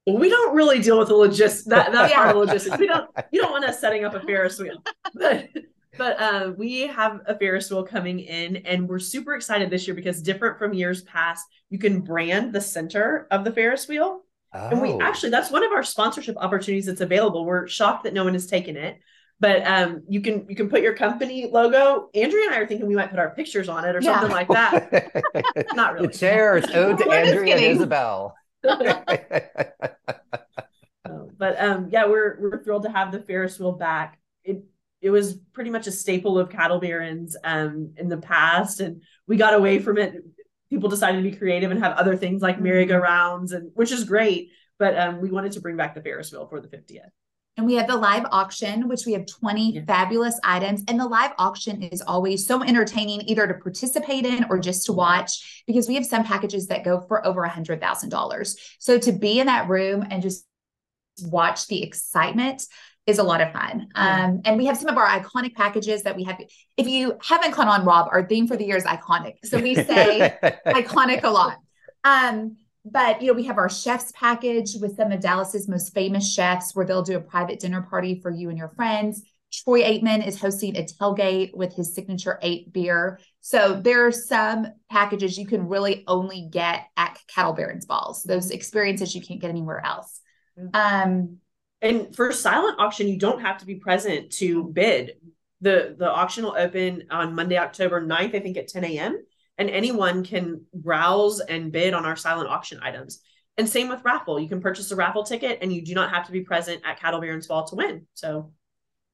Well, 0.08 0.18
we 0.18 0.30
don't 0.30 0.56
really 0.56 0.80
deal 0.80 0.98
with 0.98 1.10
the 1.10 1.14
logis 1.14 1.64
that, 1.66 1.92
that 1.92 2.12
part 2.12 2.32
of 2.32 2.38
logistics. 2.38 2.80
We 2.80 2.88
don't 2.88 3.08
you 3.32 3.40
don't 3.40 3.52
want 3.52 3.66
us 3.66 3.80
setting 3.80 4.04
up 4.04 4.16
a 4.16 4.20
Ferris 4.22 4.60
wheel. 4.60 4.82
But 5.14 5.50
but 5.96 6.20
uh, 6.20 6.54
we 6.58 6.88
have 6.88 7.22
a 7.28 7.38
Ferris 7.38 7.70
wheel 7.70 7.84
coming 7.84 8.20
in 8.20 8.58
and 8.58 8.90
we're 8.90 8.98
super 8.98 9.36
excited 9.36 9.70
this 9.70 9.86
year 9.86 9.94
because 9.94 10.24
different 10.24 10.58
from 10.58 10.74
years 10.74 11.04
past, 11.04 11.46
you 11.70 11.78
can 11.78 12.02
brand 12.02 12.52
the 12.52 12.62
center 12.62 13.28
of 13.30 13.44
the 13.44 13.52
Ferris 13.52 13.88
wheel. 13.88 14.22
Oh. 14.54 14.70
And 14.70 14.82
we 14.82 14.90
oh. 14.90 15.02
actually 15.02 15.30
that's 15.30 15.52
one 15.52 15.64
of 15.64 15.72
our 15.72 15.84
sponsorship 15.84 16.36
opportunities 16.38 16.88
that's 16.88 17.02
available. 17.02 17.46
We're 17.46 17.68
shocked 17.68 18.06
that 18.06 18.14
no 18.16 18.24
one 18.24 18.34
has 18.34 18.48
taken 18.48 18.76
it. 18.76 19.00
But 19.42 19.66
um, 19.68 20.04
you 20.08 20.22
can 20.22 20.46
you 20.48 20.56
can 20.56 20.70
put 20.70 20.82
your 20.82 20.94
company 20.94 21.50
logo. 21.52 22.10
Andrea 22.14 22.46
and 22.46 22.54
I 22.56 22.60
are 22.60 22.68
thinking 22.68 22.88
we 22.88 22.94
might 22.96 23.10
put 23.10 23.18
our 23.20 23.32
pictures 23.32 23.68
on 23.68 23.84
it 23.86 23.96
or 23.96 24.00
Yeah. 24.02 24.20
something 24.20 24.32
like 24.32 24.48
that. 24.50 25.22
Not 25.76 25.96
really. 25.96 26.08
The 26.08 26.14
chairs 26.14 26.66
ode 26.74 27.00
to 27.00 27.06
We're 27.08 27.16
Andrea 27.16 27.58
and. 27.58 27.80
Isabell. 27.80 28.34
But 31.38 31.60
um, 31.60 31.90
yeah, 31.92 32.06
we're 32.06 32.40
we're 32.40 32.64
thrilled 32.64 32.84
to 32.84 32.92
have 32.92 33.12
the 33.12 33.20
Ferris 33.20 33.60
wheel 33.60 33.72
back. 33.72 34.20
It 34.44 34.64
it 35.02 35.10
was 35.10 35.34
pretty 35.54 35.72
much 35.72 35.88
a 35.88 35.92
staple 35.92 36.38
of 36.38 36.52
cattle 36.52 36.80
barons 36.80 37.36
um 37.44 37.94
in 37.98 38.08
the 38.10 38.18
past, 38.18 38.80
and 38.80 39.02
we 39.28 39.38
got 39.38 39.56
away 39.56 39.80
from 39.80 39.98
it. 39.98 40.14
People 40.70 40.88
decided 40.90 41.18
to 41.24 41.30
be 41.30 41.36
creative 41.36 41.72
and 41.72 41.80
have 41.84 41.98
other 41.98 42.16
things 42.16 42.42
like 42.44 42.62
merry-go-rounds, 42.62 43.52
and 43.54 43.72
which 43.74 43.92
is 43.92 44.04
great. 44.04 44.52
But 44.78 44.98
um, 44.98 45.20
we 45.20 45.32
wanted 45.32 45.54
to 45.54 45.62
bring 45.62 45.78
back 45.78 45.96
the 45.96 46.02
Ferris 46.02 46.32
wheel 46.32 46.48
for 46.48 46.62
the 46.62 46.68
50th. 46.68 47.10
And 47.58 47.66
we 47.66 47.76
have 47.76 47.88
the 47.88 47.98
live 47.98 48.26
auction, 48.32 48.88
which 48.88 49.06
we 49.06 49.14
have 49.14 49.26
20 49.26 49.74
Yeah. 49.74 49.82
fabulous 49.86 50.40
items. 50.44 50.84
And 50.88 51.00
the 51.00 51.06
live 51.06 51.32
auction 51.38 51.84
is 51.84 52.02
always 52.02 52.48
so 52.48 52.64
entertaining, 52.64 53.22
either 53.22 53.46
to 53.46 53.54
participate 53.56 54.26
in 54.26 54.46
or 54.50 54.58
just 54.58 54.86
to 54.86 54.94
watch, 54.94 55.64
because 55.68 55.88
we 55.88 55.96
have 55.96 56.06
some 56.06 56.24
packages 56.24 56.68
that 56.68 56.84
go 56.84 57.02
for 57.02 57.26
over 57.26 57.44
a 57.44 57.50
$100,000. 57.50 58.56
So 58.80 58.98
to 59.00 59.12
be 59.12 59.40
in 59.40 59.48
that 59.48 59.68
room 59.70 60.06
and 60.10 60.22
just 60.24 60.46
watch 61.24 61.68
the 61.68 61.84
excitement 61.84 62.66
is 63.06 63.20
a 63.20 63.24
lot 63.24 63.42
of 63.42 63.52
fun. 63.52 63.88
Yeah. 63.96 64.26
Um, 64.26 64.42
and 64.46 64.58
we 64.58 64.68
have 64.68 64.78
some 64.78 64.88
of 64.90 64.98
our 64.98 65.08
iconic 65.08 65.54
packages 65.56 66.04
that 66.04 66.16
we 66.16 66.24
have. 66.24 66.40
If 66.78 66.88
you 66.88 67.18
haven't 67.22 67.52
caught 67.52 67.68
on, 67.68 67.86
Rob, 67.86 68.08
our 68.12 68.28
theme 68.28 68.48
for 68.48 68.56
the 68.56 68.66
year 68.66 68.78
is 68.78 68.86
iconic. 68.86 69.36
So 69.44 69.60
we 69.60 69.76
say, 69.76 70.38
iconic 70.68 71.24
a 71.24 71.30
lot. 71.30 71.58
Um, 72.04 72.58
but 72.84 73.22
you 73.22 73.28
know, 73.28 73.34
we 73.34 73.44
have 73.44 73.58
our 73.58 73.70
chefs 73.70 74.12
package 74.14 74.76
with 74.80 74.96
some 74.96 75.12
of 75.12 75.20
Dallas's 75.22 75.68
most 75.68 75.94
famous 75.94 76.32
chefs 76.34 76.76
where 76.76 76.86
they'll 76.86 77.04
do 77.04 77.18
a 77.18 77.22
private 77.22 77.60
dinner 77.60 77.82
party 77.82 78.20
for 78.22 78.32
you 78.32 78.50
and 78.50 78.58
your 78.58 78.70
friends. 78.70 79.22
Troy 79.54 79.82
Aikman 79.84 80.26
is 80.26 80.40
hosting 80.40 80.78
a 80.78 80.84
tailgate 80.84 81.54
with 81.54 81.76
his 81.76 81.94
signature 81.94 82.40
eight 82.42 82.72
beer. 82.72 83.20
So 83.42 83.74
there 83.74 84.08
are 84.08 84.12
some 84.12 84.68
packages 84.90 85.38
you 85.38 85.46
can 85.46 85.68
really 85.68 86.04
only 86.08 86.48
get 86.50 86.86
at 86.96 87.20
Cattle 87.28 87.54
Barons 87.54 87.86
Balls, 87.86 88.24
those 88.24 88.50
experiences 88.50 89.14
you 89.14 89.22
can't 89.22 89.42
get 89.42 89.50
anywhere 89.50 89.86
else. 89.86 90.22
Um, 90.74 91.38
And 91.82 92.16
for 92.16 92.32
silent 92.32 92.80
auction, 92.80 93.08
you 93.08 93.18
don't 93.20 93.42
have 93.42 93.58
to 93.58 93.66
be 93.66 93.76
present 93.76 94.32
to 94.34 94.64
bid. 94.66 95.14
The 95.60 95.96
the 95.98 96.10
auction 96.10 96.44
will 96.46 96.56
open 96.58 97.04
on 97.12 97.36
Monday, 97.36 97.58
October 97.58 98.02
9th, 98.02 98.34
I 98.36 98.40
think 98.40 98.58
at 98.58 98.68
10 98.70 98.84
a.m. 98.86 99.22
And 99.62 99.70
anyone 99.70 100.24
can 100.24 100.66
browse 100.74 101.40
and 101.40 101.72
bid 101.72 101.94
on 101.94 102.04
our 102.04 102.16
silent 102.16 102.50
auction 102.50 102.80
items. 102.82 103.22
And 103.58 103.70
same 103.70 103.90
with 103.90 104.04
raffle. 104.04 104.40
You 104.40 104.50
can 104.50 104.60
purchase 104.60 104.90
a 104.90 104.96
raffle 104.96 105.24
ticket 105.24 105.60
and 105.62 105.72
you 105.72 105.86
do 105.86 105.94
not 105.94 106.10
have 106.10 106.26
to 106.26 106.32
be 106.32 106.42
present 106.42 106.82
at 106.84 107.00
Cattle 107.00 107.22
Barons 107.22 107.46
Ball 107.46 107.68
to 107.68 107.76
win. 107.76 108.08
So 108.16 108.54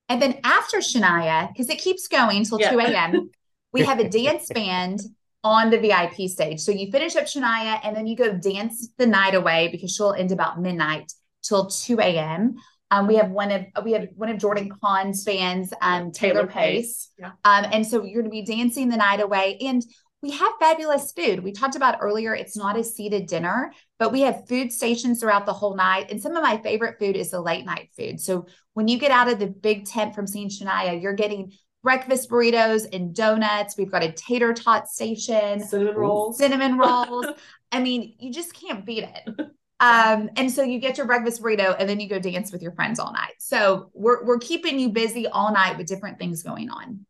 And 0.07 0.21
then 0.21 0.39
after 0.45 0.77
Shania, 0.77 1.49
because 1.49 1.69
it 1.69 1.79
keeps 1.79 2.07
going 2.07 2.45
till 2.45 2.62
Yeah. 2.62 2.71
2 2.71 2.79
a.m., 2.79 3.29
we 3.73 3.81
have 3.83 3.99
a 3.99 4.07
dance 4.07 4.47
band 4.47 5.01
on 5.43 5.69
the 5.69 5.79
VIP 5.79 6.29
stage. 6.29 6.62
So 6.62 6.71
you 6.71 6.89
finish 6.93 7.17
up 7.17 7.25
Shania 7.25 7.81
and 7.83 7.93
then 7.93 8.07
you 8.07 8.15
go 8.15 8.31
dance 8.31 8.88
the 8.97 9.05
night 9.05 9.36
away 9.36 9.67
because 9.69 9.93
she'll 9.93 10.13
end 10.13 10.31
about 10.31 10.62
midnight 10.62 11.12
till 11.43 11.65
2 11.67 11.99
a.m. 11.99 12.55
Um, 12.89 13.07
we 13.07 13.15
have 13.15 13.31
one 13.31 13.51
of 13.51 13.65
we 13.83 13.91
have 13.91 14.07
one 14.15 14.29
of 14.29 14.38
Jordan 14.38 14.69
Kahn's 14.81 15.25
fans, 15.25 15.73
um, 15.81 16.13
Taylor, 16.13 16.47
Pace. 16.47 17.12
Yeah. 17.19 17.31
Um, 17.43 17.65
and 17.73 17.86
so 17.86 18.01
you're 18.01 18.21
going 18.21 18.25
to 18.25 18.29
be 18.29 18.45
dancing 18.45 18.88
the 18.88 18.95
night 18.95 19.19
away. 19.19 19.57
And 19.60 19.83
we 20.21 20.32
have 20.32 20.53
fabulous 20.60 21.12
food. 21.12 21.43
We 21.43 21.51
talked 21.51 21.75
about 21.75 21.99
earlier, 22.01 22.34
it's 22.34 22.58
not 22.58 22.77
a 22.77 22.84
seated 22.84 23.27
dinner, 23.27 23.71
but 23.99 24.12
we 24.12 24.21
have 24.21 24.47
food 24.47 24.71
stations 24.71 25.19
throughout 25.19 25.45
the 25.45 25.53
whole 25.53 25.75
night. 25.75 26.10
And 26.10 26.21
some 26.21 26.36
of 26.36 26.41
my 26.41 26.58
favorite 26.58 26.97
food 26.97 27.15
is 27.15 27.32
the 27.32 27.41
late 27.41 27.65
night 27.65 27.89
food. 27.95 28.19
So 28.19 28.47
when 28.73 28.88
you 28.88 28.97
get 28.97 29.12
out 29.12 29.30
of 29.30 29.38
the 29.38 29.47
big 29.47 29.86
tent 29.86 30.15
from 30.15 30.25
St. 30.25 30.51
Shania, 30.51 30.99
you're 30.99 31.13
getting 31.13 31.51
breakfast 31.84 32.30
burritos 32.30 32.88
and 32.91 33.13
donuts. 33.13 33.77
We've 33.77 33.91
got 33.91 34.03
a 34.03 34.12
tater 34.12 34.53
tot 34.53 34.88
station, 34.88 35.60
cinnamon 35.60 35.95
rolls. 35.95 36.38
cinnamon 36.38 36.77
rolls. 36.77 37.27
I 37.71 37.80
mean, 37.80 38.15
you 38.19 38.34
just 38.34 38.53
can't 38.53 38.86
beat 38.86 39.03
it. 39.03 39.49
Um, 39.80 40.32
and 40.36 40.51
so 40.51 40.63
you 40.63 40.80
get 40.80 40.97
your 40.97 41.06
breakfast 41.06 41.39
burrito 41.39 41.75
and 41.77 41.88
then 41.88 41.99
you 41.99 42.10
go 42.10 42.17
dance 42.17 42.51
with 42.51 42.63
your 42.63 42.71
friends 42.71 42.99
all 42.99 43.13
night. 43.13 43.36
So 43.38 43.91
we're 43.93 44.25
we're 44.25 44.39
keeping 44.39 44.80
you 44.80 44.89
busy 44.89 45.27
all 45.27 45.53
night 45.53 45.77
with 45.77 45.86
different 45.86 46.17
things 46.17 46.41
going 46.41 46.71
on. 46.71 47.06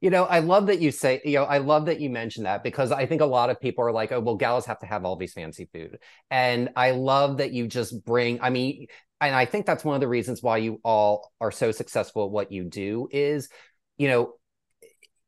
You 0.00 0.08
know, 0.10 0.24
I 0.24 0.38
love 0.38 0.66
that 0.68 0.80
you 0.80 0.90
say, 0.90 1.20
you 1.22 1.34
know, 1.34 1.44
I 1.44 1.58
love 1.58 1.86
that 1.86 2.00
you 2.00 2.08
mentioned 2.08 2.46
that 2.46 2.64
because 2.64 2.92
I 2.92 3.04
think 3.04 3.20
a 3.20 3.26
lot 3.26 3.50
of 3.50 3.60
people 3.60 3.84
are 3.84 3.92
like, 3.92 4.10
oh, 4.10 4.20
well, 4.20 4.36
gals 4.36 4.64
have 4.66 4.78
to 4.78 4.86
have 4.86 5.04
all 5.04 5.16
these 5.16 5.34
fancy 5.34 5.68
food. 5.70 5.98
And 6.30 6.70
I 6.76 6.92
love 6.92 7.38
that 7.38 7.52
you 7.52 7.66
just 7.66 8.02
bring, 8.04 8.40
I 8.40 8.48
mean, 8.48 8.86
and 9.20 9.34
I 9.34 9.44
think 9.44 9.66
that's 9.66 9.84
one 9.84 9.94
of 9.94 10.00
the 10.00 10.08
reasons 10.08 10.42
why 10.42 10.56
you 10.56 10.80
all 10.82 11.30
are 11.40 11.50
so 11.50 11.72
successful 11.72 12.24
at 12.24 12.30
what 12.30 12.50
you 12.50 12.64
do 12.64 13.08
is, 13.10 13.50
you 13.98 14.08
know, 14.08 14.32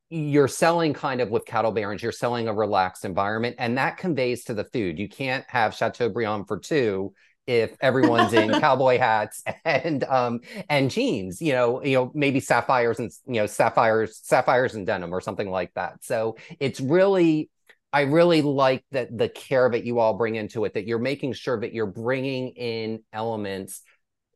you're 0.08 0.48
selling 0.48 0.94
kind 0.94 1.20
of 1.20 1.30
with 1.30 1.44
cattle 1.44 1.72
barons, 1.72 2.02
you're 2.02 2.12
selling 2.12 2.48
a 2.48 2.54
relaxed 2.54 3.04
environment, 3.04 3.56
and 3.58 3.76
that 3.78 3.98
conveys 3.98 4.44
to 4.44 4.54
the 4.54 4.64
food. 4.64 4.98
You 4.98 5.08
can't 5.08 5.44
have 5.48 5.74
Chateaubriand 5.74 6.46
for 6.46 6.58
two 6.58 7.12
if 7.46 7.76
everyone's 7.80 8.32
in 8.32 8.50
cowboy 8.60 8.98
hats 8.98 9.42
and 9.64 10.04
um 10.04 10.40
and 10.68 10.90
jeans 10.90 11.40
you 11.40 11.52
know 11.52 11.82
you 11.84 11.94
know 11.94 12.10
maybe 12.14 12.40
sapphires 12.40 12.98
and 12.98 13.10
you 13.26 13.34
know 13.34 13.46
sapphires 13.46 14.20
sapphires 14.22 14.74
and 14.74 14.86
denim 14.86 15.12
or 15.12 15.20
something 15.20 15.50
like 15.50 15.72
that. 15.74 16.02
So 16.02 16.36
it's 16.60 16.80
really 16.80 17.50
i 17.92 18.02
really 18.02 18.42
like 18.42 18.84
that 18.90 19.16
the 19.16 19.28
care 19.28 19.70
that 19.70 19.84
you 19.84 19.98
all 19.98 20.14
bring 20.14 20.34
into 20.34 20.64
it 20.64 20.74
that 20.74 20.86
you're 20.86 20.98
making 20.98 21.32
sure 21.32 21.60
that 21.60 21.72
you're 21.72 21.86
bringing 21.86 22.48
in 22.50 23.02
elements 23.12 23.82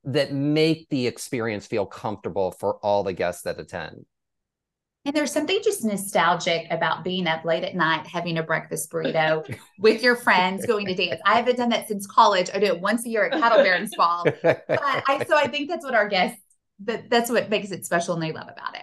that 0.04 0.32
make 0.32 0.88
the 0.90 1.06
experience 1.06 1.66
feel 1.66 1.84
comfortable 1.84 2.52
for 2.52 2.76
all 2.76 3.02
the 3.02 3.12
guests 3.12 3.42
that 3.42 3.58
attend 3.58 4.06
And 5.08 5.16
there's 5.16 5.32
something 5.32 5.58
just 5.64 5.84
nostalgic 5.84 6.66
about 6.70 7.02
being 7.02 7.26
up 7.26 7.42
late 7.42 7.64
at 7.64 7.74
night, 7.74 8.06
having 8.06 8.36
a 8.36 8.42
breakfast 8.42 8.90
burrito 8.90 9.56
with 9.78 10.02
your 10.02 10.14
friends, 10.14 10.66
going 10.66 10.84
to 10.84 10.94
dance. 10.94 11.18
I 11.24 11.36
haven't 11.36 11.56
done 11.56 11.70
that 11.70 11.88
since 11.88 12.06
college. 12.06 12.50
I 12.52 12.58
do 12.58 12.66
it 12.66 12.78
once 12.78 13.06
a 13.06 13.08
year 13.08 13.24
at 13.24 13.32
Cattle 13.32 13.64
Barons 13.64 13.96
Ball. 13.96 14.26
But 14.42 14.62
I 14.68 15.24
so 15.26 15.34
I 15.34 15.48
think 15.48 15.70
that's 15.70 15.82
what 15.82 15.94
our 15.94 16.10
guests 16.10 16.42
that 16.80 17.08
that's 17.08 17.30
what 17.30 17.48
makes 17.48 17.70
it 17.70 17.86
special 17.86 18.12
and 18.12 18.22
they 18.22 18.32
love 18.32 18.50
about 18.50 18.74
it. 18.74 18.82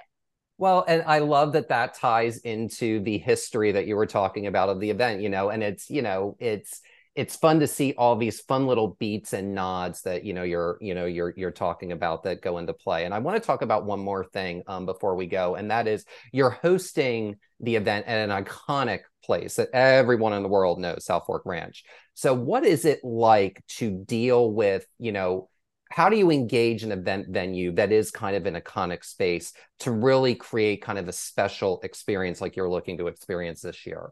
Well, 0.58 0.84
and 0.88 1.04
I 1.04 1.20
love 1.20 1.54
that 1.54 1.70
that 1.70 1.94
ties 1.94 2.40
into 2.40 3.02
the 3.02 3.20
history 3.20 3.74
that 3.74 3.86
you 3.86 3.96
were 3.96 4.08
talking 4.08 4.48
about 4.48 4.70
of 4.70 4.80
the 4.80 4.90
event, 4.90 5.22
you 5.22 5.30
know, 5.30 5.50
and 5.50 5.62
it's, 5.62 5.92
you 5.92 6.02
know, 6.02 6.38
it's 6.40 6.82
it's 7.16 7.38
fun 7.38 7.62
to 7.62 7.68
see 7.68 7.94
all 7.98 8.18
these 8.18 8.42
fun 8.42 8.68
little 8.68 8.98
beats 9.00 9.32
and 9.32 9.56
nods 9.56 10.02
that 10.02 10.26
you 10.26 10.34
know 10.34 10.44
you're 10.44 10.78
you 10.82 10.94
know 10.94 11.06
you're 11.06 11.34
you're 11.38 11.52
talking 11.52 11.92
about 11.92 12.24
that 12.24 12.42
go 12.42 12.58
into 12.58 12.74
play. 12.74 13.06
And 13.06 13.14
i 13.14 13.20
want 13.20 13.42
to 13.42 13.46
talk 13.46 13.62
about 13.62 13.86
one 13.86 14.00
more 14.00 14.26
thing 14.26 14.64
um, 14.68 14.86
before 14.86 15.16
we 15.16 15.26
go 15.26 15.56
and 15.56 15.72
that 15.72 15.88
is 15.88 16.06
you're 16.32 16.50
hosting 16.50 17.38
the 17.62 17.76
event 17.76 18.06
at 18.08 18.30
an 18.30 18.44
iconic 18.44 19.02
place 19.24 19.56
that 19.56 19.70
everyone 19.74 20.34
in 20.34 20.44
the 20.44 20.50
world 20.50 20.80
knows 20.80 21.06
south 21.06 21.26
fork 21.26 21.44
ranch. 21.46 21.84
So 22.14 22.34
what 22.34 22.66
is 22.66 22.86
it 22.86 23.04
like 23.04 23.64
to 23.78 23.92
deal 23.92 24.52
with 24.52 24.86
you 25.00 25.12
know 25.12 25.50
how 25.92 26.10
do 26.10 26.18
you 26.18 26.32
engage 26.32 26.84
an 26.84 26.92
event 26.92 27.28
venue 27.30 27.72
that 27.74 27.92
is 27.92 28.12
kind 28.12 28.36
of 28.36 28.46
an 28.46 28.56
iconic 28.56 29.06
space 29.06 29.54
to 29.80 29.92
really 29.92 30.36
create 30.36 30.82
kind 30.82 31.00
of 31.00 31.08
a 31.08 31.14
special 31.14 31.80
experience 31.84 32.42
like 32.42 32.56
you're 32.56 32.70
looking 32.70 32.98
to 32.98 33.08
experience 33.08 33.62
this 33.62 33.86
year 33.86 34.12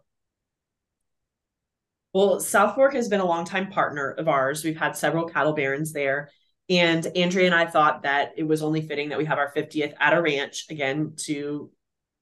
Well, 2.14 2.40
South 2.40 2.76
Fork 2.76 2.94
has 2.94 3.10
been 3.10 3.22
a 3.22 3.26
longtime 3.26 3.72
partner 3.72 4.12
of 4.12 4.28
ours. 4.28 4.64
We've 4.64 4.78
had 4.78 4.96
several 4.96 5.28
cattle 5.28 5.54
barons 5.54 5.94
there. 5.94 6.30
And 6.70 7.06
Andrea 7.16 7.48
and 7.48 7.56
I 7.56 7.66
thought 7.66 8.04
that 8.04 8.34
it 8.38 8.44
was 8.44 8.62
only 8.62 8.82
fitting 8.82 9.10
that 9.10 9.18
we 9.18 9.26
have 9.26 9.40
our 9.40 9.52
50th 9.52 9.94
at 10.00 10.14
a 10.14 10.22
ranch, 10.22 10.66
again, 10.70 11.14
to 11.26 11.72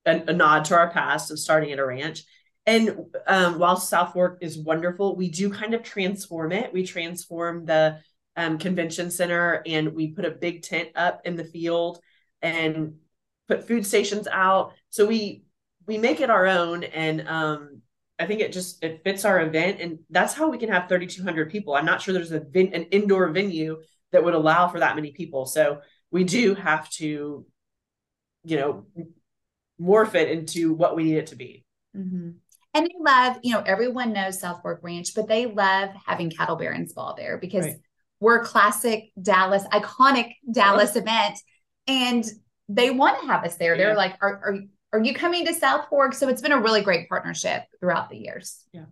a, 0.06 0.24
a 0.28 0.34
nod 0.34 0.66
to 0.66 0.76
our 0.76 0.90
past 0.90 1.30
of 1.30 1.40
starting 1.40 1.72
at 1.72 1.80
a 1.80 1.86
ranch. 1.86 2.24
And 2.66 3.06
um, 3.28 3.60
while 3.60 3.76
South 3.76 4.14
Fork 4.14 4.40
is 4.42 4.58
wonderful, 4.58 5.16
we 5.16 5.30
do 5.30 5.50
kind 5.52 5.74
of 5.74 5.84
transform 5.84 6.52
it. 6.52 6.74
We 6.74 6.86
transform 6.86 7.66
the 7.66 8.00
um, 8.36 8.58
convention 8.58 9.12
center 9.12 9.62
and 9.66 9.94
we 9.94 10.12
put 10.12 10.26
a 10.26 10.32
big 10.32 10.64
tent 10.64 10.90
up 10.96 11.22
in 11.26 11.36
the 11.36 11.44
field 11.44 12.00
and 12.42 12.96
put 13.48 13.68
food 13.68 13.86
stations 13.86 14.28
out. 14.32 14.74
So 14.90 15.06
we 15.06 15.44
we 15.88 15.98
make 15.98 16.22
it 16.22 16.30
our 16.30 16.48
own 16.48 16.84
and 16.84 17.28
um, 17.28 17.82
I 18.22 18.28
think 18.28 18.40
it 18.42 18.54
just 18.54 18.84
it 18.84 19.02
fits 19.04 19.26
our 19.26 19.42
event, 19.42 19.82
and 19.82 20.00
that's 20.10 20.34
how 20.34 20.50
we 20.50 20.58
can 20.58 20.70
have 20.70 20.88
3,200 20.88 21.50
people. 21.50 21.74
I'm 21.74 21.86
not 21.86 22.02
sure 22.02 22.14
there's 22.14 22.32
a 22.32 22.40
vin- 22.40 22.74
an 22.74 22.84
indoor 22.86 23.28
venue 23.30 23.82
that 24.12 24.24
would 24.24 24.34
allow 24.36 24.68
for 24.68 24.80
that 24.80 24.96
many 24.96 25.12
people. 25.12 25.46
So 25.46 25.82
we 26.12 26.24
do 26.24 26.54
have 26.54 26.90
to, 26.92 27.46
you 28.44 28.58
know, 28.58 28.86
morph 29.82 30.16
it 30.16 30.30
into 30.30 30.74
what 30.74 30.96
we 30.96 31.04
need 31.04 31.18
it 31.18 31.28
to 31.28 31.36
be. 31.36 31.66
Mm-hmm. 31.98 32.32
And 32.74 32.86
they 32.86 32.96
love, 33.00 33.38
you 33.44 33.54
know, 33.54 33.62
everyone 33.66 34.14
knows 34.14 34.40
South 34.40 34.62
Fork 34.62 34.80
Ranch, 34.84 35.14
but 35.16 35.28
they 35.28 35.46
love 35.46 35.90
having 36.06 36.30
Cattle 36.30 36.56
Barons 36.56 36.94
Ball 36.94 37.16
there 37.18 37.38
because 37.38 37.66
Right. 37.66 37.76
we're 38.20 38.42
a 38.42 38.46
classic 38.46 39.12
Dallas, 39.22 39.64
iconic 39.74 40.36
Dallas 40.50 40.96
event, 40.96 41.38
and 41.88 42.24
they 42.70 42.90
want 42.92 43.20
to 43.20 43.28
have 43.28 43.44
us 43.44 43.56
there. 43.58 43.76
Yeah. 43.76 43.86
They're 43.86 43.96
like, 43.98 44.16
are, 44.22 44.36
are 44.46 44.60
are 44.94 45.02
you 45.02 45.14
coming 45.14 45.46
to 45.46 45.54
South 45.54 45.88
Fork? 45.90 46.14
So 46.14 46.28
it's 46.28 46.42
been 46.42 46.52
a 46.52 46.60
really 46.60 46.82
great 46.82 47.08
partnership 47.08 47.64
throughout 47.80 48.10
the 48.10 48.18
years. 48.18 48.66
Yeah. 48.74 48.86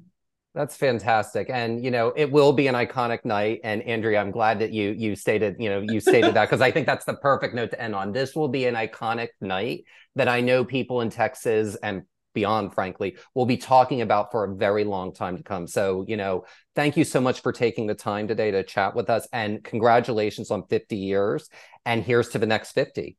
That's 0.56 0.76
fantastic. 0.76 1.50
And 1.50 1.84
you 1.84 1.92
know, 1.92 2.12
it 2.16 2.32
will 2.32 2.54
be 2.54 2.68
an 2.68 2.76
iconic 2.76 3.24
night. 3.24 3.60
And 3.64 3.84
Andrea, 3.84 4.20
I'm 4.20 4.32
glad 4.32 4.60
that 4.60 4.72
you 4.72 4.92
you 4.98 5.16
stated, 5.16 5.58
you 5.60 5.70
know, 5.70 5.82
you 5.82 6.00
stated 6.00 6.34
that 6.34 6.46
because 6.46 6.62
I 6.62 6.72
think 6.72 6.88
that's 6.88 7.06
the 7.06 7.14
perfect 7.14 7.54
note 7.54 7.72
to 7.72 7.82
end 7.82 7.96
on. 7.96 8.12
This 8.12 8.36
will 8.36 8.48
be 8.48 8.66
an 8.66 8.76
iconic 8.76 9.30
night 9.42 9.84
that 10.16 10.28
I 10.28 10.42
know 10.42 10.66
people 10.66 11.02
in 11.02 11.12
Texas 11.12 11.78
and 11.84 12.02
beyond, 12.34 12.74
frankly, 12.74 13.18
will 13.36 13.46
be 13.46 13.58
talking 13.58 14.02
about 14.02 14.32
for 14.32 14.44
a 14.44 14.56
very 14.56 14.84
long 14.84 15.14
time 15.14 15.38
to 15.38 15.44
come. 15.44 15.68
So, 15.68 16.06
you 16.08 16.18
know, 16.18 16.46
thank 16.76 16.98
you 16.98 17.04
so 17.04 17.22
much 17.22 17.42
for 17.42 17.52
taking 17.52 17.86
the 17.86 17.96
time 17.96 18.28
today 18.28 18.52
to 18.52 18.64
chat 18.64 18.96
with 18.96 19.10
us 19.10 19.28
and 19.34 19.64
congratulations 19.64 20.52
on 20.52 20.66
50 20.68 20.96
years. 20.96 21.50
And 21.86 22.04
here's 22.04 22.30
to 22.30 22.40
the 22.40 22.48
next 22.48 22.72
50. 22.72 23.18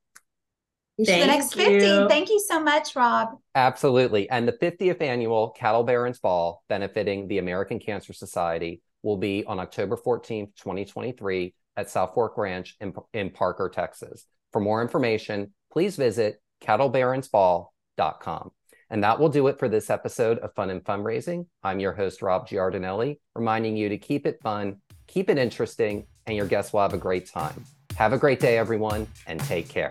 Thank 1.06 1.22
the 1.22 1.26
next 1.26 1.56
you. 1.56 2.08
Thank 2.08 2.30
you 2.30 2.40
so 2.40 2.60
much, 2.60 2.96
Rob. 2.96 3.28
Absolutely. 3.54 4.28
And 4.30 4.46
the 4.46 4.52
50th 4.52 5.00
annual 5.00 5.50
Cattle 5.50 5.84
Barons 5.84 6.18
Ball 6.18 6.62
benefiting 6.68 7.28
the 7.28 7.38
American 7.38 7.78
Cancer 7.78 8.12
Society 8.12 8.82
will 9.02 9.16
be 9.16 9.44
on 9.44 9.58
October 9.58 9.96
14th, 9.96 10.54
2023 10.56 11.54
at 11.76 11.90
South 11.90 12.14
Fork 12.14 12.36
Ranch 12.36 12.76
in, 12.80 12.92
in 13.12 13.30
Parker, 13.30 13.70
Texas. 13.72 14.26
For 14.52 14.60
more 14.60 14.82
information, 14.82 15.52
please 15.72 15.96
visit 15.96 16.42
cattlebaronsball.com. 16.62 18.50
And 18.90 19.04
that 19.04 19.20
will 19.20 19.28
do 19.28 19.46
it 19.46 19.58
for 19.58 19.68
this 19.68 19.88
episode 19.88 20.38
of 20.40 20.52
Fun 20.54 20.70
and 20.70 20.82
Fundraising. 20.82 21.46
I'm 21.62 21.78
your 21.78 21.92
host, 21.92 22.22
Rob 22.22 22.48
Giardinelli, 22.48 23.18
reminding 23.36 23.76
you 23.76 23.88
to 23.88 23.98
keep 23.98 24.26
it 24.26 24.40
fun, 24.42 24.80
keep 25.06 25.30
it 25.30 25.38
interesting, 25.38 26.06
and 26.26 26.36
your 26.36 26.46
guests 26.46 26.72
will 26.72 26.80
have 26.80 26.94
a 26.94 26.98
great 26.98 27.26
time. 27.26 27.64
Have 27.96 28.12
a 28.12 28.18
great 28.18 28.40
day, 28.40 28.58
everyone, 28.58 29.06
and 29.26 29.38
take 29.40 29.68
care. 29.68 29.90